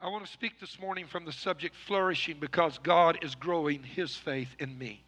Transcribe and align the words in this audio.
I 0.00 0.08
want 0.08 0.26
to 0.26 0.30
speak 0.30 0.60
this 0.60 0.78
morning 0.78 1.06
from 1.06 1.24
the 1.24 1.32
subject 1.32 1.74
flourishing 1.74 2.36
because 2.38 2.78
God 2.78 3.18
is 3.22 3.34
growing 3.34 3.82
his 3.82 4.14
faith 4.14 4.54
in 4.58 4.76
me. 4.76 5.02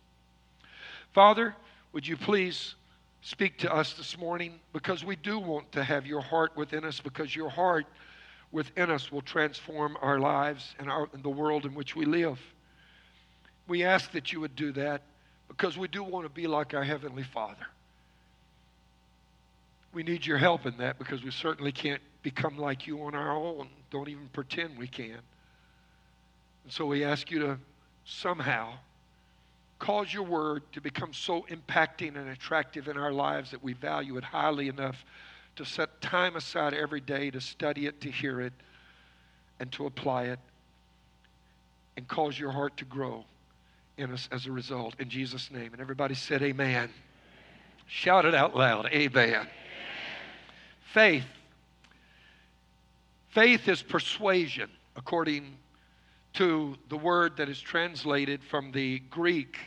Father, 1.13 1.55
would 1.93 2.07
you 2.07 2.17
please 2.17 2.75
speak 3.21 3.59
to 3.59 3.73
us 3.73 3.93
this 3.93 4.17
morning 4.17 4.59
because 4.73 5.05
we 5.05 5.17
do 5.17 5.39
want 5.39 5.71
to 5.73 5.85
have 5.85 6.07
your 6.07 6.23
heart 6.23 6.57
within 6.57 6.85
us 6.85 7.01
because 7.01 7.37
your 7.37 7.51
heart 7.51 7.87
within 8.51 8.91
us 8.91 9.13
will 9.13 9.21
transform 9.21 9.99
our 10.01 10.19
lives 10.19 10.75
and, 10.79 10.91
our, 10.91 11.07
and 11.13 11.23
the 11.23 11.29
world 11.29 11.67
in 11.67 11.75
which 11.75 11.95
we 11.95 12.07
live. 12.07 12.41
We 13.67 13.85
ask 13.85 14.11
that 14.13 14.33
you 14.33 14.41
would 14.41 14.57
do 14.57 14.73
that 14.73 15.03
because 15.49 15.77
we 15.77 15.89
do 15.89 16.03
want 16.03 16.25
to 16.25 16.31
be 16.31 16.47
like 16.47 16.73
our 16.73 16.85
Heavenly 16.85 17.25
Father. 17.25 17.67
We 19.93 20.03
need 20.03 20.25
your 20.25 20.39
help 20.39 20.65
in 20.65 20.79
that 20.79 20.99
because 20.99 21.23
we 21.23 21.31
certainly 21.31 21.73
can't 21.73 22.01
become 22.23 22.57
like 22.57 22.87
you 22.87 23.03
on 23.03 23.15
our 23.15 23.37
own. 23.37 23.69
Don't 23.91 24.09
even 24.09 24.29
pretend 24.33 24.79
we 24.79 24.87
can. 24.87 25.19
And 26.65 26.73
so 26.73 26.87
we 26.87 27.05
ask 27.05 27.31
you 27.31 27.39
to 27.41 27.59
somehow 28.05 28.75
cause 29.79 30.13
your 30.13 30.25
word 30.25 30.63
to 30.73 30.81
become 30.81 31.13
so 31.13 31.47
impacting 31.51 32.17
and 32.17 32.29
attractive 32.31 32.89
in 32.89 32.97
our 32.97 33.13
lives 33.13 33.51
that 33.53 33.63
we 33.63 33.73
value 33.75 34.17
it 34.17 34.25
highly 34.25 34.69
enough 34.69 35.05
to 35.57 35.65
set 35.65 36.01
time 36.01 36.37
aside 36.37 36.75
every 36.75 37.01
day 37.01 37.31
to 37.31 37.41
study 37.41 37.87
it, 37.87 38.01
to 38.01 38.11
hear 38.11 38.41
it, 38.41 38.53
and 39.61 39.71
to 39.73 39.87
apply 39.87 40.25
it, 40.25 40.39
and 41.97 42.07
cause 42.07 42.39
your 42.39 42.53
heart 42.53 42.77
to 42.77 42.85
grow 42.85 43.25
in 43.97 44.13
us 44.13 44.29
as 44.31 44.47
a 44.47 44.53
result. 44.53 44.95
In 44.99 45.09
Jesus' 45.09 45.51
name. 45.51 45.73
And 45.73 45.81
everybody 45.81 46.15
said, 46.15 46.43
Amen. 46.43 46.91
Shout 47.87 48.25
it 48.25 48.35
out 48.35 48.55
loud. 48.55 48.87
Amen. 48.87 49.29
Amen. 49.29 49.49
Faith 50.93 51.25
Faith 53.29 53.69
is 53.69 53.83
persuasion, 53.83 54.71
according 54.97 55.57
to 56.35 56.77
the 56.89 56.97
word 56.97 57.37
that 57.37 57.49
is 57.49 57.61
translated 57.61 58.43
from 58.43 58.73
the 58.73 59.01
Greek 59.11 59.59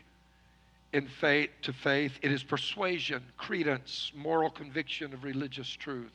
in 0.93 1.07
faith 1.07 1.49
to 1.61 1.73
faith. 1.73 2.19
It 2.21 2.31
is 2.31 2.43
persuasion, 2.43 3.23
credence, 3.37 4.11
moral 4.15 4.49
conviction 4.49 5.13
of 5.13 5.23
religious 5.23 5.69
truth. 5.69 6.13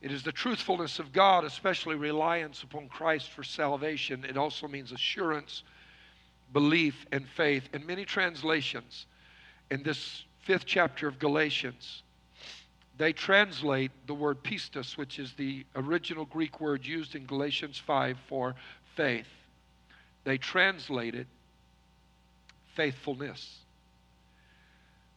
It 0.00 0.12
is 0.12 0.22
the 0.22 0.32
truthfulness 0.32 0.98
of 0.98 1.12
God, 1.12 1.44
especially 1.44 1.94
reliance 1.94 2.62
upon 2.62 2.88
Christ 2.88 3.30
for 3.30 3.42
salvation. 3.42 4.24
It 4.24 4.36
also 4.36 4.68
means 4.68 4.92
assurance, 4.92 5.62
belief, 6.52 7.06
and 7.10 7.26
faith. 7.26 7.68
In 7.72 7.86
many 7.86 8.04
translations, 8.04 9.06
in 9.70 9.82
this 9.82 10.24
fifth 10.42 10.66
chapter 10.66 11.08
of 11.08 11.18
Galatians, 11.18 12.02
they 12.96 13.12
translate 13.12 13.90
the 14.06 14.14
word 14.14 14.42
pistis, 14.42 14.96
which 14.96 15.18
is 15.18 15.32
the 15.34 15.64
original 15.74 16.24
Greek 16.26 16.60
word 16.60 16.86
used 16.86 17.14
in 17.14 17.26
Galatians 17.26 17.78
5 17.78 18.16
for 18.28 18.54
faith. 18.94 19.26
They 20.24 20.38
translate 20.38 21.14
it 21.14 21.26
faithfulness. 22.74 23.58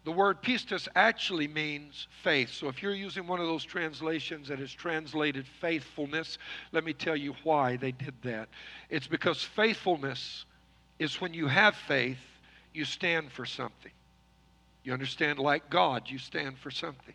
The 0.05 0.11
word 0.11 0.41
pistis 0.41 0.87
actually 0.95 1.49
means 1.49 2.07
faith. 2.23 2.53
So 2.53 2.69
if 2.69 2.81
you're 2.81 2.95
using 2.95 3.27
one 3.27 3.41
of 3.41 3.47
those 3.47 3.65
translations 3.65 4.47
that 4.47 4.59
is 4.59 4.71
translated 4.71 5.45
faithfulness, 5.59 6.37
let 6.71 6.85
me 6.85 6.93
tell 6.93 7.15
you 7.15 7.35
why 7.43 7.75
they 7.75 7.91
did 7.91 8.13
that. 8.23 8.47
It's 8.89 9.07
because 9.07 9.43
faithfulness 9.43 10.45
is 10.97 11.19
when 11.19 11.33
you 11.33 11.47
have 11.47 11.75
faith, 11.75 12.19
you 12.73 12.85
stand 12.85 13.31
for 13.31 13.45
something. 13.45 13.91
You 14.83 14.93
understand? 14.93 15.39
Like 15.39 15.69
God, 15.69 16.03
you 16.09 16.19
stand 16.19 16.57
for 16.57 16.71
something. 16.71 17.13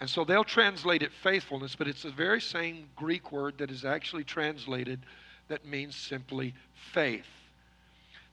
And 0.00 0.10
so 0.10 0.24
they'll 0.24 0.44
translate 0.44 1.02
it 1.02 1.12
faithfulness, 1.12 1.74
but 1.74 1.88
it's 1.88 2.02
the 2.02 2.10
very 2.10 2.40
same 2.40 2.88
Greek 2.96 3.32
word 3.32 3.58
that 3.58 3.70
is 3.70 3.84
actually 3.84 4.24
translated 4.24 5.00
that 5.48 5.64
means 5.64 5.96
simply 5.96 6.54
faith. 6.92 7.26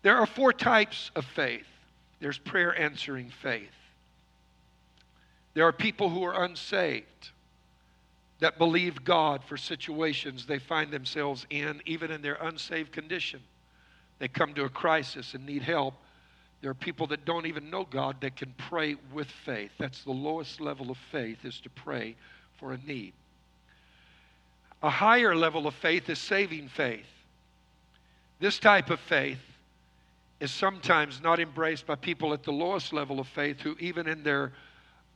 There 0.02 0.17
are 0.17 0.25
four 0.25 0.52
types 0.52 1.11
of 1.16 1.25
faith 1.25 1.66
there's 2.23 2.38
prayer 2.38 2.80
answering 2.80 3.30
faith. 3.42 3.76
There 5.55 5.67
are 5.67 5.73
people 5.73 6.10
who 6.10 6.23
are 6.23 6.45
unsaved 6.45 7.32
that 8.39 8.58
believe 8.58 9.04
God 9.04 9.43
for 9.43 9.58
situations 9.58 10.45
they 10.45 10.58
find 10.58 10.89
themselves 10.89 11.45
in, 11.49 11.82
even 11.86 12.11
in 12.11 12.21
their 12.21 12.36
unsaved 12.36 12.93
condition. 12.93 13.42
They 14.20 14.30
come 14.30 14.54
to 14.54 14.64
a 14.64 14.70
crisis 14.70 15.33
and 15.33 15.45
need 15.45 15.64
help, 15.64 15.95
there 16.64 16.72
are 16.72 16.76
people 16.76 17.08
that 17.08 17.26
don't 17.26 17.46
even 17.46 17.70
know 17.70 17.84
God 17.84 18.22
that 18.22 18.38
can 18.38 18.54
pray 18.58 18.96
with 19.12 19.28
faith. 19.28 19.72
That's 19.78 20.06
the 20.06 20.12
lowest 20.12 20.62
level 20.62 20.92
of 20.92 20.98
faith 21.12 21.44
is 21.44 21.60
to 21.60 21.70
pray 21.70 22.16
for 22.58 22.72
a 22.72 22.78
need. 22.78 23.12
A 24.82 24.90
higher 24.90 25.36
level 25.36 25.68
of 25.68 25.76
faith 25.76 26.10
is 26.10 26.20
saving 26.20 26.70
faith. 26.70 27.06
This 28.40 28.60
type 28.60 28.90
of 28.92 29.02
faith 29.02 29.42
is 30.40 30.52
sometimes 30.52 31.22
not 31.22 31.42
embraced 31.42 31.86
by 31.86 31.96
people 31.96 32.32
at 32.32 32.44
the 32.44 32.54
lowest 32.54 32.94
level 32.94 33.20
of 33.20 33.28
faith 33.28 33.60
who, 33.60 33.76
even 33.82 34.08
in 34.08 34.24
their 34.24 34.54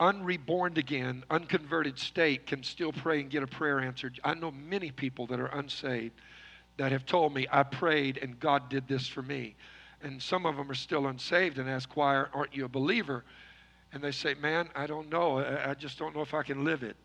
unreborn 0.00 0.76
again, 0.76 1.24
unconverted 1.30 1.98
state, 1.98 2.46
can 2.46 2.62
still 2.62 2.92
pray 2.92 3.22
and 3.22 3.30
get 3.30 3.42
a 3.42 3.46
prayer 3.46 3.80
answered. 3.80 4.20
I 4.22 4.34
know 4.34 4.50
many 4.50 4.90
people 4.90 5.26
that 5.28 5.40
are 5.40 5.46
unsaved 5.46 6.12
that 6.76 6.92
have 6.92 7.06
told 7.06 7.32
me, 7.32 7.46
I 7.50 7.62
prayed 7.62 8.18
and 8.18 8.38
God 8.38 8.68
did 8.68 8.86
this 8.86 9.08
for 9.08 9.22
me 9.22 9.56
and 10.02 10.22
some 10.22 10.46
of 10.46 10.56
them 10.56 10.70
are 10.70 10.74
still 10.74 11.06
unsaved 11.06 11.58
and 11.58 11.68
ask, 11.68 11.96
Why 11.96 12.16
aren't 12.16 12.54
you 12.54 12.64
a 12.64 12.68
believer? 12.68 13.24
And 13.92 14.02
they 14.02 14.12
say, 14.12 14.34
Man, 14.34 14.68
I 14.74 14.86
don't 14.86 15.10
know. 15.10 15.38
I 15.38 15.74
just 15.74 15.98
don't 15.98 16.14
know 16.14 16.22
if 16.22 16.34
I 16.34 16.42
can 16.42 16.64
live 16.64 16.82
it. 16.82 16.96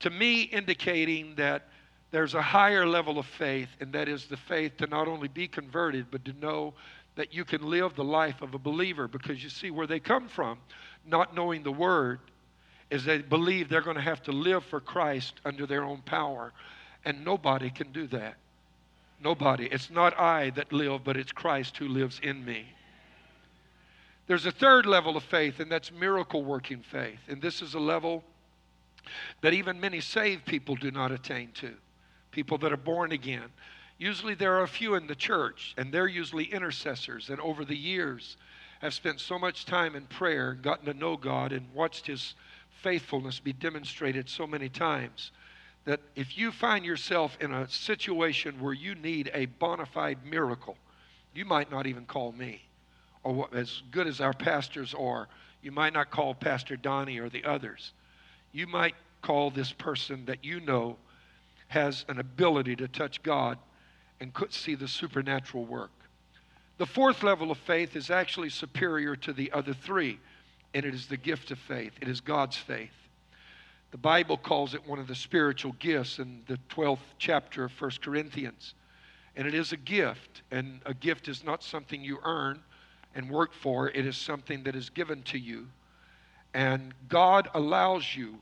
To 0.00 0.10
me, 0.10 0.42
indicating 0.42 1.34
that 1.36 1.68
there's 2.10 2.34
a 2.34 2.42
higher 2.42 2.86
level 2.86 3.18
of 3.18 3.26
faith, 3.26 3.68
and 3.80 3.92
that 3.92 4.08
is 4.08 4.26
the 4.26 4.36
faith 4.36 4.76
to 4.78 4.86
not 4.86 5.08
only 5.08 5.28
be 5.28 5.48
converted, 5.48 6.06
but 6.10 6.24
to 6.26 6.32
know 6.34 6.74
that 7.16 7.32
you 7.32 7.44
can 7.44 7.62
live 7.62 7.94
the 7.94 8.04
life 8.04 8.42
of 8.42 8.54
a 8.54 8.58
believer. 8.58 9.08
Because 9.08 9.42
you 9.42 9.48
see, 9.48 9.70
where 9.70 9.86
they 9.86 10.00
come 10.00 10.28
from, 10.28 10.58
not 11.06 11.34
knowing 11.34 11.62
the 11.62 11.72
Word, 11.72 12.20
is 12.90 13.04
they 13.04 13.18
believe 13.18 13.68
they're 13.68 13.82
going 13.82 13.96
to 13.96 14.02
have 14.02 14.22
to 14.24 14.32
live 14.32 14.64
for 14.64 14.80
Christ 14.80 15.40
under 15.44 15.66
their 15.66 15.84
own 15.84 16.02
power. 16.02 16.52
And 17.04 17.24
nobody 17.24 17.70
can 17.70 17.92
do 17.92 18.06
that. 18.08 18.36
Nobody. 19.22 19.66
It's 19.66 19.90
not 19.90 20.18
I 20.18 20.50
that 20.50 20.72
live, 20.72 21.04
but 21.04 21.16
it's 21.16 21.32
Christ 21.32 21.76
who 21.76 21.88
lives 21.88 22.20
in 22.22 22.44
me. 22.44 22.66
There's 24.26 24.46
a 24.46 24.50
third 24.50 24.86
level 24.86 25.16
of 25.16 25.22
faith, 25.22 25.60
and 25.60 25.70
that's 25.70 25.92
miracle 25.92 26.44
working 26.44 26.80
faith. 26.80 27.20
And 27.28 27.42
this 27.42 27.60
is 27.60 27.74
a 27.74 27.80
level 27.80 28.24
that 29.42 29.52
even 29.52 29.80
many 29.80 30.00
saved 30.00 30.46
people 30.46 30.76
do 30.76 30.90
not 30.90 31.12
attain 31.12 31.50
to. 31.54 31.74
People 32.30 32.58
that 32.58 32.72
are 32.72 32.78
born 32.78 33.12
again. 33.12 33.50
Usually 33.98 34.34
there 34.34 34.54
are 34.54 34.62
a 34.62 34.68
few 34.68 34.94
in 34.94 35.06
the 35.06 35.14
church, 35.14 35.74
and 35.76 35.92
they're 35.92 36.08
usually 36.08 36.44
intercessors, 36.44 37.30
and 37.30 37.38
over 37.40 37.64
the 37.64 37.76
years 37.76 38.36
have 38.80 38.94
spent 38.94 39.20
so 39.20 39.38
much 39.38 39.66
time 39.66 39.94
in 39.94 40.06
prayer, 40.06 40.54
gotten 40.54 40.86
to 40.86 40.94
know 40.94 41.16
God, 41.16 41.52
and 41.52 41.72
watched 41.72 42.06
His 42.06 42.34
faithfulness 42.82 43.40
be 43.40 43.52
demonstrated 43.52 44.28
so 44.28 44.46
many 44.46 44.68
times 44.68 45.30
that 45.84 46.00
if 46.16 46.38
you 46.38 46.50
find 46.50 46.84
yourself 46.84 47.36
in 47.40 47.52
a 47.52 47.68
situation 47.68 48.60
where 48.60 48.72
you 48.72 48.94
need 48.94 49.30
a 49.34 49.46
bona 49.46 49.86
fide 49.86 50.18
miracle, 50.24 50.76
you 51.34 51.44
might 51.44 51.70
not 51.70 51.86
even 51.86 52.06
call 52.06 52.32
me. 52.32 52.62
Or 53.22 53.32
what, 53.32 53.54
as 53.54 53.82
good 53.90 54.06
as 54.06 54.20
our 54.20 54.32
pastors 54.32 54.94
are, 54.94 55.28
you 55.62 55.72
might 55.72 55.92
not 55.92 56.10
call 56.10 56.34
Pastor 56.34 56.76
Donnie 56.76 57.18
or 57.18 57.28
the 57.28 57.44
others. 57.44 57.92
You 58.52 58.66
might 58.66 58.94
call 59.22 59.50
this 59.50 59.72
person 59.72 60.26
that 60.26 60.44
you 60.44 60.60
know 60.60 60.96
has 61.68 62.04
an 62.08 62.18
ability 62.18 62.76
to 62.76 62.88
touch 62.88 63.22
God 63.22 63.58
and 64.20 64.32
could 64.32 64.52
see 64.52 64.74
the 64.74 64.88
supernatural 64.88 65.64
work. 65.64 65.90
The 66.76 66.86
fourth 66.86 67.22
level 67.22 67.50
of 67.50 67.58
faith 67.58 67.96
is 67.96 68.10
actually 68.10 68.50
superior 68.50 69.16
to 69.16 69.32
the 69.32 69.52
other 69.52 69.74
three, 69.74 70.18
and 70.72 70.84
it 70.84 70.94
is 70.94 71.06
the 71.06 71.16
gift 71.16 71.50
of 71.50 71.58
faith. 71.58 71.92
It 72.00 72.08
is 72.08 72.20
God's 72.20 72.56
faith. 72.56 72.90
The 73.94 73.98
Bible 73.98 74.36
calls 74.36 74.74
it 74.74 74.84
one 74.88 74.98
of 74.98 75.06
the 75.06 75.14
spiritual 75.14 75.76
gifts 75.78 76.18
in 76.18 76.42
the 76.48 76.58
12th 76.68 76.98
chapter 77.16 77.62
of 77.62 77.80
1 77.80 77.92
Corinthians. 78.02 78.74
And 79.36 79.46
it 79.46 79.54
is 79.54 79.70
a 79.70 79.76
gift. 79.76 80.42
And 80.50 80.80
a 80.84 80.92
gift 80.92 81.28
is 81.28 81.44
not 81.44 81.62
something 81.62 82.02
you 82.02 82.18
earn 82.24 82.60
and 83.14 83.30
work 83.30 83.52
for, 83.52 83.90
it 83.90 84.04
is 84.04 84.16
something 84.16 84.64
that 84.64 84.74
is 84.74 84.90
given 84.90 85.22
to 85.22 85.38
you. 85.38 85.68
And 86.54 86.92
God 87.08 87.48
allows 87.54 88.16
you, 88.16 88.40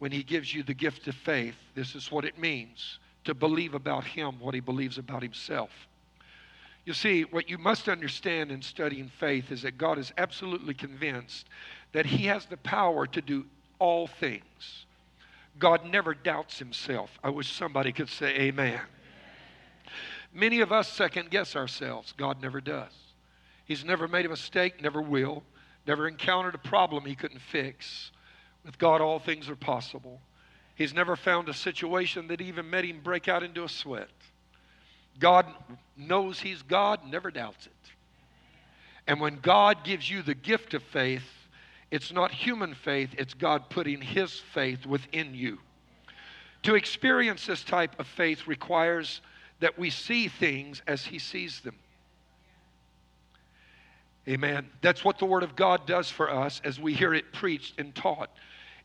when 0.00 0.12
He 0.12 0.22
gives 0.22 0.52
you 0.52 0.62
the 0.62 0.74
gift 0.74 1.08
of 1.08 1.14
faith, 1.14 1.56
this 1.74 1.94
is 1.94 2.12
what 2.12 2.26
it 2.26 2.38
means 2.38 2.98
to 3.24 3.32
believe 3.32 3.72
about 3.72 4.04
Him 4.04 4.38
what 4.38 4.52
He 4.52 4.60
believes 4.60 4.98
about 4.98 5.22
Himself. 5.22 5.70
You 6.84 6.92
see, 6.92 7.22
what 7.22 7.48
you 7.48 7.56
must 7.56 7.88
understand 7.88 8.52
in 8.52 8.60
studying 8.60 9.10
faith 9.18 9.50
is 9.50 9.62
that 9.62 9.78
God 9.78 9.96
is 9.96 10.12
absolutely 10.18 10.74
convinced 10.74 11.46
that 11.92 12.04
He 12.04 12.26
has 12.26 12.44
the 12.44 12.58
power 12.58 13.06
to 13.06 13.22
do 13.22 13.46
all 13.78 14.06
things. 14.06 14.84
God 15.60 15.84
never 15.84 16.14
doubts 16.14 16.58
himself. 16.58 17.16
I 17.22 17.30
wish 17.30 17.52
somebody 17.52 17.92
could 17.92 18.08
say 18.08 18.34
amen. 18.34 18.80
Many 20.32 20.60
of 20.60 20.72
us 20.72 20.88
second 20.88 21.30
guess 21.30 21.54
ourselves. 21.54 22.12
God 22.16 22.42
never 22.42 22.60
does. 22.60 22.92
He's 23.64 23.84
never 23.84 24.08
made 24.08 24.26
a 24.26 24.30
mistake, 24.30 24.82
never 24.82 25.00
will, 25.00 25.44
never 25.86 26.08
encountered 26.08 26.56
a 26.56 26.58
problem 26.58 27.04
he 27.04 27.14
couldn't 27.14 27.40
fix. 27.40 28.10
With 28.64 28.78
God, 28.78 29.00
all 29.00 29.20
things 29.20 29.48
are 29.48 29.56
possible. 29.56 30.20
He's 30.74 30.94
never 30.94 31.14
found 31.14 31.48
a 31.48 31.54
situation 31.54 32.26
that 32.28 32.40
even 32.40 32.68
made 32.68 32.84
him 32.86 33.00
break 33.02 33.28
out 33.28 33.42
into 33.42 33.62
a 33.64 33.68
sweat. 33.68 34.08
God 35.18 35.46
knows 35.96 36.40
He's 36.40 36.62
God, 36.62 37.00
never 37.06 37.30
doubts 37.30 37.66
it. 37.66 37.72
And 39.06 39.20
when 39.20 39.40
God 39.40 39.84
gives 39.84 40.08
you 40.08 40.22
the 40.22 40.34
gift 40.34 40.74
of 40.74 40.82
faith, 40.82 41.24
it's 41.90 42.12
not 42.12 42.30
human 42.30 42.74
faith, 42.74 43.10
it's 43.18 43.34
God 43.34 43.68
putting 43.70 44.00
His 44.00 44.38
faith 44.38 44.86
within 44.86 45.34
you. 45.34 45.58
To 46.64 46.74
experience 46.74 47.46
this 47.46 47.64
type 47.64 47.98
of 47.98 48.06
faith 48.06 48.46
requires 48.46 49.20
that 49.60 49.78
we 49.78 49.90
see 49.90 50.28
things 50.28 50.82
as 50.86 51.04
He 51.04 51.18
sees 51.18 51.60
them. 51.60 51.76
Amen. 54.28 54.68
That's 54.82 55.04
what 55.04 55.18
the 55.18 55.24
Word 55.24 55.42
of 55.42 55.56
God 55.56 55.86
does 55.86 56.10
for 56.10 56.30
us 56.30 56.60
as 56.64 56.78
we 56.78 56.94
hear 56.94 57.14
it 57.14 57.32
preached 57.32 57.80
and 57.80 57.94
taught. 57.94 58.30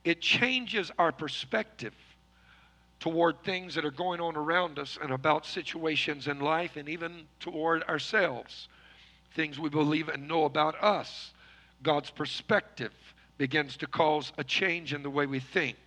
It 0.03 0.21
changes 0.21 0.91
our 0.97 1.11
perspective 1.11 1.93
toward 2.99 3.43
things 3.43 3.75
that 3.75 3.85
are 3.85 3.91
going 3.91 4.21
on 4.21 4.35
around 4.35 4.79
us 4.79 4.97
and 5.01 5.11
about 5.11 5.45
situations 5.45 6.27
in 6.27 6.39
life 6.39 6.77
and 6.77 6.87
even 6.87 7.25
toward 7.39 7.83
ourselves. 7.83 8.67
Things 9.35 9.59
we 9.59 9.69
believe 9.69 10.07
and 10.07 10.27
know 10.27 10.45
about 10.45 10.81
us. 10.81 11.33
God's 11.85 12.09
perspective 12.09 12.91
begins 13.37 13.77
to 13.77 13.87
cause 13.87 14.33
a 14.37 14.43
change 14.43 14.93
in 14.93 15.03
the 15.03 15.09
way 15.09 15.27
we 15.27 15.39
think. 15.39 15.77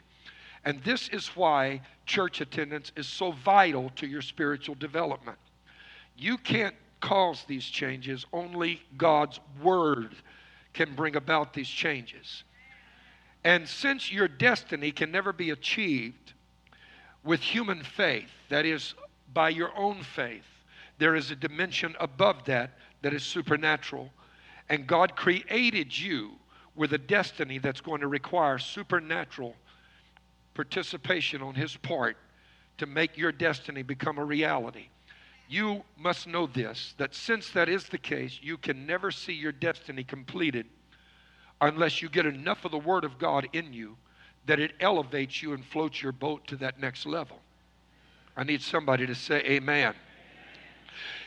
And 0.64 0.82
this 0.84 1.08
is 1.08 1.28
why 1.28 1.82
church 2.06 2.40
attendance 2.40 2.92
is 2.96 3.06
so 3.06 3.32
vital 3.32 3.90
to 3.96 4.06
your 4.06 4.22
spiritual 4.22 4.76
development. 4.76 5.38
You 6.16 6.38
can't 6.38 6.74
cause 7.00 7.44
these 7.46 7.64
changes, 7.64 8.26
only 8.32 8.80
God's 8.96 9.40
Word 9.62 10.14
can 10.72 10.94
bring 10.94 11.16
about 11.16 11.52
these 11.52 11.68
changes. 11.68 12.44
And 13.44 13.68
since 13.68 14.12
your 14.12 14.28
destiny 14.28 14.92
can 14.92 15.10
never 15.10 15.32
be 15.32 15.50
achieved 15.50 16.32
with 17.24 17.40
human 17.40 17.82
faith, 17.82 18.30
that 18.50 18.64
is, 18.64 18.94
by 19.32 19.48
your 19.48 19.76
own 19.76 20.02
faith, 20.02 20.46
there 20.98 21.16
is 21.16 21.30
a 21.30 21.36
dimension 21.36 21.96
above 21.98 22.44
that 22.44 22.78
that 23.02 23.14
is 23.14 23.22
supernatural. 23.22 24.12
And 24.68 24.86
God 24.86 25.16
created 25.16 25.96
you 25.96 26.32
with 26.74 26.92
a 26.92 26.98
destiny 26.98 27.58
that's 27.58 27.80
going 27.80 28.00
to 28.00 28.08
require 28.08 28.58
supernatural 28.58 29.54
participation 30.54 31.42
on 31.42 31.54
His 31.54 31.76
part 31.76 32.16
to 32.78 32.86
make 32.86 33.16
your 33.16 33.32
destiny 33.32 33.82
become 33.82 34.18
a 34.18 34.24
reality. 34.24 34.88
You 35.48 35.82
must 35.96 36.26
know 36.26 36.46
this 36.46 36.94
that 36.98 37.14
since 37.14 37.50
that 37.50 37.68
is 37.68 37.86
the 37.88 37.98
case, 37.98 38.38
you 38.42 38.58
can 38.58 38.86
never 38.86 39.10
see 39.10 39.32
your 39.32 39.52
destiny 39.52 40.04
completed 40.04 40.66
unless 41.60 42.02
you 42.02 42.08
get 42.08 42.26
enough 42.26 42.64
of 42.64 42.70
the 42.70 42.78
Word 42.78 43.04
of 43.04 43.18
God 43.18 43.48
in 43.52 43.72
you 43.72 43.96
that 44.46 44.60
it 44.60 44.72
elevates 44.80 45.42
you 45.42 45.52
and 45.52 45.64
floats 45.64 46.02
your 46.02 46.12
boat 46.12 46.46
to 46.46 46.56
that 46.56 46.78
next 46.80 47.06
level. 47.06 47.40
I 48.36 48.44
need 48.44 48.62
somebody 48.62 49.06
to 49.06 49.14
say 49.14 49.40
amen. 49.40 49.94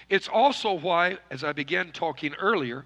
It's 0.09 0.27
also 0.27 0.73
why, 0.73 1.17
as 1.29 1.43
I 1.43 1.53
began 1.53 1.91
talking 1.91 2.33
earlier, 2.35 2.85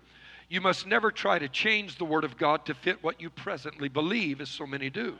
you 0.49 0.61
must 0.61 0.85
never 0.85 1.11
try 1.11 1.39
to 1.39 1.49
change 1.49 1.97
the 1.97 2.05
Word 2.05 2.23
of 2.23 2.37
God 2.37 2.65
to 2.65 2.73
fit 2.73 3.03
what 3.03 3.19
you 3.19 3.29
presently 3.29 3.89
believe, 3.89 4.41
as 4.41 4.49
so 4.49 4.65
many 4.65 4.89
do. 4.89 5.17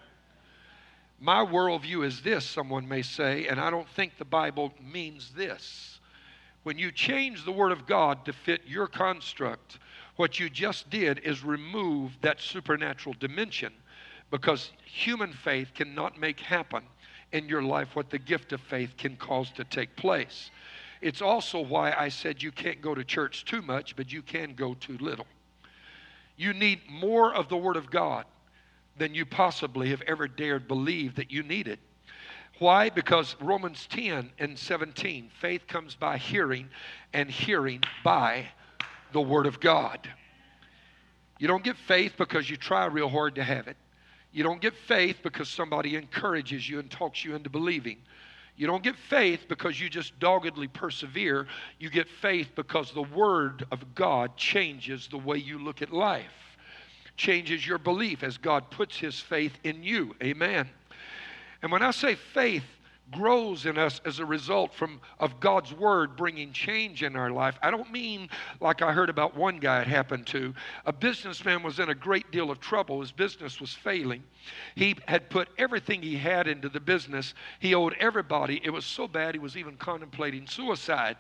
My 1.20 1.46
worldview 1.46 2.06
is 2.06 2.22
this, 2.22 2.46
someone 2.46 2.88
may 2.88 3.02
say, 3.02 3.48
and 3.48 3.60
I 3.60 3.70
don't 3.70 3.90
think 3.90 4.18
the 4.18 4.26
Bible 4.26 4.74
means 4.82 5.32
this. 5.36 6.00
When 6.64 6.78
you 6.78 6.92
change 6.92 7.46
the 7.46 7.52
Word 7.52 7.72
of 7.72 7.86
God 7.88 8.26
to 8.26 8.34
fit 8.34 8.62
your 8.68 8.88
construct, 8.88 9.80
what 10.16 10.40
you 10.40 10.50
just 10.50 10.90
did 10.90 11.20
is 11.20 11.44
remove 11.44 12.12
that 12.22 12.42
supernatural 12.42 13.16
dimension 13.20 13.74
because 14.32 14.72
human 14.86 15.32
faith 15.32 15.72
cannot 15.74 16.20
make 16.20 16.40
happen 16.40 16.84
in 17.32 17.48
your 17.48 17.62
life 17.62 17.96
what 17.96 18.10
the 18.10 18.18
gift 18.18 18.54
of 18.54 18.62
faith 18.62 18.96
can 18.98 19.16
cause 19.18 19.52
to 19.52 19.64
take 19.64 19.96
place. 19.96 20.50
It's 21.02 21.22
also 21.22 21.60
why 21.60 21.94
I 21.94 22.10
said 22.10 22.42
you 22.42 22.52
can't 22.52 22.82
go 22.82 22.96
to 22.96 23.04
church 23.04 23.46
too 23.46 23.62
much, 23.62 23.96
but 23.96 24.12
you 24.12 24.22
can 24.22 24.54
go 24.54 24.74
too 24.74 24.98
little. 25.00 25.28
You 26.38 26.54
need 26.54 26.82
more 26.90 27.34
of 27.34 27.50
the 27.50 27.58
Word 27.58 27.76
of 27.76 27.90
God 27.90 28.26
than 28.98 29.14
you 29.14 29.26
possibly 29.26 29.90
have 29.90 30.02
ever 30.02 30.28
dared 30.28 30.68
believe 30.68 31.16
that 31.16 31.32
you 31.32 31.44
needed. 31.44 31.80
Why? 32.60 32.90
Because 32.90 33.36
Romans 33.42 33.88
10 33.90 34.32
and 34.40 34.58
17, 34.58 35.30
faith 35.42 35.68
comes 35.68 35.96
by 35.96 36.18
hearing, 36.18 36.70
and 37.14 37.30
hearing 37.30 37.84
by 38.04 38.48
the 39.12 39.22
Word 39.22 39.46
of 39.46 39.60
God. 39.60 40.10
You 41.38 41.48
don't 41.48 41.64
get 41.64 41.76
faith 41.76 42.14
because 42.18 42.50
you 42.50 42.56
try 42.56 42.86
real 42.86 43.10
hard 43.10 43.36
to 43.36 43.44
have 43.44 43.68
it. 43.68 43.76
You 44.32 44.44
don't 44.44 44.62
get 44.62 44.74
faith 44.74 45.18
because 45.24 45.50
somebody 45.50 45.96
encourages 45.96 46.68
you 46.68 46.80
and 46.80 46.90
talks 46.90 47.24
you 47.24 47.36
into 47.36 47.50
believing. 47.50 47.98
You 48.58 48.68
don't 48.68 48.84
get 48.84 48.96
faith 48.96 49.48
because 49.50 49.80
you 49.80 49.90
just 49.90 50.18
doggedly 50.20 50.68
persevere. 50.68 51.48
You 51.78 51.90
get 51.90 52.08
faith 52.08 52.52
because 52.56 52.92
the 52.92 53.04
Word 53.04 53.66
of 53.72 53.96
God 53.96 54.38
changes 54.38 55.08
the 55.08 55.18
way 55.18 55.38
you 55.38 55.60
look 55.60 55.82
at 55.82 55.92
life, 55.92 56.58
changes 57.18 57.68
your 57.68 57.78
belief 57.78 58.24
as 58.24 58.38
God 58.38 58.72
puts 58.72 58.98
His 58.98 59.20
faith 59.20 59.54
in 59.64 59.84
you. 59.84 60.16
Amen. 60.24 60.70
And 61.62 61.72
when 61.72 61.82
I 61.82 61.92
say 61.92 62.16
faith, 62.16 62.64
grows 63.12 63.66
in 63.66 63.78
us 63.78 64.02
as 64.06 64.20
a 64.20 64.26
result 64.26 64.74
from 64.74 65.00
of 65.20 65.40
God's 65.40 65.74
word 65.74 66.16
bringing 66.16 66.52
change 66.52 67.04
in 67.04 67.16
our 67.16 67.32
life. 67.32 67.58
I 67.62 67.72
don't 67.72 67.92
mean 67.92 68.30
like 68.60 68.82
I 68.82 68.92
heard 68.92 69.10
about 69.10 69.36
one 69.36 69.60
guy 69.60 69.82
it 69.82 69.88
happened 69.88 70.26
to. 70.28 70.54
A 70.86 70.94
businessman 70.94 71.62
was 71.64 71.80
in 71.80 71.90
a 71.90 71.96
great 71.96 72.32
deal 72.32 72.50
of 72.50 72.60
trouble. 72.60 73.02
His 73.02 73.12
business 73.12 73.62
was 73.62 73.74
failing. 73.74 74.24
He 74.76 74.96
had 75.08 75.30
put 75.30 75.50
everything 75.58 76.02
he 76.02 76.18
had 76.18 76.48
into 76.48 76.70
the 76.70 76.80
business. 76.80 77.34
He 77.60 77.76
owed 77.76 77.96
everybody. 78.00 78.60
It 78.64 78.72
was 78.72 78.86
so 78.86 79.08
bad 79.08 79.36
he 79.36 79.40
was 79.40 79.58
even 79.58 79.76
contemplating 79.78 80.48
suicide. 80.48 81.18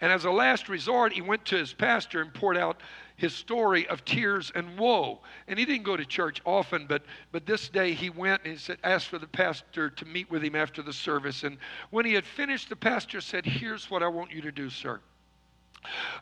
And 0.00 0.10
as 0.10 0.24
a 0.24 0.30
last 0.30 0.68
resort, 0.68 1.12
he 1.12 1.22
went 1.22 1.44
to 1.46 1.56
his 1.56 1.72
pastor 1.72 2.20
and 2.20 2.34
poured 2.34 2.56
out 2.56 2.80
his 3.16 3.34
story 3.34 3.86
of 3.88 4.04
tears 4.04 4.52
and 4.54 4.78
woe. 4.78 5.20
And 5.48 5.58
he 5.58 5.64
didn't 5.64 5.84
go 5.84 5.96
to 5.96 6.04
church 6.04 6.40
often, 6.44 6.86
but, 6.86 7.02
but 7.30 7.46
this 7.46 7.68
day 7.68 7.92
he 7.94 8.10
went 8.10 8.42
and 8.44 8.52
he 8.52 8.58
said, 8.58 8.78
asked 8.82 9.08
for 9.08 9.18
the 9.18 9.26
pastor 9.26 9.90
to 9.90 10.04
meet 10.04 10.30
with 10.30 10.42
him 10.42 10.54
after 10.54 10.82
the 10.82 10.92
service. 10.92 11.44
And 11.44 11.58
when 11.90 12.04
he 12.04 12.14
had 12.14 12.26
finished, 12.26 12.68
the 12.68 12.76
pastor 12.76 13.20
said, 13.20 13.44
Here's 13.44 13.90
what 13.90 14.02
I 14.02 14.08
want 14.08 14.32
you 14.32 14.40
to 14.42 14.52
do, 14.52 14.70
sir. 14.70 15.00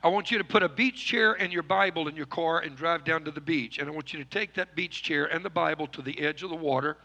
I 0.03 0.09
want 0.09 0.31
you 0.31 0.39
to 0.39 0.45
put 0.45 0.63
a 0.63 0.69
beach 0.69 1.05
chair 1.05 1.35
and 1.35 1.53
your 1.53 1.63
Bible 1.63 2.09
in 2.09 2.17
your 2.17 2.27
car 2.27 2.61
and 2.61 2.75
drive 2.77 3.05
down 3.05 3.25
to 3.25 3.31
the 3.31 3.41
beach. 3.41 3.79
And 3.79 3.89
I 3.89 3.93
want 3.93 4.13
you 4.13 4.19
to 4.19 4.25
take 4.25 4.55
that 4.55 4.75
beach 4.75 5.03
chair 5.03 5.27
and 5.27 5.45
the 5.45 5.51
Bible 5.51 5.87
to 5.89 6.03
the 6.03 6.19
edge 6.21 6.43
of 6.43 6.51
the 6.51 6.57
water. 6.57 6.97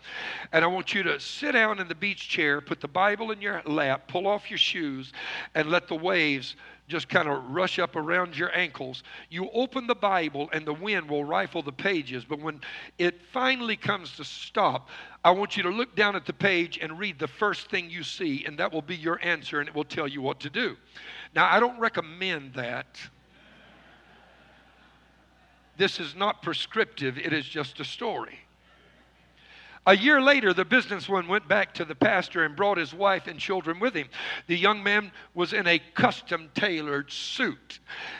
And 0.53 0.63
I 0.63 0.67
want 0.67 0.93
you 0.93 1.03
to 1.03 1.19
sit 1.19 1.51
down 1.51 1.79
in 1.79 1.87
the 1.87 1.95
beach 1.95 2.29
chair, 2.29 2.61
put 2.61 2.79
the 2.79 2.87
Bible 2.87 3.31
in 3.31 3.41
your 3.41 3.61
lap, 3.65 4.07
pull 4.07 4.27
off 4.27 4.49
your 4.49 4.57
shoes, 4.57 5.11
and 5.53 5.69
let 5.69 5.87
the 5.87 5.95
waves 5.95 6.55
just 6.87 7.09
kind 7.09 7.27
of 7.27 7.43
rush 7.49 7.79
up 7.79 7.95
around 7.95 8.37
your 8.37 8.55
ankles. 8.55 9.03
You 9.29 9.49
open 9.53 9.87
the 9.87 9.95
Bible 9.95 10.49
and 10.53 10.65
the 10.65 10.73
wind 10.73 11.09
will 11.09 11.23
rifle 11.23 11.63
the 11.63 11.71
pages. 11.71 12.25
But 12.25 12.39
when 12.39 12.61
it 12.99 13.21
finally 13.33 13.75
comes 13.75 14.15
to 14.17 14.23
stop, 14.23 14.89
I 15.23 15.31
want 15.31 15.57
you 15.57 15.63
to 15.63 15.69
look 15.69 15.95
down 15.95 16.15
at 16.15 16.25
the 16.25 16.33
page 16.33 16.77
and 16.79 16.99
read 16.99 17.17
the 17.17 17.27
first 17.27 17.71
thing 17.71 17.89
you 17.89 18.03
see, 18.03 18.45
and 18.45 18.57
that 18.59 18.71
will 18.71 18.83
be 18.83 18.95
your 18.95 19.19
answer 19.23 19.59
and 19.59 19.67
it 19.67 19.73
will 19.73 19.83
tell 19.83 20.07
you 20.07 20.21
what 20.21 20.39
to 20.41 20.49
do. 20.49 20.77
Now, 21.35 21.51
I 21.51 21.59
don't 21.59 21.79
recommend 21.79 22.53
that. 22.53 22.99
This 25.77 25.99
is 25.99 26.15
not 26.15 26.41
prescriptive, 26.41 27.17
it 27.17 27.33
is 27.33 27.45
just 27.45 27.79
a 27.79 27.85
story. 27.85 28.39
A 29.87 29.95
year 29.95 30.19
later, 30.19 30.51
the 30.51 30.65
businessman 30.65 31.27
went 31.27 31.47
back 31.47 31.73
to 31.75 31.85
the 31.85 31.93
pastor 31.93 32.43
and 32.43 32.55
brought 32.55 32.79
his 32.79 32.93
wife 32.93 33.27
and 33.27 33.39
children 33.39 33.79
with 33.79 33.93
him. 33.93 34.09
The 34.47 34.57
young 34.57 34.81
man 34.81 35.11
was 35.35 35.53
in 35.53 35.67
a 35.67 35.77
custom 35.93 36.49
tailored 36.55 37.11
suit. 37.11 37.79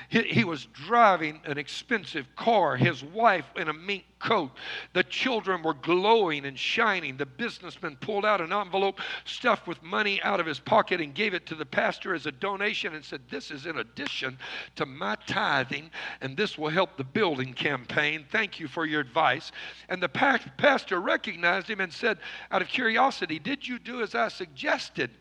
He, 0.10 0.22
he 0.24 0.44
was 0.44 0.68
driving 0.68 1.42
an 1.44 1.58
expensive 1.58 2.28
car, 2.36 2.76
his 2.76 3.04
wife 3.04 3.46
in 3.56 3.68
a 3.68 3.74
mink 3.74 4.06
coat. 4.20 4.52
The 4.94 5.04
children 5.04 5.62
were 5.62 5.74
glowing 5.74 6.46
and 6.46 6.58
shining. 6.58 7.18
The 7.18 7.26
businessman 7.26 7.98
pulled 7.98 8.26
out 8.26 8.42
an 8.42 8.54
envelope 8.54 9.00
stuffed 9.26 9.68
with 9.68 9.82
money 9.84 10.22
out 10.24 10.40
of 10.40 10.46
his 10.46 10.60
pocket 10.60 11.02
and 11.02 11.14
gave 11.14 11.34
it 11.34 11.46
to 11.48 11.56
the 11.56 11.66
pastor 11.66 12.16
as 12.16 12.26
a 12.26 12.32
donation 12.32 12.96
and 12.96 13.04
said, 13.04 13.22
This 13.30 13.52
is 13.52 13.66
in 13.66 13.78
addition 13.78 14.38
to 14.76 14.86
my 14.86 15.16
tithing, 15.28 15.92
and 16.22 16.36
this 16.36 16.58
will 16.58 16.70
help 16.70 16.98
the 16.98 17.04
building 17.04 17.54
campaign. 17.54 18.26
Thank 18.30 18.60
you 18.60 18.68
for 18.68 18.86
your 18.86 19.02
advice. 19.02 19.52
And 19.90 20.02
the 20.02 20.10
pastor 20.10 21.00
recognized 21.00 21.70
him 21.70 21.82
and 21.82 21.92
said, 21.92 22.18
out 22.52 22.62
of 22.62 22.68
curiosity, 22.68 23.40
Did 23.40 23.68
you 23.68 23.80
do 23.80 24.02
as 24.02 24.16
I 24.16 24.28
suggested? 24.28 25.12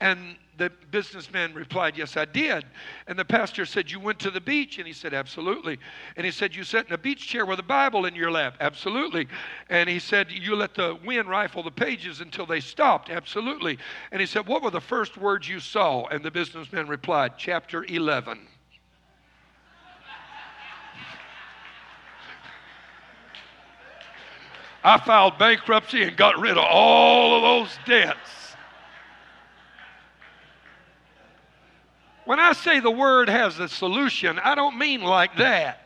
And 0.00 0.36
the 0.60 0.70
businessman 0.90 1.54
replied, 1.54 1.96
Yes, 1.96 2.18
I 2.18 2.26
did. 2.26 2.66
And 3.06 3.18
the 3.18 3.24
pastor 3.24 3.64
said, 3.64 3.90
You 3.90 3.98
went 3.98 4.18
to 4.20 4.30
the 4.30 4.42
beach? 4.42 4.76
And 4.76 4.86
he 4.86 4.92
said, 4.92 5.14
Absolutely. 5.14 5.78
And 6.16 6.26
he 6.26 6.30
said, 6.30 6.54
You 6.54 6.64
sat 6.64 6.86
in 6.86 6.92
a 6.92 6.98
beach 6.98 7.26
chair 7.26 7.46
with 7.46 7.58
a 7.58 7.62
Bible 7.62 8.04
in 8.04 8.14
your 8.14 8.30
lap? 8.30 8.58
Absolutely. 8.60 9.26
And 9.70 9.88
he 9.88 9.98
said, 9.98 10.30
You 10.30 10.54
let 10.54 10.74
the 10.74 10.98
wind 11.02 11.30
rifle 11.30 11.62
the 11.62 11.70
pages 11.70 12.20
until 12.20 12.44
they 12.44 12.60
stopped? 12.60 13.08
Absolutely. 13.08 13.78
And 14.12 14.20
he 14.20 14.26
said, 14.26 14.46
What 14.46 14.62
were 14.62 14.70
the 14.70 14.82
first 14.82 15.16
words 15.16 15.48
you 15.48 15.60
saw? 15.60 16.06
And 16.08 16.22
the 16.22 16.30
businessman 16.30 16.88
replied, 16.88 17.32
Chapter 17.38 17.84
11. 17.84 18.38
I 24.84 24.98
filed 24.98 25.38
bankruptcy 25.38 26.02
and 26.02 26.16
got 26.16 26.38
rid 26.38 26.52
of 26.52 26.64
all 26.64 27.36
of 27.36 27.42
those 27.42 27.78
debts. 27.86 28.49
When 32.30 32.38
I 32.38 32.52
say 32.52 32.78
the 32.78 32.92
word 32.92 33.28
has 33.28 33.58
a 33.58 33.68
solution, 33.68 34.38
I 34.38 34.54
don't 34.54 34.78
mean 34.78 35.02
like 35.02 35.36
that. 35.38 35.84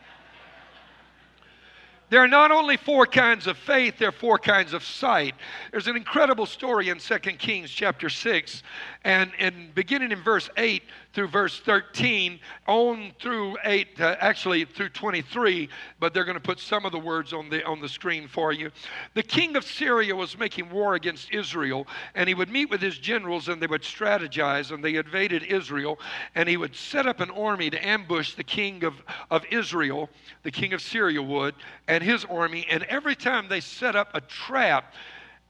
There 2.11 2.21
are 2.21 2.29
not 2.29 2.51
only 2.51 2.77
four 2.77 3.07
kinds 3.07 3.47
of 3.47 3.57
faith, 3.57 3.97
there 3.97 4.11
are 4.11 4.13
four 4.13 4.39
kinds 4.39 4.75
of 4.75 4.85
sight. 4.85 5.37
There's 5.71 5.87
an 5.87 5.97
incredible 5.97 6.45
story 6.45 6.91
in 6.91 6.99
2 6.99 7.19
Kings 7.39 7.71
chapter 7.71 8.11
6, 8.11 8.63
and, 9.05 9.33
and 9.39 9.75
beginning 9.75 10.13
in 10.13 10.21
verse 10.21 10.51
8 10.59 10.83
through 11.15 11.29
verse 11.29 11.61
13, 11.61 12.41
on 12.67 13.13
through 13.21 13.57
8, 13.65 14.01
uh, 14.01 14.17
actually 14.19 14.65
through 14.65 14.89
23, 14.89 15.69
but 16.01 16.13
they're 16.13 16.25
going 16.25 16.35
to 16.35 16.41
put 16.41 16.59
some 16.59 16.85
of 16.85 16.91
the 16.91 16.99
words 16.99 17.33
on 17.33 17.49
the, 17.49 17.65
on 17.65 17.81
the 17.81 17.89
screen 17.89 18.27
for 18.27 18.53
you. 18.53 18.71
The 19.15 19.23
king 19.23 19.55
of 19.55 19.65
Syria 19.65 20.15
was 20.17 20.37
making 20.37 20.71
war 20.71 20.95
against 20.95 21.33
Israel, 21.33 21.87
and 22.17 22.29
he 22.29 22.35
would 22.35 22.51
meet 22.51 22.69
with 22.69 22.83
his 22.83 22.99
generals 22.99 23.49
and 23.49 23.63
they 23.63 23.69
would 23.69 23.83
strategize, 23.83 24.73
and 24.73 24.85
they 24.85 24.97
invaded 24.97 25.45
Israel, 25.45 26.01
and 26.35 26.49
he 26.49 26.57
would 26.57 26.75
set 26.75 27.07
up 27.07 27.21
an 27.21 27.31
army 27.31 27.71
to 27.71 27.87
ambush 27.87 28.35
the 28.35 28.45
king 28.45 28.83
of, 28.83 28.95
of 29.31 29.45
Israel, 29.53 30.11
the 30.43 30.51
king 30.51 30.73
of 30.73 30.83
Syria 30.83 31.23
would, 31.23 31.55
and 31.87 32.03
his 32.03 32.25
army, 32.25 32.67
and 32.69 32.83
every 32.85 33.15
time 33.15 33.49
they 33.49 33.61
set 33.61 33.95
up 33.95 34.09
a 34.15 34.21
trap, 34.21 34.93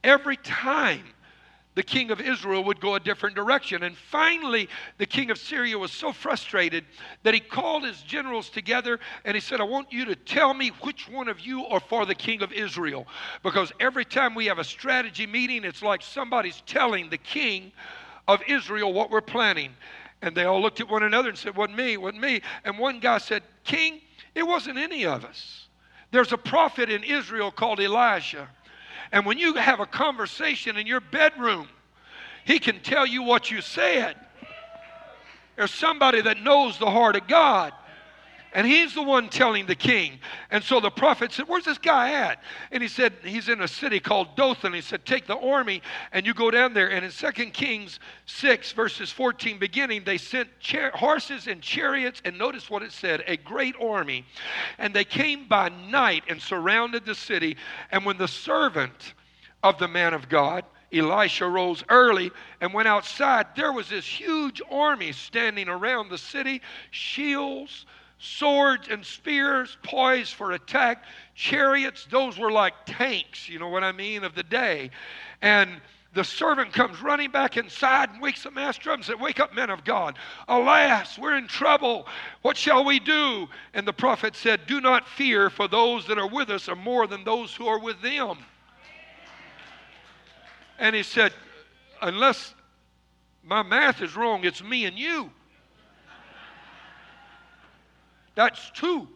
every 0.03 0.37
time 0.37 1.03
the 1.75 1.83
king 1.83 2.09
of 2.09 2.21
Israel 2.21 2.63
would 2.63 2.79
go 2.79 2.95
a 2.95 2.99
different 2.99 3.35
direction. 3.35 3.83
And 3.83 3.95
finally, 3.95 4.69
the 4.97 5.05
king 5.05 5.29
of 5.29 5.37
Syria 5.37 5.77
was 5.77 5.91
so 5.91 6.11
frustrated 6.13 6.85
that 7.23 7.33
he 7.33 7.39
called 7.39 7.83
his 7.83 8.01
generals 8.01 8.49
together 8.49 8.99
and 9.25 9.35
he 9.35 9.41
said, 9.41 9.59
I 9.59 9.65
want 9.65 9.91
you 9.91 10.05
to 10.05 10.15
tell 10.15 10.53
me 10.53 10.69
which 10.81 11.09
one 11.09 11.27
of 11.27 11.41
you 11.41 11.65
are 11.65 11.81
for 11.81 12.05
the 12.05 12.15
king 12.15 12.41
of 12.41 12.53
Israel. 12.53 13.05
Because 13.43 13.73
every 13.79 14.05
time 14.05 14.35
we 14.35 14.45
have 14.45 14.59
a 14.59 14.63
strategy 14.63 15.27
meeting, 15.27 15.65
it's 15.65 15.83
like 15.83 16.01
somebody's 16.01 16.63
telling 16.65 17.09
the 17.09 17.17
king 17.17 17.73
of 18.27 18.41
Israel 18.47 18.93
what 18.93 19.11
we're 19.11 19.21
planning. 19.21 19.71
And 20.21 20.35
they 20.35 20.45
all 20.45 20.61
looked 20.61 20.79
at 20.79 20.89
one 20.89 21.03
another 21.03 21.29
and 21.29 21.37
said, 21.37 21.55
Wasn't 21.55 21.77
me, 21.77 21.97
wasn't 21.97 22.21
me. 22.21 22.41
And 22.63 22.79
one 22.79 22.99
guy 22.99 23.17
said, 23.17 23.43
King, 23.63 24.01
it 24.33 24.43
wasn't 24.43 24.77
any 24.77 25.05
of 25.05 25.25
us. 25.25 25.67
There's 26.11 26.31
a 26.31 26.37
prophet 26.37 26.89
in 26.89 27.03
Israel 27.03 27.51
called 27.51 27.79
Elijah. 27.81 28.47
And 29.15 29.25
when 29.25 29.37
you 29.37 29.53
have 29.53 29.79
a 29.79 29.85
conversation 29.85 30.75
in 30.75 30.85
your 30.85 30.99
bedroom, 30.99 31.69
he 32.43 32.59
can 32.59 32.81
tell 32.81 33.05
you 33.07 33.23
what 33.23 33.49
you 33.49 33.61
said. 33.61 34.17
There's 35.55 35.73
somebody 35.73 36.19
that 36.19 36.41
knows 36.41 36.77
the 36.77 36.91
heart 36.91 37.15
of 37.15 37.25
God. 37.25 37.71
And 38.55 38.65
he's 38.65 38.93
the 38.93 39.03
one 39.03 39.27
telling 39.27 39.65
the 39.65 39.75
king. 39.75 40.17
And 40.49 40.63
so 40.63 40.79
the 40.79 40.89
prophet 40.89 41.33
said, 41.33 41.49
Where's 41.49 41.65
this 41.65 41.77
guy 41.77 42.13
at? 42.13 42.41
And 42.71 42.81
he 42.81 42.87
said, 42.87 43.11
He's 43.21 43.49
in 43.49 43.59
a 43.59 43.67
city 43.67 43.99
called 43.99 44.37
Dothan. 44.37 44.71
He 44.71 44.79
said, 44.79 45.05
Take 45.05 45.27
the 45.27 45.37
army 45.37 45.81
and 46.13 46.25
you 46.25 46.33
go 46.33 46.49
down 46.49 46.73
there. 46.73 46.89
And 46.89 47.03
in 47.03 47.11
2 47.11 47.31
Kings 47.51 47.99
6, 48.27 48.71
verses 48.71 49.11
14 49.11 49.59
beginning, 49.59 50.05
they 50.05 50.17
sent 50.17 50.47
char- 50.61 50.91
horses 50.91 51.47
and 51.47 51.61
chariots. 51.61 52.21
And 52.23 52.37
notice 52.37 52.69
what 52.69 52.81
it 52.81 52.93
said 52.93 53.25
a 53.27 53.35
great 53.35 53.75
army. 53.79 54.25
And 54.77 54.93
they 54.93 55.03
came 55.03 55.49
by 55.49 55.67
night 55.67 56.23
and 56.29 56.41
surrounded 56.41 57.05
the 57.05 57.15
city. 57.15 57.57
And 57.91 58.05
when 58.05 58.17
the 58.17 58.29
servant 58.29 59.15
of 59.63 59.77
the 59.79 59.89
man 59.89 60.13
of 60.13 60.29
God, 60.29 60.63
Elisha 60.93 61.45
rose 61.45 61.83
early 61.89 62.31
and 62.61 62.73
went 62.73 62.87
outside. 62.87 63.47
There 63.57 63.73
was 63.73 63.89
this 63.89 64.05
huge 64.05 64.61
army 64.71 65.11
standing 65.11 65.67
around 65.67 66.07
the 66.07 66.17
city, 66.17 66.61
shields, 66.91 67.85
swords 68.25 68.87
and 68.89 69.05
spears 69.05 69.77
poised 69.83 70.33
for 70.33 70.51
attack, 70.53 71.03
chariots, 71.35 72.07
those 72.09 72.37
were 72.37 72.51
like 72.51 72.73
tanks, 72.85 73.47
you 73.47 73.59
know 73.59 73.69
what 73.69 73.83
I 73.83 73.91
mean, 73.91 74.23
of 74.23 74.35
the 74.35 74.43
day. 74.43 74.89
And 75.41 75.81
the 76.13 76.23
servant 76.23 76.71
comes 76.73 77.01
running 77.01 77.29
back 77.29 77.57
inside 77.57 78.09
and 78.09 78.21
wakes 78.21 78.43
the 78.43 78.51
master 78.51 78.89
up 78.89 78.95
and 78.95 79.05
said, 79.05 79.19
Wake 79.19 79.39
up, 79.39 79.53
men 79.53 79.69
of 79.69 79.83
God. 79.83 80.17
Alas, 80.47 81.19
we're 81.19 81.35
in 81.35 81.47
trouble. 81.47 82.07
What 82.41 82.55
shall 82.55 82.85
we 82.85 82.99
do? 82.99 83.47
And 83.73 83.85
the 83.85 83.93
prophet 83.93 84.35
said, 84.35 84.61
Do 84.65 84.79
not 84.79 85.07
fear, 85.07 85.49
for 85.49 85.67
those 85.67 86.07
that 86.07 86.17
are 86.17 86.27
with 86.27 86.49
us 86.49 86.69
are 86.69 86.75
more 86.75 87.05
than 87.05 87.25
those 87.25 87.53
who 87.53 87.67
are 87.67 87.79
with 87.79 88.01
them. 88.01 88.37
And 90.79 90.95
he 90.95 91.03
said, 91.03 91.33
Unless 92.01 92.55
my 93.43 93.61
math 93.61 94.01
is 94.01 94.15
wrong, 94.15 94.45
it's 94.45 94.63
me 94.63 94.85
and 94.85 94.97
you. 94.97 95.31
That's 98.35 98.71
two. 98.71 99.07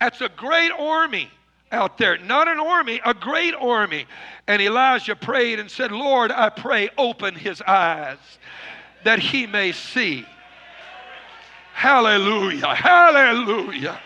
That's 0.00 0.20
a 0.20 0.28
great 0.28 0.70
army 0.70 1.30
out 1.72 1.98
there. 1.98 2.18
Not 2.18 2.48
an 2.48 2.60
army, 2.60 3.00
a 3.04 3.14
great 3.14 3.54
army. 3.54 4.06
And 4.46 4.60
Elijah 4.60 5.16
prayed 5.16 5.58
and 5.58 5.70
said, 5.70 5.92
Lord, 5.92 6.30
I 6.30 6.50
pray, 6.50 6.90
open 6.98 7.34
his 7.34 7.62
eyes 7.62 8.18
that 9.04 9.18
he 9.18 9.46
may 9.46 9.72
see. 9.72 10.26
Hallelujah. 11.72 12.74
Hallelujah. 12.74 14.00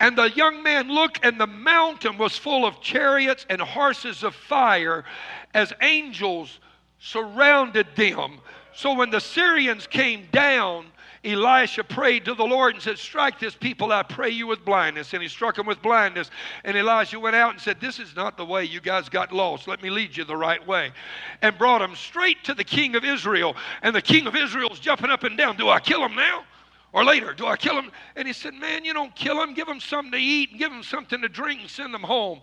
And 0.00 0.18
the 0.18 0.30
young 0.30 0.62
man 0.62 0.88
looked, 0.88 1.24
and 1.24 1.40
the 1.40 1.46
mountain 1.46 2.18
was 2.18 2.36
full 2.36 2.66
of 2.66 2.80
chariots 2.80 3.46
and 3.48 3.60
horses 3.60 4.22
of 4.22 4.34
fire 4.34 5.04
as 5.54 5.72
angels 5.80 6.58
surrounded 6.98 7.86
them. 7.96 8.40
So 8.74 8.94
when 8.94 9.10
the 9.10 9.20
Syrians 9.20 9.86
came 9.86 10.26
down, 10.32 10.86
Elisha 11.24 11.82
prayed 11.82 12.26
to 12.26 12.34
the 12.34 12.44
Lord 12.44 12.74
and 12.74 12.82
said, 12.82 12.98
Strike 12.98 13.40
this 13.40 13.54
people, 13.54 13.92
I 13.92 14.02
pray 14.02 14.30
you, 14.30 14.46
with 14.46 14.64
blindness. 14.64 15.14
And 15.14 15.22
he 15.22 15.28
struck 15.28 15.56
them 15.56 15.66
with 15.66 15.80
blindness. 15.80 16.30
And 16.64 16.76
Elisha 16.76 17.18
went 17.18 17.34
out 17.34 17.52
and 17.52 17.60
said, 17.60 17.80
This 17.80 17.98
is 17.98 18.14
not 18.14 18.36
the 18.36 18.44
way 18.44 18.64
you 18.64 18.80
guys 18.80 19.08
got 19.08 19.32
lost. 19.32 19.66
Let 19.66 19.82
me 19.82 19.90
lead 19.90 20.16
you 20.16 20.24
the 20.24 20.36
right 20.36 20.64
way. 20.66 20.92
And 21.40 21.56
brought 21.56 21.78
them 21.78 21.96
straight 21.96 22.44
to 22.44 22.54
the 22.54 22.64
king 22.64 22.94
of 22.94 23.04
Israel. 23.04 23.56
And 23.82 23.94
the 23.94 24.02
king 24.02 24.26
of 24.26 24.36
Israel's 24.36 24.78
jumping 24.78 25.10
up 25.10 25.24
and 25.24 25.36
down. 25.36 25.56
Do 25.56 25.68
I 25.68 25.80
kill 25.80 26.04
him 26.04 26.14
now? 26.14 26.44
Or 26.94 27.04
later, 27.04 27.34
do 27.34 27.46
I 27.46 27.56
kill 27.56 27.76
him? 27.76 27.90
And 28.14 28.28
he 28.28 28.32
said, 28.32 28.54
Man, 28.54 28.84
you 28.84 28.94
don't 28.94 29.14
kill 29.16 29.42
him. 29.42 29.52
Give 29.52 29.66
him 29.66 29.80
something 29.80 30.12
to 30.12 30.18
eat 30.18 30.50
and 30.50 30.60
give 30.60 30.70
him 30.70 30.84
something 30.84 31.20
to 31.22 31.28
drink 31.28 31.62
and 31.62 31.68
send 31.68 31.92
them 31.92 32.04
home. 32.04 32.40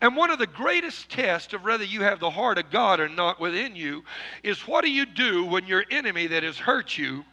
And 0.00 0.16
one 0.16 0.30
of 0.30 0.40
the 0.40 0.46
greatest 0.48 1.08
tests 1.08 1.52
of 1.52 1.62
whether 1.62 1.84
you 1.84 2.02
have 2.02 2.18
the 2.18 2.30
heart 2.30 2.58
of 2.58 2.70
God 2.70 2.98
or 2.98 3.08
not 3.08 3.38
within 3.38 3.76
you 3.76 4.02
is 4.42 4.66
what 4.66 4.84
do 4.84 4.90
you 4.90 5.06
do 5.06 5.44
when 5.44 5.68
your 5.68 5.84
enemy 5.88 6.26
that 6.26 6.42
has 6.42 6.58
hurt 6.58 6.98
you 6.98 7.24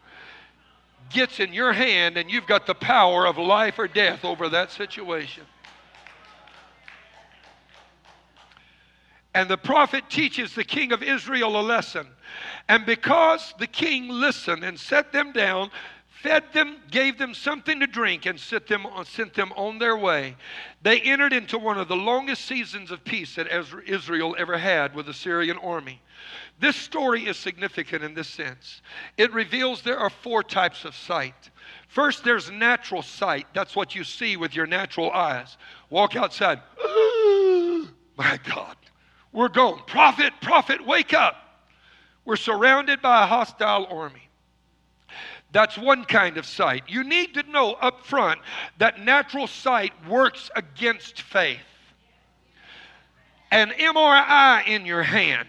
gets 1.09 1.39
in 1.39 1.53
your 1.53 1.73
hand 1.73 2.17
and 2.17 2.29
you've 2.29 2.47
got 2.47 2.65
the 2.65 2.75
power 2.75 3.25
of 3.25 3.37
life 3.37 3.79
or 3.79 3.87
death 3.87 4.23
over 4.23 4.49
that 4.49 4.71
situation. 4.71 5.43
And 9.33 9.49
the 9.49 9.57
prophet 9.57 10.03
teaches 10.09 10.55
the 10.55 10.63
king 10.63 10.91
of 10.91 11.03
Israel 11.03 11.59
a 11.59 11.61
lesson. 11.61 12.07
And 12.67 12.85
because 12.85 13.53
the 13.59 13.67
king 13.67 14.09
listened 14.09 14.63
and 14.63 14.79
set 14.79 15.11
them 15.11 15.31
down, 15.31 15.71
fed 16.21 16.43
them, 16.53 16.77
gave 16.91 17.17
them 17.17 17.33
something 17.33 17.79
to 17.79 17.87
drink, 17.87 18.25
and 18.25 18.39
sent 18.39 18.67
them, 18.67 18.85
sent 19.05 19.33
them 19.33 19.53
on 19.53 19.79
their 19.79 19.95
way, 19.95 20.35
they 20.81 20.99
entered 21.01 21.31
into 21.31 21.57
one 21.57 21.77
of 21.77 21.87
the 21.87 21.95
longest 21.95 22.45
seasons 22.45 22.91
of 22.91 23.03
peace 23.03 23.35
that 23.35 23.47
Israel 23.87 24.35
ever 24.37 24.57
had 24.57 24.93
with 24.95 25.05
the 25.05 25.13
Syrian 25.13 25.57
army. 25.59 26.01
This 26.59 26.75
story 26.75 27.25
is 27.25 27.37
significant 27.37 28.03
in 28.03 28.13
this 28.13 28.27
sense. 28.27 28.81
It 29.17 29.31
reveals 29.33 29.81
there 29.81 29.97
are 29.97 30.09
four 30.09 30.43
types 30.43 30.83
of 30.83 30.93
sight. 30.93 31.49
First, 31.87 32.25
there's 32.25 32.51
natural 32.51 33.01
sight. 33.01 33.47
That's 33.53 33.75
what 33.75 33.95
you 33.95 34.03
see 34.03 34.35
with 34.35 34.53
your 34.53 34.67
natural 34.67 35.09
eyes. 35.11 35.57
Walk 35.89 36.17
outside. 36.17 36.59
my 38.17 38.39
God, 38.43 38.75
we're 39.31 39.47
gone. 39.47 39.81
Prophet, 39.87 40.33
prophet, 40.41 40.85
wake 40.85 41.13
up. 41.13 41.35
We're 42.25 42.35
surrounded 42.35 43.01
by 43.01 43.23
a 43.23 43.27
hostile 43.27 43.87
army. 43.89 44.29
That's 45.51 45.77
one 45.77 46.03
kind 46.03 46.37
of 46.37 46.45
sight. 46.45 46.83
You 46.87 47.03
need 47.03 47.33
to 47.35 47.43
know 47.43 47.73
up 47.73 48.05
front 48.05 48.39
that 48.77 48.99
natural 48.99 49.47
sight 49.47 49.93
works 50.07 50.51
against 50.55 51.21
faith. 51.21 51.59
An 53.49 53.69
MRI 53.69 54.67
in 54.67 54.85
your 54.85 55.01
hand 55.01 55.47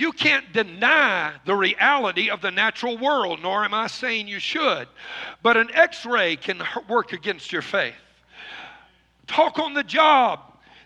you 0.00 0.12
can't 0.12 0.52
deny 0.52 1.34
the 1.44 1.54
reality 1.54 2.30
of 2.30 2.40
the 2.40 2.50
natural 2.50 2.96
world, 2.96 3.40
nor 3.42 3.64
am 3.64 3.74
I 3.74 3.86
saying 3.86 4.28
you 4.28 4.38
should. 4.38 4.88
But 5.42 5.58
an 5.58 5.70
x 5.74 6.06
ray 6.06 6.36
can 6.36 6.62
work 6.88 7.12
against 7.12 7.52
your 7.52 7.62
faith. 7.62 7.94
Talk 9.26 9.58
on 9.58 9.74
the 9.74 9.84
job, 9.84 10.40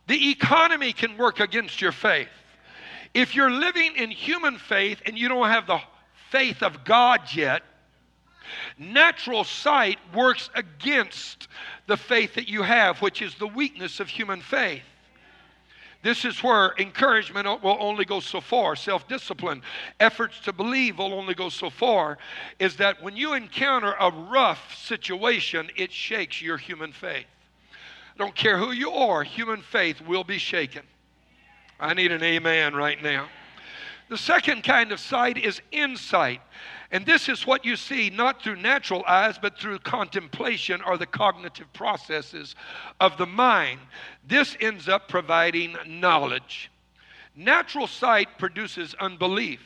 the 0.09 0.31
economy 0.31 0.93
can 0.93 1.17
work 1.17 1.39
against 1.39 1.81
your 1.81 1.93
faith. 1.93 2.29
If 3.15 3.37
you're 3.37 3.51
living 3.51 3.95
in 3.97 4.11
human 4.11 4.59
faith 4.59 5.01
and 5.07 5.17
you 5.17 5.29
don't 5.29 5.49
have 5.49 5.69
the 5.69 5.81
faith 6.31 6.63
of 6.63 6.85
God 6.85 7.21
yet, 7.33 7.63
natural 8.77 9.45
sight 9.45 9.99
works 10.13 10.51
against 10.57 11.47
the 11.87 11.97
faith 11.97 12.35
that 12.35 12.49
you 12.49 12.63
have, 12.63 13.01
which 13.01 13.23
is 13.23 13.37
the 13.37 13.47
weakness 13.47 14.01
of 14.01 14.09
human 14.09 14.41
faith. 14.41 14.83
This 16.05 16.27
is 16.27 16.43
where 16.43 16.75
encouragement 16.79 17.47
will 17.63 17.79
only 17.81 18.05
go 18.05 18.21
so 18.21 18.43
far, 18.43 18.77
self 18.77 19.09
discipline, 19.09 19.63
efforts 19.99 20.39
to 20.41 20.53
believe 20.53 20.99
will 20.99 21.15
only 21.15 21.33
go 21.35 21.49
so 21.49 21.71
far. 21.71 22.19
Is 22.59 22.77
that 22.77 23.03
when 23.03 23.17
you 23.17 23.33
encounter 23.33 23.95
a 23.99 24.11
rough 24.11 24.77
situation, 24.77 25.71
it 25.77 25.91
shakes 25.91 26.43
your 26.43 26.59
human 26.59 26.93
faith. 26.93 27.25
I 27.73 28.19
don't 28.19 28.35
care 28.35 28.59
who 28.59 28.73
you 28.73 28.91
are, 28.91 29.25
human 29.25 29.63
faith 29.63 30.03
will 30.03 30.25
be 30.25 30.37
shaken. 30.37 30.83
I 31.81 31.95
need 31.95 32.13
an 32.13 32.23
amen 32.23 32.75
right 32.75 33.03
now. 33.03 33.29
The 34.11 34.19
second 34.19 34.63
kind 34.63 34.93
of 34.93 35.01
sight 35.01 35.39
is 35.39 35.63
insight. 35.73 36.43
And 36.91 37.07
this 37.07 37.29
is 37.29 37.47
what 37.47 37.65
you 37.65 37.77
see 37.77 38.11
not 38.11 38.43
through 38.43 38.57
natural 38.57 39.05
eyes, 39.07 39.39
but 39.39 39.59
through 39.59 39.79
contemplation 39.81 40.81
or 40.87 40.97
the 40.97 41.07
cognitive 41.07 41.73
processes 41.73 42.55
of 43.01 43.17
the 43.17 43.27
mind. 43.27 43.81
This 44.27 44.57
ends 44.61 44.89
up 44.89 45.09
providing 45.09 45.77
knowledge. 45.87 46.71
Natural 47.37 47.87
sight 47.87 48.39
produces 48.39 48.95
unbelief, 49.01 49.63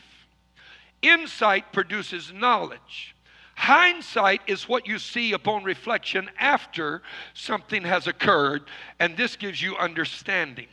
insight 1.03 1.73
produces 1.73 2.33
knowledge. 2.33 3.15
Hindsight 3.57 4.43
is 4.47 4.69
what 4.69 4.87
you 4.87 5.01
see 5.01 5.33
upon 5.33 5.65
reflection 5.65 6.31
after 6.39 7.03
something 7.35 7.83
has 7.83 8.07
occurred, 8.07 8.63
and 9.01 9.17
this 9.17 9.35
gives 9.35 9.61
you 9.61 9.77
understanding. 9.77 10.69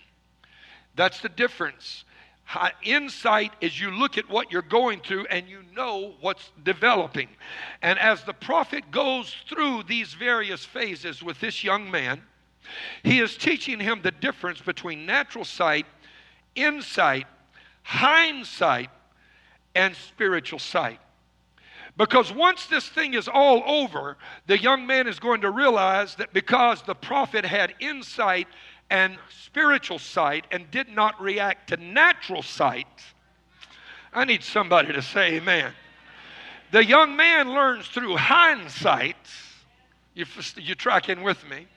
That's 0.96 1.20
the 1.20 1.30
difference. 1.30 2.06
Insight 2.84 3.54
is 3.60 3.80
you 3.80 3.92
look 3.92 4.18
at 4.18 4.30
what 4.30 4.52
you're 4.52 4.62
going 4.62 5.02
through 5.02 5.26
and 5.26 5.48
you 5.48 5.64
know 5.76 6.14
what's 6.22 6.52
developing. 6.64 7.30
And 7.82 7.98
as 8.00 8.24
the 8.24 8.34
prophet 8.34 8.92
goes 8.92 9.36
through 9.50 9.84
these 9.84 10.14
various 10.14 10.64
phases 10.64 11.24
with 11.24 11.40
this 11.40 11.64
young 11.64 11.90
man, 11.90 12.22
he 13.04 13.20
is 13.20 13.38
teaching 13.38 13.80
him 13.80 14.02
the 14.02 14.12
difference 14.12 14.62
between 14.62 15.06
natural 15.06 15.46
sight, 15.46 15.86
insight, 16.56 17.28
hindsight, 17.84 18.90
and 19.76 19.96
spiritual 19.96 20.60
sight. 20.60 21.00
Because 21.98 22.34
once 22.34 22.66
this 22.66 22.88
thing 22.90 23.14
is 23.14 23.28
all 23.28 23.64
over, 23.66 24.18
the 24.48 24.58
young 24.58 24.86
man 24.86 25.08
is 25.08 25.20
going 25.20 25.42
to 25.42 25.52
realize 25.52 26.16
that 26.16 26.34
because 26.34 26.82
the 26.82 26.96
prophet 26.96 27.46
had 27.46 27.74
insight 27.80 28.48
and 28.90 29.18
spiritual 29.30 30.00
sight 30.00 30.46
and 30.52 30.70
did 30.72 30.90
not 30.90 31.20
react 31.22 31.70
to 31.70 31.78
natural 31.78 32.44
sight, 32.44 32.88
I 34.14 34.26
need 34.26 34.44
somebody 34.44 34.94
to 34.94 35.02
say 35.02 35.36
amen. 35.36 35.74
The 36.72 36.84
young 36.84 37.16
man 37.16 37.54
learns 37.54 37.88
through 37.88 38.18
hindsight, 38.18 39.16
you, 40.14 40.26
you 40.58 40.76
tracking 40.76 41.22
with 41.24 41.48
me, 41.50 41.68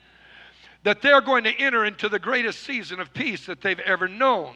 that 0.83 1.01
they're 1.01 1.21
going 1.21 1.43
to 1.43 1.53
enter 1.59 1.85
into 1.85 2.09
the 2.09 2.19
greatest 2.19 2.61
season 2.63 2.99
of 2.99 3.13
peace 3.13 3.45
that 3.45 3.61
they've 3.61 3.79
ever 3.79 4.07
known. 4.07 4.55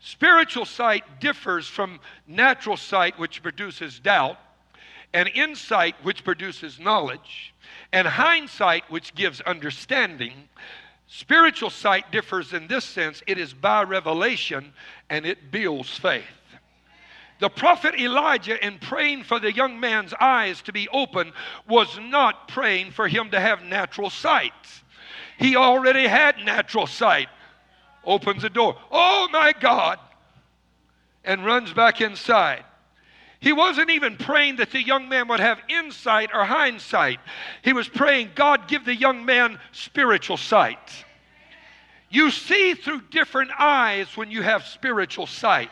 Spiritual 0.00 0.64
sight 0.64 1.20
differs 1.20 1.66
from 1.66 2.00
natural 2.26 2.76
sight, 2.76 3.18
which 3.18 3.42
produces 3.42 3.98
doubt, 3.98 4.38
and 5.12 5.28
insight, 5.34 5.94
which 6.02 6.24
produces 6.24 6.78
knowledge, 6.78 7.54
and 7.92 8.06
hindsight, 8.06 8.90
which 8.90 9.14
gives 9.14 9.40
understanding. 9.42 10.48
Spiritual 11.06 11.70
sight 11.70 12.10
differs 12.10 12.52
in 12.52 12.66
this 12.66 12.84
sense 12.84 13.22
it 13.26 13.38
is 13.38 13.54
by 13.54 13.82
revelation 13.82 14.72
and 15.08 15.24
it 15.24 15.50
builds 15.50 15.96
faith. 15.96 16.24
The 17.38 17.50
prophet 17.50 17.94
Elijah, 18.00 18.64
in 18.64 18.78
praying 18.78 19.24
for 19.24 19.38
the 19.38 19.52
young 19.52 19.78
man's 19.78 20.14
eyes 20.14 20.62
to 20.62 20.72
be 20.72 20.88
open, 20.88 21.32
was 21.68 21.98
not 22.00 22.48
praying 22.48 22.92
for 22.92 23.08
him 23.08 23.30
to 23.30 23.40
have 23.40 23.62
natural 23.62 24.08
sight. 24.08 24.52
He 25.38 25.54
already 25.54 26.06
had 26.06 26.38
natural 26.38 26.86
sight. 26.86 27.28
Opens 28.04 28.42
the 28.42 28.48
door. 28.48 28.76
Oh 28.90 29.28
my 29.30 29.52
God! 29.52 29.98
And 31.24 31.44
runs 31.44 31.72
back 31.74 32.00
inside. 32.00 32.64
He 33.40 33.52
wasn't 33.52 33.90
even 33.90 34.16
praying 34.16 34.56
that 34.56 34.70
the 34.70 34.82
young 34.82 35.08
man 35.08 35.28
would 35.28 35.40
have 35.40 35.60
insight 35.68 36.30
or 36.32 36.44
hindsight. 36.44 37.20
He 37.62 37.72
was 37.72 37.88
praying, 37.88 38.30
God, 38.34 38.66
give 38.68 38.84
the 38.84 38.94
young 38.94 39.24
man 39.24 39.58
spiritual 39.72 40.36
sight. 40.36 41.04
You 42.08 42.30
see 42.30 42.74
through 42.74 43.02
different 43.10 43.50
eyes 43.58 44.16
when 44.16 44.30
you 44.30 44.42
have 44.42 44.64
spiritual 44.64 45.26
sight. 45.26 45.70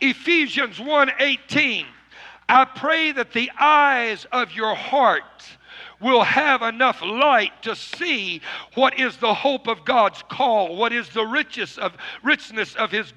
Ephesians 0.00 0.78
1:18 0.78 1.86
I 2.48 2.64
pray 2.64 3.12
that 3.12 3.32
the 3.32 3.50
eyes 3.58 4.24
of 4.32 4.52
your 4.52 4.74
heart 4.74 5.57
will 6.00 6.22
have 6.22 6.62
enough 6.62 7.02
light 7.02 7.62
to 7.62 7.74
see 7.74 8.40
what 8.74 8.98
is 8.98 9.16
the 9.16 9.34
hope 9.34 9.66
of 9.66 9.84
God's 9.84 10.22
call, 10.28 10.76
what 10.76 10.92
is 10.92 11.08
the 11.08 11.26
richest 11.26 11.78
of 11.78 11.96
richness 12.22 12.74
of 12.76 12.90
his 12.90 13.12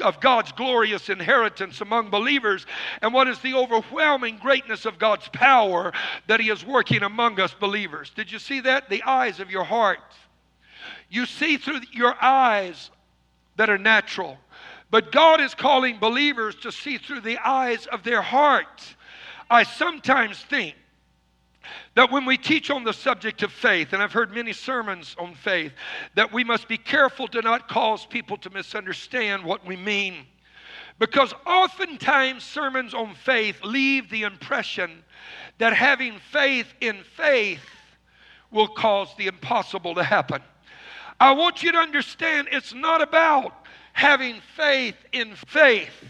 of 0.00 0.20
God's 0.20 0.52
glorious 0.52 1.08
inheritance 1.08 1.80
among 1.80 2.10
believers, 2.10 2.66
and 3.02 3.12
what 3.12 3.28
is 3.28 3.38
the 3.40 3.54
overwhelming 3.54 4.38
greatness 4.38 4.84
of 4.84 4.98
God's 4.98 5.28
power 5.28 5.92
that 6.26 6.40
he 6.40 6.50
is 6.50 6.64
working 6.64 7.02
among 7.02 7.38
us 7.38 7.54
believers. 7.54 8.10
Did 8.10 8.32
you 8.32 8.38
see 8.38 8.60
that? 8.60 8.88
The 8.88 9.02
eyes 9.02 9.38
of 9.38 9.50
your 9.50 9.64
heart. 9.64 9.98
You 11.08 11.26
see 11.26 11.56
through 11.58 11.80
your 11.92 12.16
eyes 12.20 12.90
that 13.56 13.70
are 13.70 13.78
natural. 13.78 14.38
But 14.90 15.12
God 15.12 15.40
is 15.40 15.54
calling 15.54 15.98
believers 15.98 16.54
to 16.56 16.72
see 16.72 16.98
through 16.98 17.20
the 17.20 17.38
eyes 17.38 17.86
of 17.86 18.02
their 18.02 18.22
heart. 18.22 18.82
I 19.48 19.62
sometimes 19.62 20.38
think 20.38 20.74
that 21.94 22.10
when 22.10 22.24
we 22.24 22.36
teach 22.36 22.70
on 22.70 22.84
the 22.84 22.92
subject 22.92 23.42
of 23.42 23.52
faith, 23.52 23.92
and 23.92 24.02
I've 24.02 24.12
heard 24.12 24.34
many 24.34 24.52
sermons 24.52 25.14
on 25.18 25.34
faith, 25.34 25.72
that 26.14 26.32
we 26.32 26.44
must 26.44 26.68
be 26.68 26.78
careful 26.78 27.28
to 27.28 27.42
not 27.42 27.68
cause 27.68 28.06
people 28.06 28.36
to 28.38 28.50
misunderstand 28.50 29.44
what 29.44 29.66
we 29.66 29.76
mean. 29.76 30.26
Because 30.98 31.34
oftentimes 31.46 32.44
sermons 32.44 32.94
on 32.94 33.14
faith 33.14 33.58
leave 33.64 34.10
the 34.10 34.22
impression 34.22 35.02
that 35.58 35.72
having 35.72 36.18
faith 36.30 36.72
in 36.80 37.02
faith 37.16 37.64
will 38.50 38.68
cause 38.68 39.08
the 39.16 39.26
impossible 39.26 39.94
to 39.94 40.02
happen. 40.02 40.42
I 41.18 41.32
want 41.32 41.62
you 41.62 41.72
to 41.72 41.78
understand 41.78 42.48
it's 42.50 42.74
not 42.74 43.02
about 43.02 43.54
having 43.92 44.40
faith 44.56 44.96
in 45.12 45.34
faith. 45.34 46.04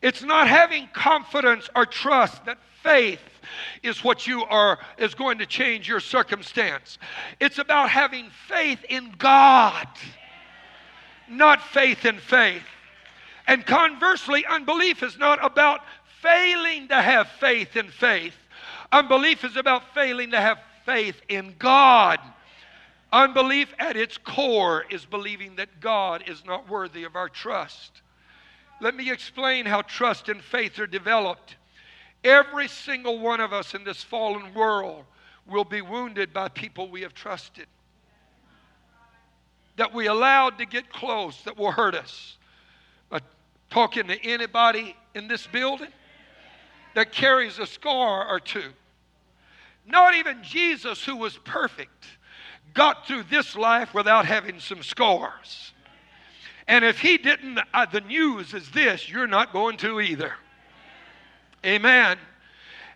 It's 0.00 0.22
not 0.22 0.48
having 0.48 0.88
confidence 0.92 1.68
or 1.76 1.86
trust 1.86 2.44
that 2.46 2.58
faith 2.82 3.20
is 3.82 4.02
what 4.02 4.26
you 4.26 4.44
are 4.44 4.78
is 4.98 5.14
going 5.14 5.38
to 5.38 5.46
change 5.46 5.88
your 5.88 6.00
circumstance. 6.00 6.98
It's 7.40 7.58
about 7.58 7.90
having 7.90 8.30
faith 8.48 8.84
in 8.88 9.14
God, 9.18 9.86
not 11.28 11.62
faith 11.62 12.04
in 12.04 12.18
faith. 12.18 12.62
And 13.46 13.66
conversely, 13.66 14.46
unbelief 14.46 15.02
is 15.02 15.18
not 15.18 15.44
about 15.44 15.80
failing 16.20 16.88
to 16.88 17.02
have 17.02 17.28
faith 17.40 17.76
in 17.76 17.88
faith. 17.88 18.36
Unbelief 18.92 19.44
is 19.44 19.56
about 19.56 19.94
failing 19.94 20.30
to 20.30 20.40
have 20.40 20.58
faith 20.84 21.20
in 21.28 21.54
God. 21.58 22.20
Unbelief 23.12 23.74
at 23.78 23.96
its 23.96 24.16
core 24.16 24.84
is 24.90 25.04
believing 25.04 25.56
that 25.56 25.80
God 25.80 26.24
is 26.26 26.44
not 26.44 26.68
worthy 26.68 27.04
of 27.04 27.16
our 27.16 27.28
trust. 27.28 28.02
Let 28.80 28.96
me 28.96 29.10
explain 29.10 29.66
how 29.66 29.82
trust 29.82 30.28
and 30.28 30.42
faith 30.42 30.78
are 30.78 30.86
developed. 30.86 31.56
Every 32.24 32.68
single 32.68 33.18
one 33.18 33.40
of 33.40 33.52
us 33.52 33.74
in 33.74 33.84
this 33.84 34.02
fallen 34.02 34.54
world 34.54 35.04
will 35.46 35.64
be 35.64 35.80
wounded 35.80 36.32
by 36.32 36.48
people 36.48 36.88
we 36.88 37.02
have 37.02 37.14
trusted, 37.14 37.66
that 39.76 39.92
we 39.92 40.06
allowed 40.06 40.58
to 40.58 40.66
get 40.66 40.92
close, 40.92 41.42
that 41.42 41.56
will 41.56 41.72
hurt 41.72 41.94
us. 41.94 42.36
But 43.08 43.24
talking 43.70 44.06
to 44.06 44.24
anybody 44.24 44.96
in 45.14 45.26
this 45.26 45.46
building 45.46 45.90
that 46.94 47.10
carries 47.10 47.58
a 47.58 47.66
scar 47.66 48.28
or 48.28 48.38
two, 48.38 48.72
not 49.84 50.14
even 50.14 50.42
Jesus, 50.44 51.04
who 51.04 51.16
was 51.16 51.38
perfect, 51.38 52.06
got 52.72 53.06
through 53.06 53.24
this 53.24 53.56
life 53.56 53.94
without 53.94 54.26
having 54.26 54.60
some 54.60 54.82
scars. 54.82 55.72
And 56.68 56.84
if 56.84 57.00
he 57.00 57.18
didn't, 57.18 57.58
uh, 57.74 57.86
the 57.86 58.00
news 58.00 58.54
is 58.54 58.70
this 58.70 59.08
you're 59.08 59.26
not 59.26 59.52
going 59.52 59.76
to 59.78 60.00
either. 60.00 60.34
Amen. 61.64 62.18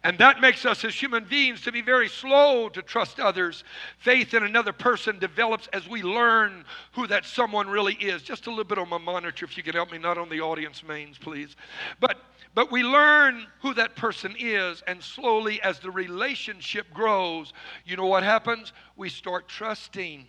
And 0.03 0.19
that 0.19 0.41
makes 0.41 0.65
us 0.65 0.85
as 0.85 0.95
human 0.95 1.25
beings 1.25 1.63
to 1.63 1.73
be 1.73 1.83
very 1.83 2.09
slow 2.09 2.69
to 2.69 2.81
trust 2.83 3.19
others. 3.19 3.65
Faith 3.99 4.35
in 4.35 4.45
another 4.45 4.73
person 4.73 5.19
develops 5.19 5.67
as 5.73 5.89
we 5.89 6.03
learn 6.03 6.65
who 6.93 7.09
that 7.09 7.25
someone 7.25 7.69
really 7.69 7.95
is. 7.95 8.23
Just 8.23 8.47
a 8.47 8.51
little 8.51 8.65
bit 8.65 8.79
on 8.79 8.89
my 8.89 8.99
monitor, 8.99 9.45
if 9.45 9.57
you 9.57 9.65
can 9.65 9.75
help 9.75 9.91
me, 9.91 9.99
not 9.99 10.17
on 10.17 10.29
the 10.29 10.41
audience 10.41 10.85
mains, 10.85 11.19
please. 11.19 11.57
But 11.99 12.19
but 12.57 12.73
we 12.73 12.83
learn 12.83 13.47
who 13.61 13.75
that 13.75 13.97
person 13.97 14.35
is, 14.39 14.83
and 14.87 15.03
slowly, 15.03 15.61
as 15.61 15.79
the 15.79 15.91
relationship 15.91 16.87
grows, 16.95 17.53
you 17.85 17.99
know 17.99 18.07
what 18.07 18.23
happens? 18.23 18.73
We 18.97 19.11
start 19.11 19.47
trusting. 19.47 20.27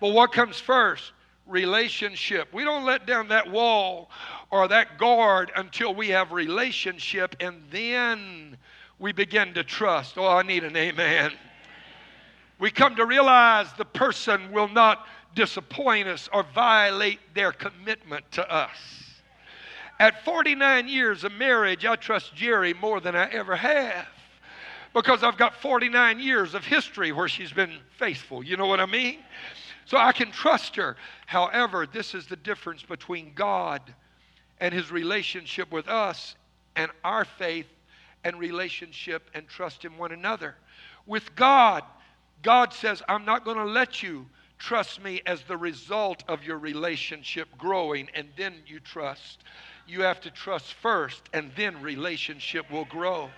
But 0.00 0.10
what 0.10 0.32
comes 0.32 0.60
first? 0.60 1.12
Relationship. 1.48 2.52
We 2.52 2.64
don't 2.64 2.84
let 2.84 3.06
down 3.06 3.28
that 3.28 3.50
wall 3.50 4.10
or 4.50 4.68
that 4.68 4.98
guard 4.98 5.50
until 5.56 5.94
we 5.94 6.08
have 6.08 6.32
relationship 6.32 7.36
and 7.40 7.62
then 7.70 8.56
we 8.98 9.12
begin 9.12 9.54
to 9.54 9.64
trust. 9.64 10.18
Oh, 10.18 10.26
I 10.26 10.42
need 10.42 10.64
an 10.64 10.76
amen. 10.76 11.32
We 12.58 12.70
come 12.70 12.96
to 12.96 13.06
realize 13.06 13.72
the 13.74 13.84
person 13.84 14.52
will 14.52 14.68
not 14.68 15.06
disappoint 15.34 16.08
us 16.08 16.28
or 16.32 16.42
violate 16.54 17.20
their 17.34 17.52
commitment 17.52 18.30
to 18.32 18.52
us. 18.52 18.76
At 20.00 20.24
49 20.24 20.88
years 20.88 21.24
of 21.24 21.32
marriage, 21.32 21.84
I 21.84 21.96
trust 21.96 22.34
Jerry 22.34 22.74
more 22.74 23.00
than 23.00 23.16
I 23.16 23.28
ever 23.30 23.56
have 23.56 24.06
because 24.94 25.22
I've 25.22 25.36
got 25.36 25.54
49 25.54 26.18
years 26.18 26.54
of 26.54 26.64
history 26.64 27.12
where 27.12 27.28
she's 27.28 27.52
been 27.52 27.78
faithful. 27.98 28.42
You 28.42 28.56
know 28.56 28.66
what 28.66 28.80
I 28.80 28.86
mean? 28.86 29.18
So 29.88 29.96
I 29.96 30.12
can 30.12 30.30
trust 30.30 30.76
her. 30.76 30.96
However, 31.24 31.86
this 31.90 32.14
is 32.14 32.26
the 32.26 32.36
difference 32.36 32.82
between 32.82 33.32
God 33.34 33.80
and 34.60 34.74
his 34.74 34.92
relationship 34.92 35.72
with 35.72 35.88
us 35.88 36.36
and 36.76 36.90
our 37.04 37.24
faith 37.24 37.64
and 38.22 38.38
relationship 38.38 39.30
and 39.32 39.48
trust 39.48 39.86
in 39.86 39.96
one 39.96 40.12
another. 40.12 40.56
With 41.06 41.34
God, 41.34 41.84
God 42.42 42.74
says, 42.74 43.02
I'm 43.08 43.24
not 43.24 43.46
going 43.46 43.56
to 43.56 43.64
let 43.64 44.02
you 44.02 44.26
trust 44.58 45.02
me 45.02 45.22
as 45.24 45.40
the 45.44 45.56
result 45.56 46.22
of 46.28 46.44
your 46.44 46.58
relationship 46.58 47.48
growing 47.56 48.10
and 48.14 48.28
then 48.36 48.56
you 48.66 48.80
trust. 48.80 49.38
You 49.86 50.02
have 50.02 50.20
to 50.20 50.30
trust 50.30 50.74
first 50.74 51.22
and 51.32 51.50
then 51.56 51.80
relationship 51.80 52.70
will 52.70 52.84
grow. 52.84 53.30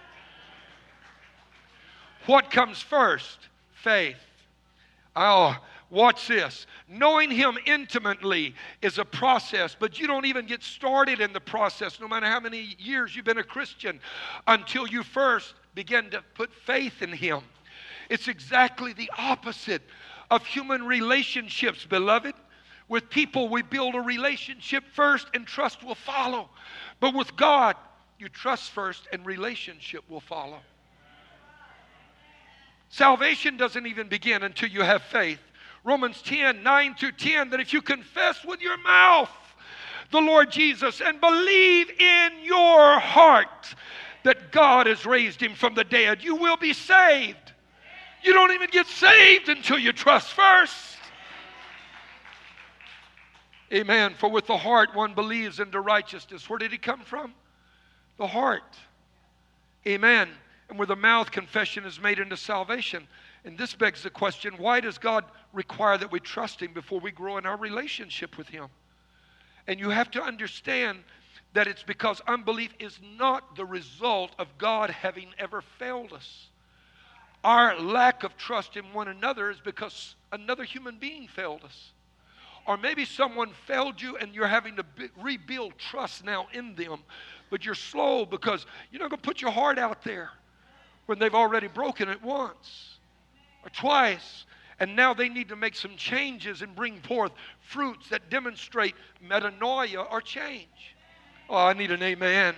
What 2.27 2.51
comes 2.51 2.83
first? 2.83 3.39
Faith. 3.85 4.19
Oh, 5.15 5.57
watch 5.91 6.29
this. 6.29 6.67
Knowing 6.89 7.31
Him 7.31 7.59
intimately 7.67 8.55
is 8.83 8.99
a 8.99 9.05
process, 9.05 9.77
but 9.79 9.99
you 9.99 10.07
don't 10.07 10.27
even 10.27 10.47
get 10.47 10.63
started 10.63 11.21
in 11.21 11.33
the 11.33 11.41
process, 11.41 12.01
no 12.01 12.09
matter 12.09 12.27
how 12.27 12.41
many 12.41 12.77
years 12.79 13.15
you've 13.15 13.25
been 13.25 13.39
a 13.39 13.45
Christian, 13.45 14.01
until 14.47 14.87
you 14.87 15.03
first 15.03 15.55
begin 15.75 16.11
to 16.11 16.23
put 16.35 16.53
faith 16.53 17.03
in 17.03 17.13
Him. 17.13 17.41
It's 18.09 18.29
exactly 18.29 18.93
the 18.93 19.11
opposite 19.19 19.83
of 20.31 20.45
human 20.47 20.85
relationships, 20.85 21.85
beloved. 21.85 22.35
With 22.89 23.09
people, 23.09 23.49
we 23.49 23.63
build 23.63 23.95
a 23.95 24.01
relationship 24.01 24.83
first 24.95 25.29
and 25.35 25.47
trust 25.47 25.85
will 25.85 25.95
follow. 25.95 26.51
But 26.99 27.15
with 27.15 27.37
God, 27.37 27.77
you 28.19 28.29
trust 28.29 28.71
first 28.73 29.07
and 29.13 29.25
relationship 29.25 30.03
will 30.09 30.21
follow. 30.21 30.59
Salvation 32.89 33.57
doesn't 33.57 33.87
even 33.87 34.09
begin 34.09 34.43
until 34.43 34.69
you 34.69 34.83
have 34.83 35.03
faith. 35.03 35.39
Romans 35.85 36.21
10 36.23 36.63
9 36.63 36.95
through 36.95 37.13
10 37.13 37.51
that 37.51 37.61
if 37.61 37.73
you 37.73 37.83
confess 37.83 38.45
with 38.45 38.61
your 38.61 38.79
mouth 38.79 39.31
the 40.11 40.21
Lord 40.21 40.51
Jesus 40.51 41.01
and 41.01 41.21
believe 41.21 41.91
in 41.91 42.33
your 42.43 42.99
heart 42.99 43.75
that 44.25 44.53
God 44.53 44.87
has 44.87 45.07
raised 45.07 45.41
him 45.41 45.55
from 45.55 45.75
the 45.75 45.85
dead, 45.85 46.23
you 46.23 46.37
will 46.37 46.57
be 46.57 46.73
saved. 46.73 47.53
You 48.23 48.35
don't 48.35 48.51
even 48.51 48.69
get 48.71 48.87
saved 48.87 49.49
until 49.49 49.79
you 49.79 49.93
trust 49.93 50.33
first. 50.33 50.99
Amen. 53.73 54.15
For 54.19 54.29
with 54.29 54.47
the 54.47 54.57
heart 54.57 54.95
one 54.95 55.15
believes 55.15 55.61
into 55.61 55.81
righteousness. 55.81 56.51
Where 56.51 56.59
did 56.59 56.73
he 56.73 56.79
come 56.79 57.01
from? 57.01 57.33
The 58.19 58.27
heart. 58.27 58.77
Amen. 59.87 60.29
And 60.69 60.79
with 60.79 60.89
the 60.89 60.97
mouth, 60.97 61.31
confession 61.31 61.85
is 61.85 62.01
made 62.01 62.19
into 62.19 62.37
salvation. 62.37 63.07
And 63.45 63.57
this 63.57 63.75
begs 63.75 64.03
the 64.03 64.11
question 64.11 64.55
why 64.59 64.81
does 64.81 64.99
God 64.99 65.25
require 65.53 65.99
that 65.99 66.13
we 66.13 66.21
trust 66.21 66.61
Him 66.61 66.73
before 66.73 67.01
we 67.01 67.11
grow 67.11 67.37
in 67.37 67.47
our 67.47 67.57
relationship 67.57 68.39
with 68.39 68.49
Him? 68.49 68.69
And 69.67 69.79
you 69.79 69.91
have 69.91 70.11
to 70.13 70.23
understand 70.23 70.99
that 71.53 71.67
it's 71.67 71.83
because 71.83 72.21
unbelief 72.27 72.73
is 72.79 72.99
not 73.19 73.57
the 73.57 73.65
result 73.65 74.31
of 74.39 74.47
God 74.59 74.91
having 74.91 75.29
ever 75.39 75.63
failed 75.79 76.13
us. 76.13 76.49
Our 77.43 77.79
lack 77.81 78.23
of 78.23 78.37
trust 78.37 78.77
in 78.77 78.93
one 78.93 79.09
another 79.09 79.51
is 79.51 79.61
because 79.61 80.15
another 80.33 80.65
human 80.65 80.99
being 80.99 81.27
failed 81.27 81.65
us. 81.65 81.93
Or 82.67 82.77
maybe 82.77 83.05
someone 83.05 83.51
failed 83.67 84.01
you 84.01 84.17
and 84.17 84.35
you're 84.35 84.47
having 84.47 84.77
to 84.77 84.83
be- 84.83 85.09
rebuild 85.21 85.79
trust 85.79 86.25
now 86.25 86.47
in 86.53 86.75
them, 86.75 87.01
but 87.49 87.65
you're 87.65 87.75
slow 87.75 88.25
because 88.25 88.67
you're 88.93 89.01
not 89.01 89.11
going 89.11 89.21
to 89.21 89.27
put 89.27 89.41
your 89.41 89.51
heart 89.51 89.79
out 89.79 90.05
there 90.05 90.31
when 91.07 91.19
they've 91.19 91.35
already 91.35 91.67
broken 91.67 92.09
it 92.09 92.23
once 92.23 92.99
or 93.65 93.71
twice. 93.71 94.45
And 94.81 94.97
now 94.97 95.13
they 95.13 95.29
need 95.29 95.51
to 95.51 95.57
make 95.57 95.77
some 95.77 95.95
changes 95.97 96.63
and 96.63 96.75
bring 96.75 97.01
forth 97.03 97.33
fruits 97.61 98.09
that 98.09 98.31
demonstrate 98.31 98.95
metanoia 99.23 100.11
or 100.11 100.23
change. 100.23 100.97
Oh, 101.51 101.57
I 101.57 101.75
need 101.75 101.91
an 101.91 102.03
amen. 102.03 102.55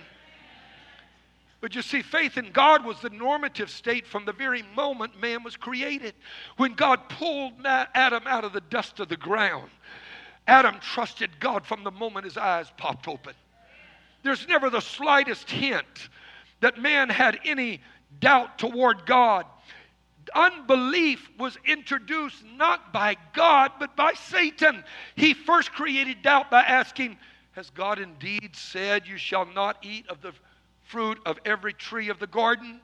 But 1.59 1.75
you 1.75 1.81
see, 1.81 2.01
faith 2.01 2.37
in 2.37 2.51
God 2.51 2.85
was 2.85 2.99
the 3.01 3.09
normative 3.09 3.69
state 3.69 4.07
from 4.07 4.25
the 4.25 4.33
very 4.33 4.63
moment 4.75 5.19
man 5.19 5.43
was 5.43 5.55
created. 5.57 6.13
When 6.57 6.73
God 6.73 7.09
pulled 7.09 7.53
Adam 7.65 8.23
out 8.25 8.43
of 8.43 8.53
the 8.53 8.61
dust 8.61 8.99
of 8.99 9.09
the 9.09 9.17
ground, 9.17 9.69
Adam 10.47 10.75
trusted 10.79 11.39
God 11.39 11.65
from 11.65 11.83
the 11.83 11.91
moment 11.91 12.25
his 12.25 12.37
eyes 12.37 12.71
popped 12.77 13.07
open. 13.07 13.33
There's 14.23 14.47
never 14.47 14.69
the 14.69 14.81
slightest 14.81 15.49
hint 15.49 16.09
that 16.61 16.81
man 16.81 17.09
had 17.09 17.39
any 17.45 17.81
doubt 18.19 18.57
toward 18.57 19.05
God. 19.05 19.45
Unbelief 20.35 21.29
was 21.37 21.57
introduced 21.65 22.43
not 22.55 22.93
by 22.93 23.17
God, 23.33 23.71
but 23.79 23.95
by 23.95 24.13
Satan. 24.13 24.83
He 25.15 25.33
first 25.33 25.71
created 25.71 26.21
doubt 26.21 26.49
by 26.51 26.61
asking, 26.61 27.17
Has 27.51 27.69
God 27.69 27.99
indeed 27.99 28.55
said, 28.55 29.07
You 29.07 29.17
shall 29.17 29.45
not 29.45 29.77
eat 29.81 30.07
of 30.07 30.21
the 30.21 30.33
fruit 30.85 31.19
of 31.25 31.39
every 31.45 31.73
tree 31.73 32.09
of 32.09 32.19
the 32.19 32.27
garden? 32.27 32.79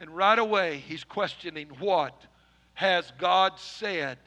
And 0.00 0.10
right 0.10 0.38
away, 0.38 0.78
he's 0.78 1.04
questioning 1.04 1.68
what 1.78 2.14
has 2.74 3.12
God 3.18 3.58
said? 3.58 4.18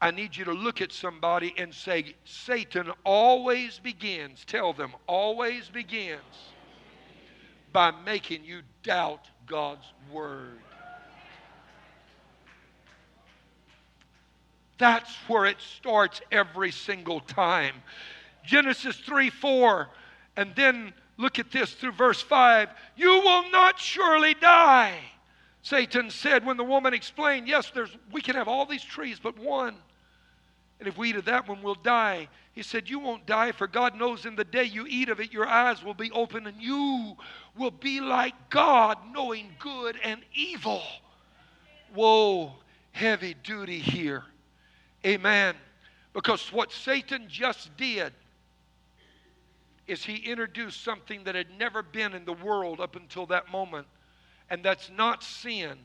I 0.00 0.12
need 0.12 0.36
you 0.36 0.44
to 0.46 0.52
look 0.52 0.80
at 0.80 0.92
somebody 0.92 1.52
and 1.58 1.74
say, 1.74 2.14
Satan 2.24 2.90
always 3.04 3.78
begins, 3.80 4.44
tell 4.46 4.72
them, 4.72 4.92
always 5.06 5.68
begins 5.68 6.22
by 7.72 7.90
making 7.90 8.44
you 8.44 8.62
doubt 8.82 9.28
God's 9.46 9.84
word. 10.10 10.60
That's 14.78 15.12
where 15.26 15.44
it 15.44 15.58
starts 15.60 16.20
every 16.30 16.70
single 16.70 17.20
time. 17.20 17.74
Genesis 18.44 18.96
3 18.96 19.30
4, 19.30 19.88
and 20.36 20.54
then 20.54 20.94
Look 21.18 21.40
at 21.40 21.50
this 21.50 21.74
through 21.74 21.92
verse 21.92 22.22
5. 22.22 22.70
You 22.96 23.08
will 23.08 23.50
not 23.50 23.78
surely 23.78 24.34
die. 24.34 24.98
Satan 25.62 26.10
said 26.10 26.46
when 26.46 26.56
the 26.56 26.64
woman 26.64 26.94
explained, 26.94 27.48
Yes, 27.48 27.70
there's, 27.74 27.94
we 28.12 28.22
can 28.22 28.36
have 28.36 28.48
all 28.48 28.64
these 28.64 28.84
trees, 28.84 29.18
but 29.20 29.36
one. 29.36 29.74
And 30.78 30.86
if 30.86 30.96
we 30.96 31.10
eat 31.10 31.16
of 31.16 31.24
that 31.24 31.48
one, 31.48 31.60
we'll 31.60 31.74
die. 31.74 32.28
He 32.52 32.62
said, 32.62 32.88
You 32.88 33.00
won't 33.00 33.26
die, 33.26 33.50
for 33.50 33.66
God 33.66 33.96
knows 33.96 34.26
in 34.26 34.36
the 34.36 34.44
day 34.44 34.62
you 34.62 34.86
eat 34.88 35.08
of 35.08 35.18
it, 35.18 35.32
your 35.32 35.46
eyes 35.46 35.82
will 35.82 35.92
be 35.92 36.12
open, 36.12 36.46
and 36.46 36.62
you 36.62 37.16
will 37.58 37.72
be 37.72 38.00
like 38.00 38.34
God, 38.48 38.96
knowing 39.12 39.50
good 39.58 39.98
and 40.04 40.20
evil. 40.32 40.82
Whoa, 41.94 42.52
heavy 42.92 43.34
duty 43.42 43.80
here. 43.80 44.22
Amen. 45.06 45.54
Because 46.12 46.52
what 46.52 46.72
Satan 46.72 47.26
just 47.28 47.76
did 47.76 48.12
is 49.86 50.04
he 50.04 50.16
introduced 50.16 50.82
something 50.82 51.24
that 51.24 51.34
had 51.34 51.46
never 51.58 51.82
been 51.82 52.14
in 52.14 52.24
the 52.24 52.32
world 52.32 52.80
up 52.80 52.96
until 52.96 53.26
that 53.26 53.50
moment. 53.50 53.86
And 54.50 54.62
that's 54.62 54.90
not 54.90 55.22
sin, 55.22 55.78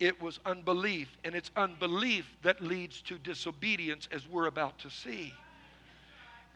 it 0.00 0.20
was 0.20 0.40
unbelief. 0.44 1.08
And 1.24 1.34
it's 1.34 1.50
unbelief 1.56 2.36
that 2.42 2.60
leads 2.60 3.00
to 3.02 3.18
disobedience, 3.18 4.08
as 4.12 4.28
we're 4.28 4.46
about 4.46 4.78
to 4.80 4.90
see. 4.90 5.32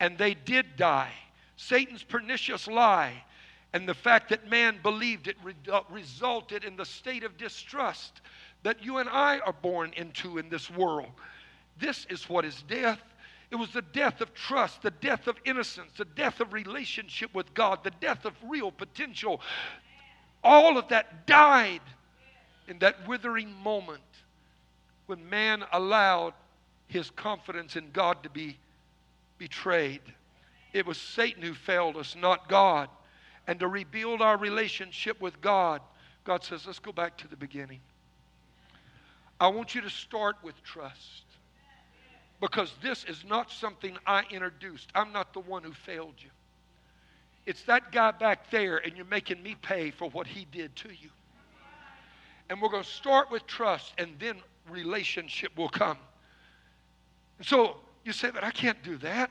And 0.01 0.18
they 0.18 0.35
did 0.35 0.77
die. 0.77 1.12
Satan's 1.57 2.03
pernicious 2.03 2.66
lie 2.68 3.22
and 3.72 3.88
the 3.88 3.94
fact 3.94 4.29
that 4.31 4.49
man 4.49 4.79
believed 4.83 5.29
it 5.29 5.37
uh, 5.72 5.81
resulted 5.90 6.64
in 6.64 6.77
the 6.77 6.85
state 6.85 7.25
of 7.25 7.37
distrust 7.37 8.20
that 8.62 8.85
you 8.85 8.99
and 8.99 9.09
I 9.09 9.38
are 9.40 9.53
born 9.53 9.92
into 9.96 10.38
in 10.38 10.49
this 10.49 10.70
world. 10.70 11.11
This 11.78 12.06
is 12.08 12.28
what 12.28 12.44
is 12.44 12.62
death. 12.62 13.00
It 13.50 13.56
was 13.56 13.70
the 13.72 13.82
death 13.82 14.20
of 14.20 14.34
trust, 14.34 14.82
the 14.82 14.90
death 14.90 15.28
of 15.28 15.36
innocence, 15.44 15.92
the 15.96 16.04
death 16.04 16.40
of 16.40 16.52
relationship 16.52 17.32
with 17.34 17.52
God, 17.54 17.84
the 17.84 17.92
death 18.00 18.24
of 18.24 18.34
real 18.44 18.72
potential. 18.72 19.40
All 20.42 20.78
of 20.78 20.88
that 20.88 21.26
died 21.26 21.82
in 22.66 22.78
that 22.80 23.06
withering 23.06 23.52
moment 23.62 24.02
when 25.06 25.28
man 25.28 25.64
allowed 25.72 26.34
his 26.88 27.10
confidence 27.10 27.76
in 27.76 27.90
God 27.92 28.22
to 28.24 28.30
be 28.30 28.58
betrayed. 29.38 30.02
It 30.72 30.86
was 30.86 30.98
Satan 30.98 31.42
who 31.42 31.54
failed 31.54 31.96
us, 31.96 32.16
not 32.16 32.48
God. 32.48 32.88
And 33.46 33.60
to 33.60 33.68
rebuild 33.68 34.22
our 34.22 34.36
relationship 34.36 35.20
with 35.20 35.40
God, 35.40 35.80
God 36.24 36.42
says, 36.42 36.66
let's 36.66 36.80
go 36.80 36.90
back 36.90 37.16
to 37.18 37.28
the 37.28 37.36
beginning. 37.36 37.80
I 39.38 39.48
want 39.48 39.74
you 39.74 39.80
to 39.82 39.90
start 39.90 40.36
with 40.42 40.60
trust 40.64 41.25
because 42.40 42.72
this 42.83 43.05
is 43.05 43.25
not 43.27 43.51
something 43.51 43.96
I 44.07 44.25
introduced. 44.31 44.90
I'm 44.94 45.12
not 45.12 45.33
the 45.33 45.40
one 45.40 45.62
who 45.62 45.72
failed 45.72 46.14
you. 46.18 46.31
It's 47.46 47.62
that 47.62 47.92
guy 47.92 48.11
back 48.11 48.51
there, 48.51 48.79
and 48.79 48.96
you're 48.96 49.07
making 49.07 49.42
me 49.42 49.57
pay 49.62 49.90
for 49.90 50.11
what 50.11 50.27
he 50.27 50.46
did 50.51 50.75
to 50.77 50.88
you. 50.88 51.11
And 52.51 52.61
we're 52.61 52.68
going 52.68 52.83
to 52.83 52.88
start 52.88 53.31
with 53.31 53.46
trust, 53.46 53.94
and 53.99 54.11
then 54.18 54.37
relationship 54.68 55.57
will 55.57 55.68
come. 55.68 55.99
And 57.38 57.46
so 57.46 57.77
you 58.05 58.12
say, 58.12 58.31
but 58.31 58.44
I 58.44 58.51
can't 58.51 58.83
do 58.83 58.96
that. 58.99 59.31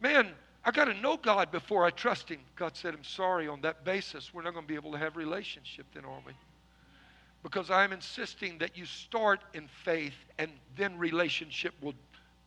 Man, 0.00 0.28
I 0.64 0.70
got 0.70 0.86
to 0.86 0.94
know 0.94 1.16
God 1.16 1.50
before 1.50 1.84
I 1.84 1.90
trust 1.90 2.28
Him. 2.28 2.40
God 2.56 2.76
said, 2.76 2.94
I'm 2.94 3.04
sorry, 3.04 3.48
on 3.48 3.60
that 3.62 3.84
basis, 3.84 4.32
we're 4.32 4.42
not 4.42 4.54
going 4.54 4.64
to 4.64 4.68
be 4.68 4.74
able 4.74 4.92
to 4.92 4.98
have 4.98 5.16
relationship 5.16 5.86
then, 5.94 6.04
are 6.04 6.20
we? 6.26 6.32
because 7.42 7.70
I'm 7.70 7.92
insisting 7.92 8.58
that 8.58 8.76
you 8.76 8.84
start 8.84 9.40
in 9.54 9.68
faith 9.84 10.14
and 10.38 10.50
then 10.76 10.98
relationship 10.98 11.74
will 11.80 11.94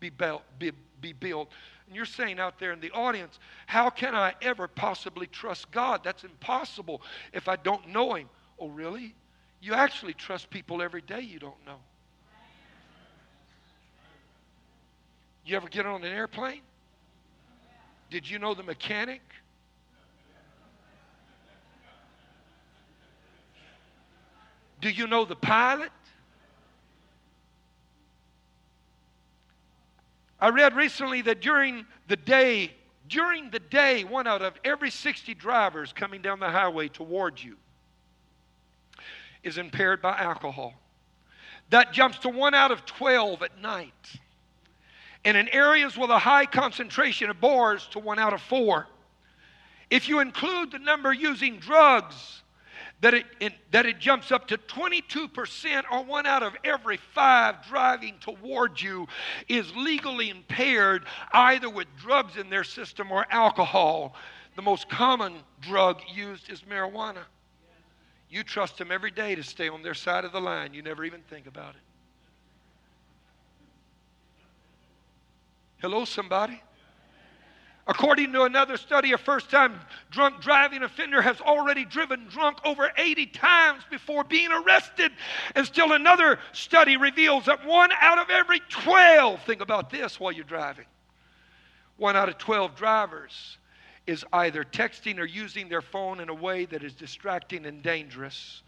be 0.02 0.10
built. 0.10 0.42
Be, 0.60 0.74
be 1.00 1.14
built. 1.14 1.50
And 1.88 1.96
you're 1.96 2.06
saying 2.06 2.40
out 2.40 2.60
there 2.60 2.74
in 2.74 2.82
the 2.82 2.92
audience, 2.92 3.40
how 3.68 3.90
can 3.90 4.14
I 4.14 4.34
ever 4.42 4.68
possibly 4.68 5.28
trust 5.28 5.72
God? 5.72 6.02
That's 6.04 6.26
impossible 6.26 7.02
if 7.32 7.48
I 7.48 7.56
don't 7.56 7.88
know 7.90 8.16
Him. 8.16 8.28
Oh, 8.60 8.68
really? 8.68 9.16
You 9.62 9.74
actually 9.76 10.14
trust 10.14 10.50
people 10.50 10.82
every 10.82 11.02
day 11.02 11.22
you 11.22 11.40
don't 11.40 11.66
know. 11.66 11.78
You 15.46 15.56
ever 15.56 15.70
get 15.70 15.86
on 15.86 16.04
an 16.04 16.12
airplane? 16.12 16.62
Did 18.10 18.30
you 18.30 18.40
know 18.40 18.54
the 18.54 18.64
mechanic? 18.64 19.22
Do 24.82 24.90
you 24.90 25.08
know 25.08 25.26
the 25.26 25.36
pilot? 25.36 25.92
I 30.42 30.50
read 30.50 30.76
recently 30.76 31.22
that 31.22 31.40
during 31.40 31.86
the 32.08 32.16
day, 32.16 32.74
during 33.08 33.52
the 33.52 33.60
day, 33.60 34.04
one 34.04 34.26
out 34.26 34.42
of 34.42 34.56
every 34.66 34.90
60 34.90 35.36
drivers 35.36 35.94
coming 35.94 36.22
down 36.22 36.40
the 36.40 36.50
highway 36.50 36.88
towards 36.88 37.44
you 37.44 37.58
is 39.44 39.60
impaired 39.60 40.02
by 40.02 40.18
alcohol. 40.18 40.74
That 41.70 41.94
jumps 41.94 42.18
to 42.20 42.30
one 42.30 42.56
out 42.56 42.72
of 42.72 42.86
12 42.86 43.44
at 43.44 43.62
night. 43.62 43.94
And 45.24 45.38
in 45.38 45.48
areas 45.50 45.96
with 45.96 46.10
a 46.10 46.18
high 46.18 46.48
concentration 46.48 47.30
of 47.30 47.40
bars, 47.40 47.88
to 47.92 48.00
one 48.00 48.18
out 48.18 48.34
of 48.34 48.42
four. 48.42 48.88
If 49.92 50.10
you 50.10 50.20
include 50.20 50.72
the 50.72 50.80
number 50.80 51.14
using 51.14 51.60
drugs, 51.60 52.41
that 53.02 53.16
it, 53.16 53.54
that 53.72 53.86
it 53.86 54.00
jumps 54.00 54.32
up 54.32 54.48
to 54.48 54.58
22% 54.58 55.84
or 55.92 56.04
one 56.04 56.28
out 56.28 56.44
of 56.44 56.54
every 56.64 56.98
five 56.98 57.56
driving 57.68 58.16
towards 58.20 58.82
you 58.82 59.08
is 59.48 59.76
legally 59.76 60.30
impaired 60.30 61.06
either 61.34 61.70
with 61.70 61.88
drugs 62.00 62.38
in 62.38 62.50
their 62.50 62.64
system 62.64 63.12
or 63.12 63.26
alcohol. 63.32 64.16
The 64.56 64.62
most 64.62 64.88
common 64.88 65.34
drug 65.62 66.00
used 66.14 66.50
is 66.52 66.62
marijuana. 66.62 67.24
You 68.30 68.44
trust 68.44 68.78
them 68.78 68.92
every 68.92 69.12
day 69.12 69.36
to 69.36 69.44
stay 69.44 69.68
on 69.68 69.82
their 69.82 69.94
side 69.96 70.24
of 70.24 70.32
the 70.32 70.40
line. 70.40 70.74
You 70.74 70.84
never 70.84 71.04
even 71.04 71.22
think 71.22 71.48
about 71.48 71.76
it. 71.76 71.82
Hello, 75.80 76.06
somebody? 76.06 76.62
According 77.88 78.32
to 78.34 78.44
another 78.44 78.78
study, 78.78 79.14
a 79.14 79.18
first 79.18 79.50
time 79.50 79.80
drunk 80.12 80.42
driving 80.42 80.84
offender 80.84 81.22
has 81.22 81.42
already 81.42 81.84
driven 81.84 82.28
drunk 82.28 82.60
over 82.64 82.92
80 82.96 83.26
times 83.28 83.84
before 83.90 84.24
being 84.24 84.52
arrested. 84.52 85.12
And 85.56 85.66
still 85.66 85.94
another 85.94 86.38
study 86.54 86.98
reveals 86.98 87.46
that 87.46 87.66
one 87.66 87.90
out 88.00 88.20
of 88.20 88.30
every 88.30 88.62
12, 88.70 89.42
think 89.44 89.62
about 89.62 89.90
this 89.90 90.20
while 90.20 90.32
you're 90.32 90.44
driving, 90.44 90.86
one 91.98 92.16
out 92.16 92.30
of 92.30 92.38
12 92.38 92.76
drivers 92.76 93.58
is 94.06 94.24
either 94.34 94.64
texting 94.64 95.18
or 95.18 95.26
using 95.26 95.68
their 95.70 95.82
phone 95.82 96.20
in 96.20 96.30
a 96.30 96.34
way 96.34 96.66
that 96.66 96.84
is 96.84 96.94
distracting 96.94 97.66
and 97.66 97.82
dangerous 97.82 98.62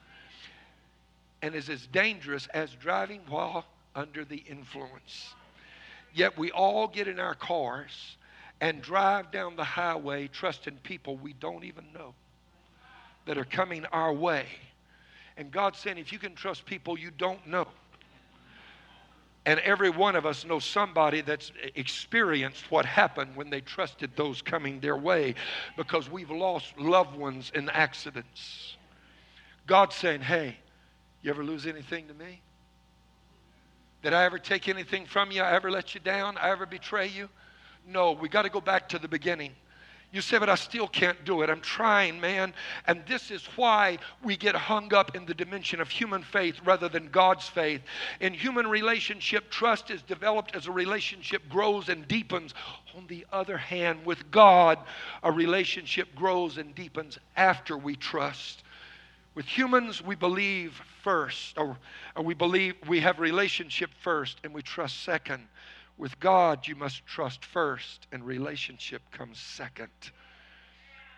and 1.42 1.54
is 1.54 1.70
as 1.70 1.86
dangerous 1.88 2.48
as 2.48 2.72
driving 2.76 3.20
while 3.28 3.66
under 3.96 4.24
the 4.24 4.44
influence. 4.50 5.34
Yet 6.14 6.38
we 6.38 6.52
all 6.52 6.88
get 6.88 7.08
in 7.08 7.20
our 7.20 7.36
cars 7.36 8.18
and 8.64 8.82
drive 8.82 9.30
down 9.30 9.58
the 9.58 9.64
highway 9.64 10.26
trusting 10.26 10.78
people 10.84 11.18
we 11.18 11.34
don't 11.34 11.66
even 11.66 11.84
know 11.94 12.14
that 13.26 13.38
are 13.38 13.44
coming 13.44 13.86
our 13.88 14.14
way. 14.14 14.46
And 15.36 15.52
God's 15.52 15.80
saying, 15.80 15.98
if 15.98 16.14
you 16.14 16.18
can 16.18 16.34
trust 16.34 16.66
people 16.66 16.98
you 16.98 17.12
don't 17.12 17.46
know, 17.46 17.68
and 19.46 19.60
every 19.60 19.90
one 19.90 20.16
of 20.16 20.26
us 20.26 20.46
knows 20.46 20.64
somebody 20.64 21.20
that's 21.20 21.52
experienced 21.76 22.72
what 22.72 22.86
happened 22.86 23.36
when 23.36 23.50
they 23.50 23.60
trusted 23.60 24.12
those 24.16 24.42
coming 24.42 24.80
their 24.80 24.96
way 24.96 25.36
because 25.76 26.10
we've 26.10 26.32
lost 26.32 26.80
loved 26.80 27.18
ones 27.18 27.52
in 27.54 27.68
accidents. 27.68 28.78
God's 29.68 29.98
saying, 29.98 30.22
hey, 30.22 30.56
you 31.22 31.30
ever 31.32 31.44
lose 31.44 31.68
anything 31.68 32.08
to 32.08 32.14
me? 32.14 32.40
Did 34.04 34.14
I 34.14 34.24
ever 34.24 34.40
take 34.40 34.70
anything 34.70 35.06
from 35.06 35.32
you? 35.32 35.42
I 35.42 35.52
ever 35.52 35.70
let 35.70 35.94
you 35.94 36.00
down? 36.00 36.38
I 36.38 36.50
ever 36.52 36.66
betray 36.66 37.08
you? 37.08 37.28
No, 37.88 38.12
we 38.14 38.30
got 38.30 38.44
to 38.44 38.50
go 38.50 38.62
back 38.62 38.90
to 38.90 39.00
the 39.00 39.08
beginning. 39.08 39.52
You 40.14 40.22
say, 40.22 40.38
but 40.38 40.48
I 40.48 40.54
still 40.54 40.88
can't 40.88 41.26
do 41.26 41.42
it. 41.42 41.50
I'm 41.50 41.60
trying, 41.60 42.22
man. 42.22 42.54
And 42.86 43.04
this 43.08 43.32
is 43.32 43.44
why 43.56 43.98
we 44.24 44.38
get 44.38 44.54
hung 44.56 44.94
up 44.94 45.16
in 45.16 45.26
the 45.26 45.34
dimension 45.34 45.82
of 45.82 45.90
human 45.90 46.22
faith 46.22 46.60
rather 46.64 46.88
than 46.88 47.08
God's 47.08 47.50
faith. 47.50 47.82
In 48.20 48.32
human 48.32 48.68
relationship, 48.68 49.50
trust 49.50 49.90
is 49.90 50.04
developed 50.04 50.56
as 50.56 50.68
a 50.68 50.72
relationship 50.72 51.42
grows 51.50 51.90
and 51.90 52.08
deepens. 52.08 52.54
On 52.96 53.08
the 53.08 53.26
other 53.32 53.58
hand, 53.58 54.06
with 54.06 54.30
God, 54.30 54.78
a 55.24 55.32
relationship 55.32 56.14
grows 56.14 56.60
and 56.60 56.76
deepens 56.76 57.18
after 57.36 57.76
we 57.76 57.96
trust. 57.96 58.62
With 59.34 59.48
humans, 59.48 60.00
we 60.00 60.14
believe 60.14 60.80
first, 61.02 61.58
or, 61.58 61.76
or 62.16 62.24
we 62.24 62.36
believe 62.36 62.76
we 62.88 63.00
have 63.00 63.20
relationship 63.20 63.90
first 64.02 64.38
and 64.44 64.54
we 64.54 64.62
trust 64.62 65.02
second. 65.02 65.48
With 65.98 66.20
God, 66.20 66.68
you 66.68 66.76
must 66.76 67.06
trust 67.06 67.46
first, 67.46 68.08
and 68.12 68.26
relationship 68.26 69.02
comes 69.12 69.40
second. 69.40 69.90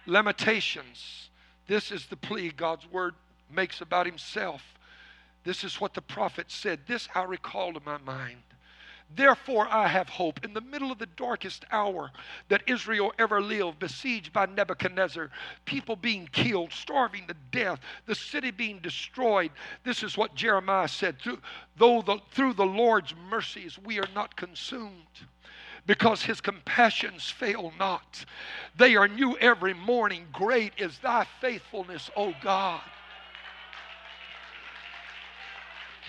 Lamentations. 0.06 1.30
This 1.68 1.92
is 1.92 2.06
the 2.06 2.18
plea 2.18 2.52
God's 2.52 2.86
word 2.92 3.16
makes 3.50 3.82
about 3.82 4.06
himself. 4.06 4.62
This 5.44 5.64
is 5.64 5.80
what 5.80 5.94
the 5.94 6.02
prophet 6.02 6.52
said. 6.52 6.82
This 6.88 7.08
I 7.16 7.24
recall 7.24 7.74
to 7.74 7.80
my 7.86 7.98
mind. 7.98 8.42
Therefore, 9.14 9.68
I 9.68 9.88
have 9.88 10.10
hope 10.10 10.44
in 10.44 10.54
the 10.54 10.62
middle 10.62 10.92
of 10.92 10.98
the 10.98 11.06
darkest 11.06 11.64
hour 11.72 12.12
that 12.50 12.64
Israel 12.68 13.14
ever 13.20 13.42
lived, 13.42 13.80
besieged 13.80 14.34
by 14.34 14.46
Nebuchadnezzar, 14.46 15.30
people 15.64 15.96
being 15.96 16.28
killed, 16.32 16.74
starving 16.74 17.28
to 17.28 17.36
death, 17.52 17.80
the 18.08 18.16
city 18.16 18.52
being 18.52 18.80
destroyed. 18.80 19.52
This 19.84 20.04
is 20.04 20.18
what 20.18 20.36
Jeremiah 20.36 20.88
said 20.88 21.20
through, 21.20 21.40
though 21.78 22.02
the, 22.02 22.18
through 22.32 22.54
the 22.54 22.66
Lord's 22.66 23.14
mercies 23.30 23.78
we 23.78 24.00
are 24.00 24.10
not 24.14 24.36
consumed. 24.36 24.92
Because 25.86 26.24
his 26.24 26.42
compassions 26.42 27.30
fail 27.30 27.72
not. 27.78 28.26
They 28.76 28.96
are 28.96 29.08
new 29.08 29.38
every 29.38 29.76
morning. 29.76 30.26
Great 30.34 30.74
is 30.78 30.98
thy 30.98 31.28
faithfulness, 31.40 32.10
O 32.18 32.34
God. 32.42 32.82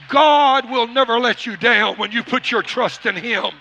God 0.09 0.71
will 0.71 0.87
never 0.87 1.19
let 1.19 1.47
you 1.47 1.57
down 1.57 1.97
when 1.97 2.13
you 2.13 2.23
put 2.23 2.51
your 2.51 2.63
trust 2.63 3.07
in 3.07 3.17
Him. 3.17 3.53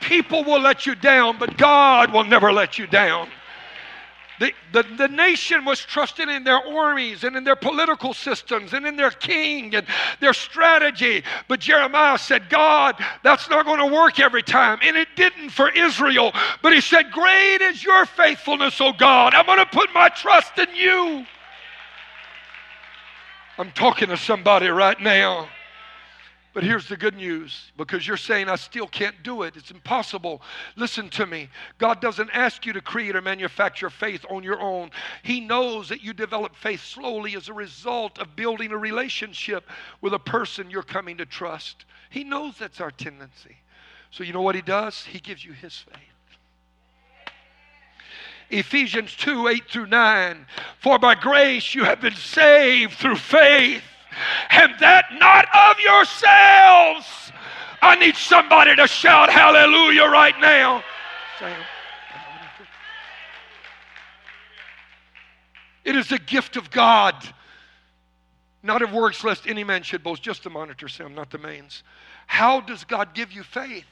People 0.00 0.44
will 0.44 0.60
let 0.60 0.86
you 0.86 0.94
down, 0.94 1.38
but 1.38 1.56
God 1.56 2.12
will 2.12 2.24
never 2.24 2.52
let 2.52 2.78
you 2.78 2.86
down. 2.86 3.28
The, 4.40 4.52
the, 4.72 4.82
the 4.96 5.08
nation 5.08 5.64
was 5.64 5.78
trusting 5.78 6.28
in 6.28 6.42
their 6.42 6.56
armies 6.56 7.22
and 7.22 7.36
in 7.36 7.44
their 7.44 7.54
political 7.54 8.12
systems 8.12 8.72
and 8.72 8.84
in 8.84 8.96
their 8.96 9.12
king 9.12 9.74
and 9.76 9.86
their 10.18 10.32
strategy. 10.32 11.22
But 11.46 11.60
Jeremiah 11.60 12.18
said, 12.18 12.48
God, 12.48 12.96
that's 13.22 13.48
not 13.48 13.64
going 13.66 13.78
to 13.78 13.94
work 13.94 14.18
every 14.18 14.42
time. 14.42 14.80
And 14.82 14.96
it 14.96 15.06
didn't 15.14 15.50
for 15.50 15.68
Israel. 15.68 16.32
But 16.60 16.72
he 16.72 16.80
said, 16.80 17.12
Great 17.12 17.60
is 17.60 17.84
your 17.84 18.04
faithfulness, 18.04 18.80
O 18.80 18.92
God. 18.92 19.34
I'm 19.34 19.46
going 19.46 19.58
to 19.58 19.66
put 19.66 19.94
my 19.94 20.08
trust 20.08 20.58
in 20.58 20.74
you. 20.74 21.24
I'm 23.58 23.70
talking 23.70 24.08
to 24.08 24.16
somebody 24.16 24.68
right 24.68 25.00
now. 25.00 25.48
But 26.54 26.64
here's 26.64 26.86
the 26.86 26.98
good 26.98 27.16
news 27.16 27.72
because 27.78 28.06
you're 28.06 28.18
saying, 28.18 28.50
I 28.50 28.56
still 28.56 28.86
can't 28.86 29.22
do 29.22 29.42
it. 29.42 29.56
It's 29.56 29.70
impossible. 29.70 30.42
Listen 30.76 31.08
to 31.10 31.24
me. 31.24 31.48
God 31.78 32.00
doesn't 32.02 32.28
ask 32.34 32.66
you 32.66 32.74
to 32.74 32.82
create 32.82 33.16
or 33.16 33.22
manufacture 33.22 33.88
faith 33.88 34.24
on 34.28 34.42
your 34.42 34.60
own. 34.60 34.90
He 35.22 35.40
knows 35.40 35.88
that 35.88 36.02
you 36.02 36.12
develop 36.12 36.54
faith 36.54 36.84
slowly 36.84 37.36
as 37.36 37.48
a 37.48 37.54
result 37.54 38.18
of 38.18 38.36
building 38.36 38.70
a 38.72 38.76
relationship 38.76 39.64
with 40.02 40.12
a 40.12 40.18
person 40.18 40.70
you're 40.70 40.82
coming 40.82 41.16
to 41.18 41.26
trust. 41.26 41.86
He 42.10 42.22
knows 42.22 42.58
that's 42.58 42.82
our 42.82 42.90
tendency. 42.90 43.56
So, 44.10 44.22
you 44.22 44.34
know 44.34 44.42
what 44.42 44.54
He 44.54 44.62
does? 44.62 45.06
He 45.06 45.20
gives 45.20 45.42
you 45.42 45.52
His 45.52 45.74
faith. 45.74 45.96
Ephesians 48.50 49.16
2 49.16 49.48
8 49.48 49.64
through 49.70 49.86
9. 49.86 50.46
For 50.80 50.98
by 50.98 51.14
grace 51.14 51.74
you 51.74 51.84
have 51.84 52.02
been 52.02 52.14
saved 52.14 52.92
through 52.98 53.16
faith 53.16 53.82
and 54.50 54.72
that 54.80 55.06
not 55.18 55.46
of 55.54 55.80
yourselves. 55.80 57.32
I 57.80 57.96
need 57.96 58.16
somebody 58.16 58.76
to 58.76 58.86
shout 58.86 59.30
hallelujah 59.30 60.04
right 60.04 60.38
now. 60.40 60.84
Sam. 61.38 61.60
It 65.84 65.96
is 65.96 66.12
a 66.12 66.18
gift 66.18 66.56
of 66.56 66.70
God, 66.70 67.14
not 68.62 68.82
of 68.82 68.92
works, 68.92 69.24
lest 69.24 69.48
any 69.48 69.64
man 69.64 69.82
should 69.82 70.04
boast. 70.04 70.22
Just 70.22 70.44
the 70.44 70.50
monitor 70.50 70.86
Sam, 70.86 71.14
not 71.14 71.30
the 71.30 71.38
mains. 71.38 71.82
How 72.26 72.60
does 72.60 72.84
God 72.84 73.14
give 73.14 73.32
you 73.32 73.42
faith? 73.42 73.84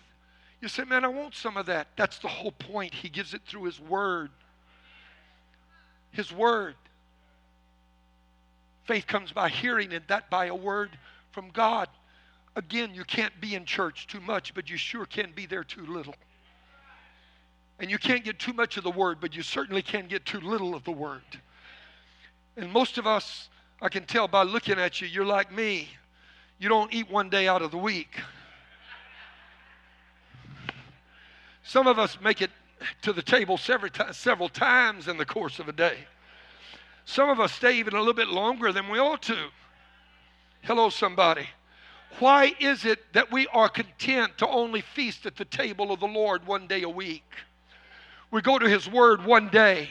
You 0.60 0.68
say, 0.68 0.84
man, 0.84 1.04
I 1.04 1.08
want 1.08 1.34
some 1.34 1.56
of 1.56 1.66
that. 1.66 1.88
That's 1.96 2.18
the 2.18 2.28
whole 2.28 2.52
point. 2.52 2.94
He 2.94 3.08
gives 3.08 3.34
it 3.34 3.42
through 3.46 3.64
His 3.64 3.80
Word. 3.80 4.30
His 6.12 6.32
Word. 6.32 6.76
Faith 8.90 9.06
comes 9.06 9.30
by 9.30 9.48
hearing, 9.48 9.92
and 9.92 10.04
that 10.08 10.28
by 10.30 10.46
a 10.46 10.54
word 10.54 10.90
from 11.30 11.50
God. 11.50 11.86
Again, 12.56 12.92
you 12.92 13.04
can't 13.04 13.32
be 13.40 13.54
in 13.54 13.64
church 13.64 14.08
too 14.08 14.18
much, 14.18 14.52
but 14.52 14.68
you 14.68 14.76
sure 14.76 15.06
can 15.06 15.30
be 15.32 15.46
there 15.46 15.62
too 15.62 15.86
little. 15.86 16.16
And 17.78 17.88
you 17.88 17.98
can't 17.98 18.24
get 18.24 18.40
too 18.40 18.52
much 18.52 18.76
of 18.78 18.82
the 18.82 18.90
word, 18.90 19.18
but 19.20 19.36
you 19.36 19.44
certainly 19.44 19.80
can 19.80 20.08
get 20.08 20.26
too 20.26 20.40
little 20.40 20.74
of 20.74 20.82
the 20.82 20.90
word. 20.90 21.22
And 22.56 22.72
most 22.72 22.98
of 22.98 23.06
us, 23.06 23.48
I 23.80 23.88
can 23.90 24.06
tell 24.06 24.26
by 24.26 24.42
looking 24.42 24.80
at 24.80 25.00
you, 25.00 25.06
you're 25.06 25.24
like 25.24 25.54
me. 25.54 25.88
You 26.58 26.68
don't 26.68 26.92
eat 26.92 27.08
one 27.08 27.30
day 27.30 27.46
out 27.46 27.62
of 27.62 27.70
the 27.70 27.78
week. 27.78 28.18
Some 31.62 31.86
of 31.86 32.00
us 32.00 32.18
make 32.20 32.42
it 32.42 32.50
to 33.02 33.12
the 33.12 33.22
table 33.22 33.56
several, 33.56 33.92
several 34.10 34.48
times 34.48 35.06
in 35.06 35.16
the 35.16 35.24
course 35.24 35.60
of 35.60 35.68
a 35.68 35.72
day. 35.72 35.96
Some 37.10 37.28
of 37.28 37.40
us 37.40 37.52
stay 37.52 37.76
even 37.78 37.94
a 37.94 37.98
little 37.98 38.14
bit 38.14 38.28
longer 38.28 38.70
than 38.70 38.88
we 38.88 39.00
ought 39.00 39.22
to. 39.22 39.48
Hello, 40.62 40.90
somebody. 40.90 41.48
Why 42.20 42.54
is 42.60 42.84
it 42.84 43.12
that 43.14 43.32
we 43.32 43.48
are 43.48 43.68
content 43.68 44.38
to 44.38 44.46
only 44.46 44.80
feast 44.80 45.26
at 45.26 45.34
the 45.34 45.44
table 45.44 45.90
of 45.90 45.98
the 45.98 46.06
Lord 46.06 46.46
one 46.46 46.68
day 46.68 46.82
a 46.82 46.88
week? 46.88 47.24
We 48.30 48.42
go 48.42 48.60
to 48.60 48.68
His 48.68 48.88
Word 48.88 49.24
one 49.24 49.48
day. 49.48 49.88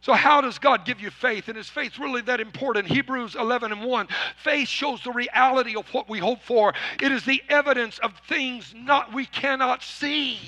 So, 0.00 0.12
how 0.14 0.40
does 0.40 0.58
God 0.58 0.84
give 0.84 1.00
you 1.00 1.10
faith? 1.10 1.46
And 1.46 1.56
is 1.56 1.68
faith 1.68 2.00
really 2.00 2.22
that 2.22 2.40
important? 2.40 2.88
Hebrews 2.88 3.36
11 3.36 3.70
and 3.70 3.84
1. 3.84 4.08
Faith 4.42 4.66
shows 4.66 5.00
the 5.04 5.12
reality 5.12 5.76
of 5.76 5.86
what 5.94 6.08
we 6.08 6.18
hope 6.18 6.42
for, 6.42 6.74
it 7.00 7.12
is 7.12 7.24
the 7.24 7.42
evidence 7.48 8.00
of 8.00 8.12
things 8.28 8.74
not 8.76 9.14
we 9.14 9.24
cannot 9.26 9.84
see. 9.84 10.40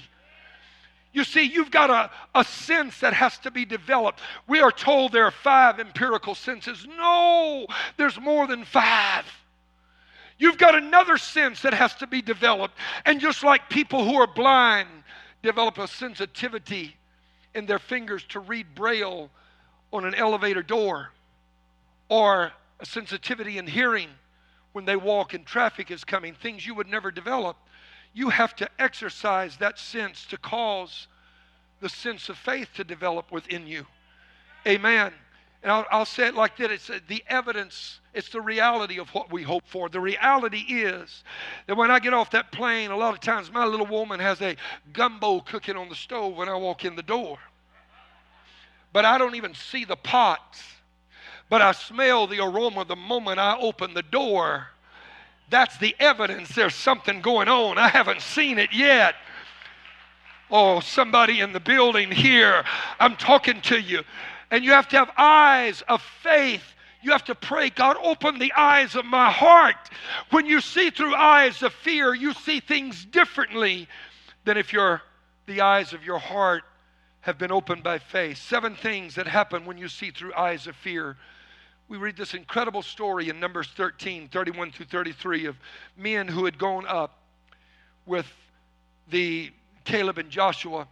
You 1.13 1.25
see, 1.25 1.43
you've 1.43 1.71
got 1.71 1.91
a, 1.91 2.11
a 2.39 2.45
sense 2.45 3.01
that 3.01 3.15
has 3.15 3.39
to 3.39 3.51
be 3.51 3.65
developed. 3.65 4.21
We 4.47 4.61
are 4.61 4.71
told 4.71 5.13
there 5.13 5.25
are 5.25 5.31
five 5.31 5.81
empirical 5.81 6.35
senses. 6.35 6.87
No, 6.87 7.67
there's 7.97 8.21
more 8.21 8.47
than 8.47 8.65
five. 8.65 9.25
You've 10.39 10.59
got 10.59 10.75
another 10.75 11.17
sense 11.17 11.63
that 11.63 11.75
has 11.75 11.95
to 11.97 12.07
be 12.07 12.23
developed. 12.23 12.75
And 13.05 13.21
just 13.21 13.43
like 13.43 13.69
people 13.69 14.05
who 14.05 14.17
are 14.17 14.27
blind 14.27 14.89
develop 15.43 15.79
a 15.79 15.89
sensitivity 15.89 16.97
in 17.55 17.67
their 17.67 17.79
fingers 17.79 18.25
to 18.29 18.41
read 18.41 18.75
braille 18.75 19.31
on 19.93 20.05
an 20.05 20.15
elevator 20.15 20.63
door, 20.63 21.11
or 22.09 22.53
a 22.81 22.87
sensitivity 22.87 23.59
in 23.59 23.67
hearing 23.67 24.09
when 24.73 24.85
they 24.85 24.97
walk 24.97 25.35
and 25.35 25.47
traffic 25.47 25.91
is 25.91 26.05
coming, 26.05 26.35
things 26.35 26.67
you 26.67 26.75
would 26.75 26.87
never 26.87 27.11
develop. 27.11 27.57
You 28.19 28.31
have 28.31 28.57
to 28.57 28.69
exercise 28.81 29.57
that 29.59 29.79
sense 29.79 30.27
to 30.31 30.39
cause 30.39 31.07
the 31.81 31.89
sense 31.89 32.29
of 32.29 32.37
faith 32.37 32.69
to 32.75 32.83
develop 32.83 33.31
within 33.31 33.65
you. 33.65 33.87
Amen. 34.67 35.13
And 35.63 35.71
I'll, 35.71 35.87
I'll 35.89 36.05
say 36.05 36.27
it 36.27 36.35
like 36.35 36.57
this 36.57 36.73
it's 36.73 36.91
uh, 36.91 36.99
the 37.07 37.23
evidence, 37.29 38.01
it's 38.13 38.29
the 38.31 38.41
reality 38.41 38.99
of 38.99 39.09
what 39.11 39.33
we 39.33 39.45
hope 39.45 39.63
for. 39.69 39.89
The 39.89 40.01
reality 40.01 40.65
is 40.69 41.23
that 41.69 41.77
when 41.77 41.93
I 41.93 42.01
get 42.01 42.13
off 42.13 42.33
that 42.33 42.51
plane, 42.51 42.91
a 42.91 42.97
lot 42.97 43.15
of 43.15 43.21
times 43.21 43.53
my 43.53 43.65
little 43.65 43.87
woman 43.87 44.19
has 44.19 44.43
a 44.43 44.57
gumbo 44.93 45.39
cooking 45.39 45.77
on 45.77 45.89
the 45.89 45.95
stove 45.95 46.35
when 46.35 46.49
I 46.49 46.57
walk 46.57 46.85
in 46.85 46.97
the 46.97 47.05
door. 47.05 47.39
But 48.93 49.05
I 49.05 49.17
don't 49.19 49.37
even 49.37 49.55
see 49.55 49.85
the 49.85 49.95
pots. 49.95 50.61
But 51.49 51.63
I 51.63 51.71
smell 51.71 52.27
the 52.27 52.41
aroma 52.41 52.85
the 52.85 52.97
moment 52.97 53.39
I 53.39 53.57
open 53.61 53.95
the 53.95 54.03
door. 54.03 54.67
That's 55.51 55.79
the 55.79 55.95
evidence 55.99 56.51
there's 56.55 56.75
something 56.75 57.21
going 57.21 57.49
on. 57.49 57.79
I 57.79 57.89
haven't 57.89 58.21
seen 58.21 58.59
it 58.59 58.73
yet. 58.73 59.15
Oh, 60.51 60.81
somebody 60.81 61.41
in 61.41 61.53
the 61.53 61.61
building 61.61 62.11
here, 62.11 62.65
I'm 62.99 63.17
talking 63.17 63.61
to 63.63 63.81
you. 63.81 64.03
And 64.51 64.65
you 64.65 64.73
have 64.73 64.89
to 64.89 64.97
have 64.97 65.11
eyes 65.17 65.83
of 65.89 66.03
faith. 66.23 66.63
You 67.03 67.13
have 67.13 67.25
to 67.25 67.35
pray, 67.35 67.71
God, 67.71 67.97
open 68.03 68.39
the 68.39 68.53
eyes 68.55 68.95
of 68.97 69.05
my 69.05 69.31
heart. 69.31 69.77
When 70.31 70.47
you 70.47 70.61
see 70.61 70.91
through 70.91 71.15
eyes 71.15 71.63
of 71.63 71.73
fear, 71.73 72.15
you 72.15 72.33
see 72.33 72.61
things 72.61 73.05
differently 73.05 73.89
than 74.45 74.57
if 74.57 74.73
your 74.73 75.03
the 75.47 75.61
eyes 75.63 75.95
of 75.95 76.05
your 76.05 76.19
heart 76.19 76.63
have 77.21 77.39
been 77.39 77.51
opened 77.51 77.83
by 77.83 77.99
faith. 77.99 78.39
Seven 78.39 78.75
things 78.75 79.15
that 79.15 79.27
happen 79.27 79.65
when 79.65 79.79
you 79.79 79.89
see 79.89 80.11
through 80.11 80.35
eyes 80.35 80.67
of 80.67 80.77
fear. 80.77 81.17
We 81.89 81.97
read 81.97 82.19
this 82.19 82.35
incredible 82.35 82.83
story 82.83 83.31
in 83.31 83.41
Numbers 83.41 83.69
13, 83.69 84.29
31 84.29 84.73
through 84.73 84.87
33 84.87 85.47
of 85.47 85.57
men 85.97 86.29
who 86.29 86.45
had 86.45 86.59
gone 86.59 86.87
up 86.87 87.17
with 88.05 88.31
the 89.09 89.51
Caleb 89.85 90.19
and 90.19 90.29
Joshua. 90.29 90.87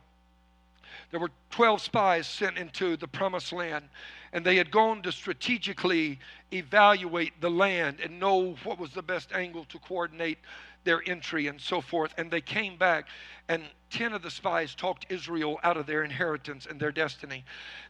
There 1.10 1.20
were 1.20 1.30
12 1.50 1.82
spies 1.82 2.26
sent 2.26 2.56
into 2.56 2.96
the 2.96 3.06
promised 3.06 3.52
land, 3.52 3.90
and 4.32 4.42
they 4.42 4.56
had 4.56 4.70
gone 4.70 5.02
to 5.02 5.12
strategically 5.12 6.18
evaluate 6.50 7.42
the 7.42 7.50
land 7.50 8.00
and 8.00 8.18
know 8.18 8.54
what 8.64 8.78
was 8.78 8.92
the 8.92 9.02
best 9.02 9.32
angle 9.32 9.66
to 9.66 9.78
coordinate 9.78 10.38
their 10.86 11.02
entry 11.06 11.48
and 11.48 11.60
so 11.60 11.82
forth. 11.82 12.14
And 12.16 12.30
they 12.30 12.40
came 12.40 12.78
back, 12.78 13.08
and 13.48 13.62
10 13.90 14.14
of 14.14 14.22
the 14.22 14.30
spies 14.30 14.74
talked 14.74 15.04
Israel 15.10 15.60
out 15.62 15.76
of 15.76 15.86
their 15.86 16.02
inheritance 16.02 16.66
and 16.68 16.80
their 16.80 16.90
destiny. 16.92 17.44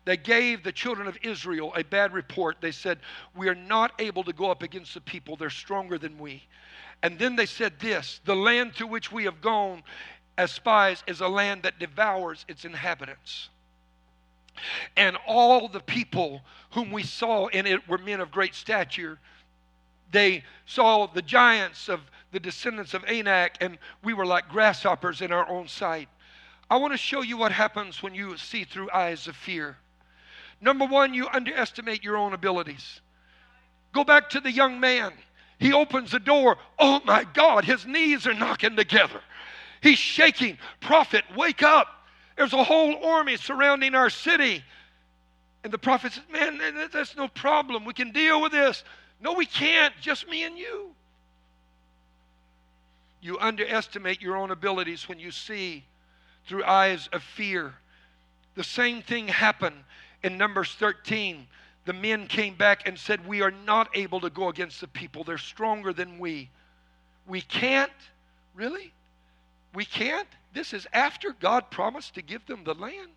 They 0.04 0.16
gave 0.16 0.64
the 0.64 0.72
children 0.72 1.06
of 1.06 1.16
Israel 1.22 1.72
a 1.76 1.84
bad 1.84 2.12
report. 2.12 2.56
They 2.60 2.72
said, 2.72 2.98
We 3.36 3.48
are 3.48 3.54
not 3.54 3.92
able 4.00 4.24
to 4.24 4.32
go 4.32 4.50
up 4.50 4.64
against 4.64 4.94
the 4.94 5.00
people, 5.00 5.36
they're 5.36 5.50
stronger 5.50 5.98
than 5.98 6.18
we. 6.18 6.42
And 7.02 7.18
then 7.18 7.36
they 7.36 7.46
said 7.46 7.78
this 7.78 8.20
the 8.24 8.34
land 8.34 8.74
to 8.76 8.86
which 8.86 9.12
we 9.12 9.24
have 9.24 9.40
gone 9.40 9.84
as 10.38 10.50
spies 10.50 11.04
is 11.06 11.20
a 11.20 11.28
land 11.28 11.62
that 11.62 11.78
devours 11.78 12.44
its 12.48 12.64
inhabitants. 12.64 13.50
And 14.96 15.16
all 15.26 15.68
the 15.68 15.80
people 15.80 16.42
whom 16.70 16.90
we 16.90 17.02
saw 17.02 17.46
in 17.48 17.66
it 17.66 17.86
were 17.88 17.98
men 17.98 18.20
of 18.20 18.30
great 18.30 18.54
stature. 18.54 19.18
They 20.10 20.44
saw 20.64 21.06
the 21.06 21.22
giants 21.22 21.88
of 21.88 22.00
the 22.36 22.40
descendants 22.40 22.92
of 22.92 23.02
Anak, 23.04 23.56
and 23.62 23.78
we 24.04 24.12
were 24.12 24.26
like 24.26 24.50
grasshoppers 24.50 25.22
in 25.22 25.32
our 25.32 25.48
own 25.48 25.68
sight. 25.68 26.06
I 26.68 26.76
want 26.76 26.92
to 26.92 26.98
show 26.98 27.22
you 27.22 27.38
what 27.38 27.50
happens 27.50 28.02
when 28.02 28.14
you 28.14 28.36
see 28.36 28.64
through 28.64 28.90
eyes 28.90 29.26
of 29.26 29.34
fear. 29.34 29.78
Number 30.60 30.84
one, 30.84 31.14
you 31.14 31.28
underestimate 31.32 32.04
your 32.04 32.18
own 32.18 32.34
abilities. 32.34 33.00
Go 33.94 34.04
back 34.04 34.28
to 34.30 34.40
the 34.40 34.50
young 34.50 34.78
man. 34.80 35.14
He 35.58 35.72
opens 35.72 36.10
the 36.10 36.18
door. 36.18 36.58
Oh 36.78 37.00
my 37.06 37.24
God, 37.24 37.64
his 37.64 37.86
knees 37.86 38.26
are 38.26 38.34
knocking 38.34 38.76
together. 38.76 39.22
He's 39.80 39.98
shaking. 39.98 40.58
Prophet, 40.80 41.24
wake 41.34 41.62
up. 41.62 41.88
There's 42.36 42.52
a 42.52 42.62
whole 42.62 43.02
army 43.02 43.38
surrounding 43.38 43.94
our 43.94 44.10
city. 44.10 44.62
And 45.64 45.72
the 45.72 45.78
prophet 45.78 46.12
says, 46.12 46.24
Man, 46.30 46.60
that's 46.92 47.16
no 47.16 47.28
problem. 47.28 47.86
We 47.86 47.94
can 47.94 48.12
deal 48.12 48.42
with 48.42 48.52
this. 48.52 48.84
No, 49.22 49.32
we 49.32 49.46
can't. 49.46 49.94
Just 50.02 50.28
me 50.28 50.44
and 50.44 50.58
you. 50.58 50.95
You 53.26 53.40
underestimate 53.40 54.22
your 54.22 54.36
own 54.36 54.52
abilities 54.52 55.08
when 55.08 55.18
you 55.18 55.32
see 55.32 55.82
through 56.46 56.62
eyes 56.62 57.08
of 57.12 57.24
fear. 57.24 57.74
The 58.54 58.62
same 58.62 59.02
thing 59.02 59.26
happened 59.26 59.82
in 60.22 60.38
Numbers 60.38 60.70
13. 60.78 61.48
The 61.86 61.92
men 61.92 62.28
came 62.28 62.54
back 62.54 62.86
and 62.86 62.96
said, 62.96 63.26
We 63.26 63.42
are 63.42 63.50
not 63.50 63.88
able 63.96 64.20
to 64.20 64.30
go 64.30 64.48
against 64.48 64.80
the 64.80 64.86
people. 64.86 65.24
They're 65.24 65.38
stronger 65.38 65.92
than 65.92 66.20
we. 66.20 66.50
We 67.26 67.40
can't? 67.40 67.90
Really? 68.54 68.92
We 69.74 69.84
can't. 69.84 70.28
This 70.52 70.72
is 70.72 70.86
after 70.92 71.32
God 71.32 71.68
promised 71.68 72.14
to 72.14 72.22
give 72.22 72.46
them 72.46 72.62
the 72.62 72.74
land. 72.74 73.10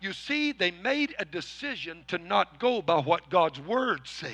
You 0.00 0.12
see, 0.12 0.50
they 0.50 0.72
made 0.72 1.14
a 1.20 1.24
decision 1.24 2.02
to 2.08 2.18
not 2.18 2.58
go 2.58 2.82
by 2.82 2.98
what 2.98 3.30
God's 3.30 3.60
word 3.60 4.08
said 4.08 4.32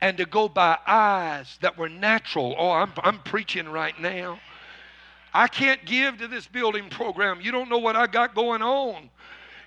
and 0.00 0.16
to 0.18 0.26
go 0.26 0.48
by 0.48 0.78
eyes 0.86 1.58
that 1.62 1.78
were 1.78 1.88
natural. 1.88 2.54
Oh, 2.58 2.70
I'm, 2.70 2.92
I'm 3.02 3.18
preaching 3.20 3.68
right 3.68 3.98
now. 4.00 4.38
I 5.32 5.48
can't 5.48 5.84
give 5.84 6.18
to 6.18 6.28
this 6.28 6.46
building 6.46 6.88
program. 6.88 7.40
You 7.40 7.52
don't 7.52 7.68
know 7.68 7.78
what 7.78 7.96
I 7.96 8.06
got 8.06 8.34
going 8.34 8.62
on. 8.62 9.10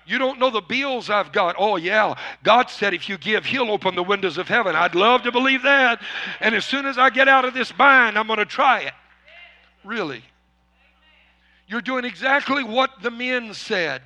You 0.06 0.18
don't 0.18 0.40
know 0.40 0.50
the 0.50 0.60
bills 0.60 1.08
I've 1.08 1.30
got. 1.30 1.54
Oh, 1.58 1.76
yeah. 1.76 2.16
God 2.42 2.68
said 2.70 2.94
if 2.94 3.08
you 3.08 3.16
give, 3.16 3.44
He'll 3.44 3.70
open 3.70 3.94
the 3.94 4.02
windows 4.02 4.38
of 4.38 4.48
heaven. 4.48 4.74
I'd 4.74 4.96
love 4.96 5.22
to 5.22 5.32
believe 5.32 5.62
that. 5.62 6.02
And 6.40 6.54
as 6.54 6.64
soon 6.64 6.86
as 6.86 6.98
I 6.98 7.10
get 7.10 7.28
out 7.28 7.44
of 7.44 7.54
this 7.54 7.70
bind, 7.70 8.18
I'm 8.18 8.26
going 8.26 8.40
to 8.40 8.44
try 8.44 8.80
it. 8.80 8.94
Really. 9.84 10.24
You're 11.68 11.80
doing 11.80 12.04
exactly 12.04 12.64
what 12.64 12.90
the 13.02 13.12
men 13.12 13.54
said. 13.54 14.02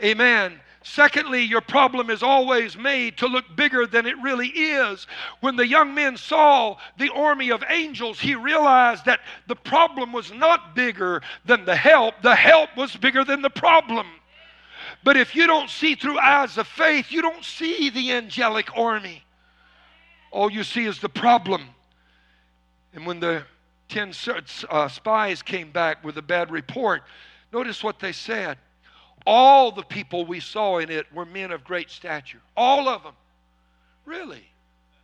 Amen. 0.00 0.60
Secondly, 0.84 1.42
your 1.42 1.60
problem 1.60 2.10
is 2.10 2.22
always 2.22 2.76
made 2.76 3.16
to 3.18 3.26
look 3.26 3.44
bigger 3.56 3.86
than 3.86 4.06
it 4.06 4.16
really 4.22 4.48
is. 4.48 5.06
When 5.40 5.56
the 5.56 5.66
young 5.66 5.94
men 5.94 6.16
saw 6.16 6.76
the 6.98 7.12
army 7.12 7.50
of 7.50 7.62
angels, 7.68 8.18
he 8.18 8.34
realized 8.34 9.04
that 9.04 9.20
the 9.46 9.56
problem 9.56 10.12
was 10.12 10.32
not 10.32 10.74
bigger 10.74 11.22
than 11.44 11.64
the 11.64 11.76
help, 11.76 12.14
the 12.22 12.34
help 12.34 12.76
was 12.76 12.96
bigger 12.96 13.24
than 13.24 13.42
the 13.42 13.50
problem. 13.50 14.06
But 15.04 15.16
if 15.16 15.34
you 15.34 15.46
don't 15.46 15.70
see 15.70 15.94
through 15.94 16.18
eyes 16.18 16.58
of 16.58 16.66
faith, 16.66 17.10
you 17.10 17.22
don't 17.22 17.44
see 17.44 17.90
the 17.90 18.12
angelic 18.12 18.76
army. 18.76 19.22
All 20.30 20.50
you 20.50 20.64
see 20.64 20.86
is 20.86 21.00
the 21.00 21.08
problem. 21.08 21.68
And 22.94 23.06
when 23.06 23.20
the 23.20 23.44
10 23.92 24.14
uh, 24.70 24.88
spies 24.88 25.42
came 25.42 25.70
back 25.70 26.02
with 26.02 26.16
a 26.16 26.22
bad 26.22 26.50
report. 26.50 27.02
Notice 27.52 27.84
what 27.84 27.98
they 27.98 28.12
said. 28.12 28.56
All 29.26 29.70
the 29.70 29.82
people 29.82 30.24
we 30.24 30.40
saw 30.40 30.78
in 30.78 30.90
it 30.90 31.06
were 31.12 31.24
men 31.24 31.52
of 31.52 31.64
great 31.64 31.90
stature. 31.90 32.40
All 32.56 32.88
of 32.88 33.02
them. 33.02 33.14
Really? 34.04 34.44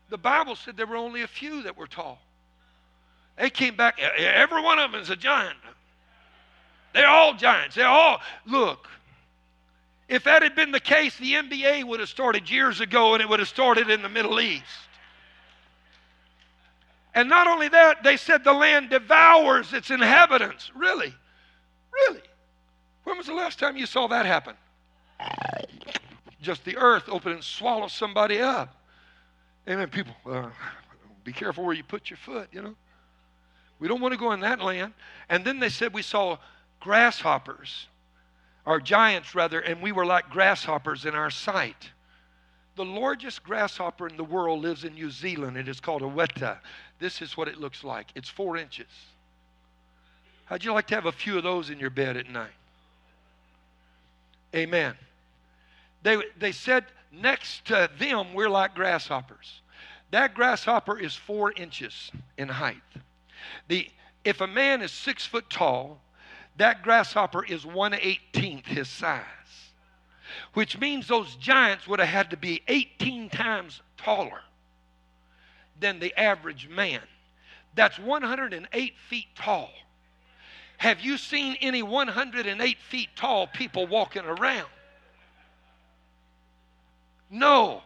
The 0.08 0.18
Bible 0.18 0.56
said 0.56 0.76
there 0.76 0.86
were 0.86 0.96
only 0.96 1.22
a 1.22 1.28
few 1.28 1.62
that 1.62 1.76
were 1.76 1.86
tall. 1.86 2.18
They 3.36 3.50
came 3.50 3.76
back, 3.76 4.00
every 4.00 4.62
one 4.62 4.78
of 4.78 4.90
them 4.90 5.00
is 5.00 5.10
a 5.10 5.16
giant. 5.16 5.58
They're 6.92 7.06
all 7.06 7.34
giants. 7.34 7.76
They're 7.76 7.86
all, 7.86 8.20
look, 8.46 8.88
if 10.08 10.24
that 10.24 10.42
had 10.42 10.56
been 10.56 10.72
the 10.72 10.80
case, 10.80 11.16
the 11.18 11.34
NBA 11.34 11.84
would 11.84 12.00
have 12.00 12.08
started 12.08 12.50
years 12.50 12.80
ago 12.80 13.14
and 13.14 13.22
it 13.22 13.28
would 13.28 13.38
have 13.38 13.48
started 13.48 13.90
in 13.90 14.02
the 14.02 14.08
Middle 14.08 14.40
East. 14.40 14.64
And 17.14 17.28
not 17.28 17.46
only 17.46 17.68
that, 17.68 18.02
they 18.02 18.16
said 18.16 18.42
the 18.42 18.52
land 18.52 18.90
devours 18.90 19.72
its 19.72 19.90
inhabitants. 19.90 20.70
Really? 20.74 21.14
Really? 21.92 22.22
When 23.08 23.16
was 23.16 23.26
the 23.26 23.32
last 23.32 23.58
time 23.58 23.78
you 23.78 23.86
saw 23.86 24.06
that 24.08 24.26
happen? 24.26 24.54
Just 26.42 26.62
the 26.66 26.76
earth 26.76 27.04
open 27.08 27.32
and 27.32 27.42
swallow 27.42 27.88
somebody 27.88 28.38
up. 28.38 28.76
Amen. 29.66 29.88
People, 29.88 30.14
uh, 30.30 30.50
be 31.24 31.32
careful 31.32 31.64
where 31.64 31.74
you 31.74 31.82
put 31.82 32.10
your 32.10 32.18
foot, 32.18 32.48
you 32.52 32.60
know. 32.60 32.74
We 33.78 33.88
don't 33.88 34.02
want 34.02 34.12
to 34.12 34.20
go 34.20 34.32
in 34.32 34.40
that 34.40 34.60
land. 34.60 34.92
And 35.30 35.42
then 35.42 35.58
they 35.58 35.70
said 35.70 35.94
we 35.94 36.02
saw 36.02 36.36
grasshoppers, 36.80 37.86
or 38.66 38.78
giants 38.78 39.34
rather, 39.34 39.60
and 39.60 39.80
we 39.80 39.90
were 39.90 40.04
like 40.04 40.28
grasshoppers 40.28 41.06
in 41.06 41.14
our 41.14 41.30
sight. 41.30 41.88
The 42.76 42.84
largest 42.84 43.42
grasshopper 43.42 44.06
in 44.06 44.18
the 44.18 44.24
world 44.24 44.60
lives 44.60 44.84
in 44.84 44.92
New 44.92 45.10
Zealand. 45.10 45.56
It 45.56 45.66
is 45.66 45.80
called 45.80 46.02
a 46.02 46.04
weta. 46.04 46.58
This 46.98 47.22
is 47.22 47.38
what 47.38 47.48
it 47.48 47.56
looks 47.56 47.82
like. 47.84 48.08
It's 48.14 48.28
four 48.28 48.58
inches. 48.58 48.90
How'd 50.44 50.62
you 50.62 50.74
like 50.74 50.88
to 50.88 50.94
have 50.94 51.06
a 51.06 51.12
few 51.12 51.38
of 51.38 51.42
those 51.42 51.70
in 51.70 51.80
your 51.80 51.90
bed 51.90 52.18
at 52.18 52.28
night? 52.28 52.50
Amen. 54.54 54.94
They, 56.02 56.22
they 56.38 56.52
said 56.52 56.84
next 57.12 57.66
to 57.66 57.90
them, 57.98 58.34
we're 58.34 58.48
like 58.48 58.74
grasshoppers. 58.74 59.60
That 60.10 60.34
grasshopper 60.34 60.98
is 60.98 61.14
four 61.14 61.52
inches 61.52 62.10
in 62.36 62.48
height. 62.48 62.82
The, 63.68 63.88
if 64.24 64.40
a 64.40 64.46
man 64.46 64.82
is 64.82 64.90
six 64.90 65.26
foot 65.26 65.50
tall, 65.50 66.00
that 66.56 66.82
grasshopper 66.82 67.44
is 67.44 67.64
118th 67.64 68.66
his 68.66 68.88
size, 68.88 69.22
which 70.54 70.78
means 70.78 71.06
those 71.08 71.36
giants 71.36 71.86
would 71.86 72.00
have 72.00 72.08
had 72.08 72.30
to 72.30 72.36
be 72.36 72.62
18 72.68 73.30
times 73.30 73.80
taller 73.96 74.40
than 75.78 76.00
the 76.00 76.18
average 76.18 76.68
man. 76.68 77.02
That's 77.74 77.98
108 77.98 78.94
feet 79.08 79.26
tall. 79.36 79.70
Have 80.78 81.00
you 81.00 81.18
seen 81.18 81.56
any 81.60 81.82
108 81.82 82.78
feet 82.78 83.08
tall 83.16 83.48
people 83.48 83.86
walking 83.86 84.24
around? 84.24 84.68
No. 87.30 87.82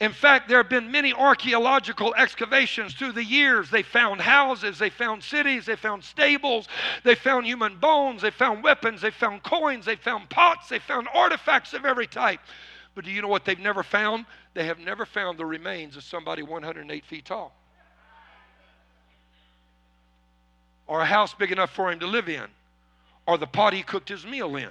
In 0.00 0.12
fact, 0.12 0.48
there 0.48 0.58
have 0.58 0.68
been 0.68 0.90
many 0.90 1.12
archaeological 1.12 2.12
excavations 2.16 2.94
through 2.94 3.12
the 3.12 3.24
years. 3.24 3.70
They 3.70 3.84
found 3.84 4.20
houses, 4.20 4.76
they 4.76 4.90
found 4.90 5.22
cities, 5.22 5.66
they 5.66 5.76
found 5.76 6.02
stables, 6.02 6.66
they 7.04 7.14
found 7.14 7.46
human 7.46 7.78
bones, 7.78 8.22
they 8.22 8.32
found 8.32 8.64
weapons, 8.64 9.00
they 9.00 9.12
found 9.12 9.44
coins, 9.44 9.84
they 9.84 9.94
found 9.94 10.28
pots, 10.28 10.68
they 10.68 10.80
found 10.80 11.06
artifacts 11.14 11.72
of 11.74 11.84
every 11.84 12.08
type. 12.08 12.40
But 12.96 13.04
do 13.04 13.12
you 13.12 13.22
know 13.22 13.28
what 13.28 13.44
they've 13.44 13.56
never 13.56 13.84
found? 13.84 14.26
They 14.54 14.66
have 14.66 14.80
never 14.80 15.06
found 15.06 15.38
the 15.38 15.46
remains 15.46 15.96
of 15.96 16.02
somebody 16.02 16.42
108 16.42 17.04
feet 17.04 17.24
tall. 17.24 17.54
Or 20.86 21.00
a 21.00 21.06
house 21.06 21.34
big 21.34 21.52
enough 21.52 21.70
for 21.70 21.90
him 21.90 22.00
to 22.00 22.06
live 22.06 22.28
in. 22.28 22.46
Or 23.26 23.38
the 23.38 23.46
pot 23.46 23.72
he 23.72 23.82
cooked 23.82 24.08
his 24.08 24.26
meal 24.26 24.56
in. 24.56 24.70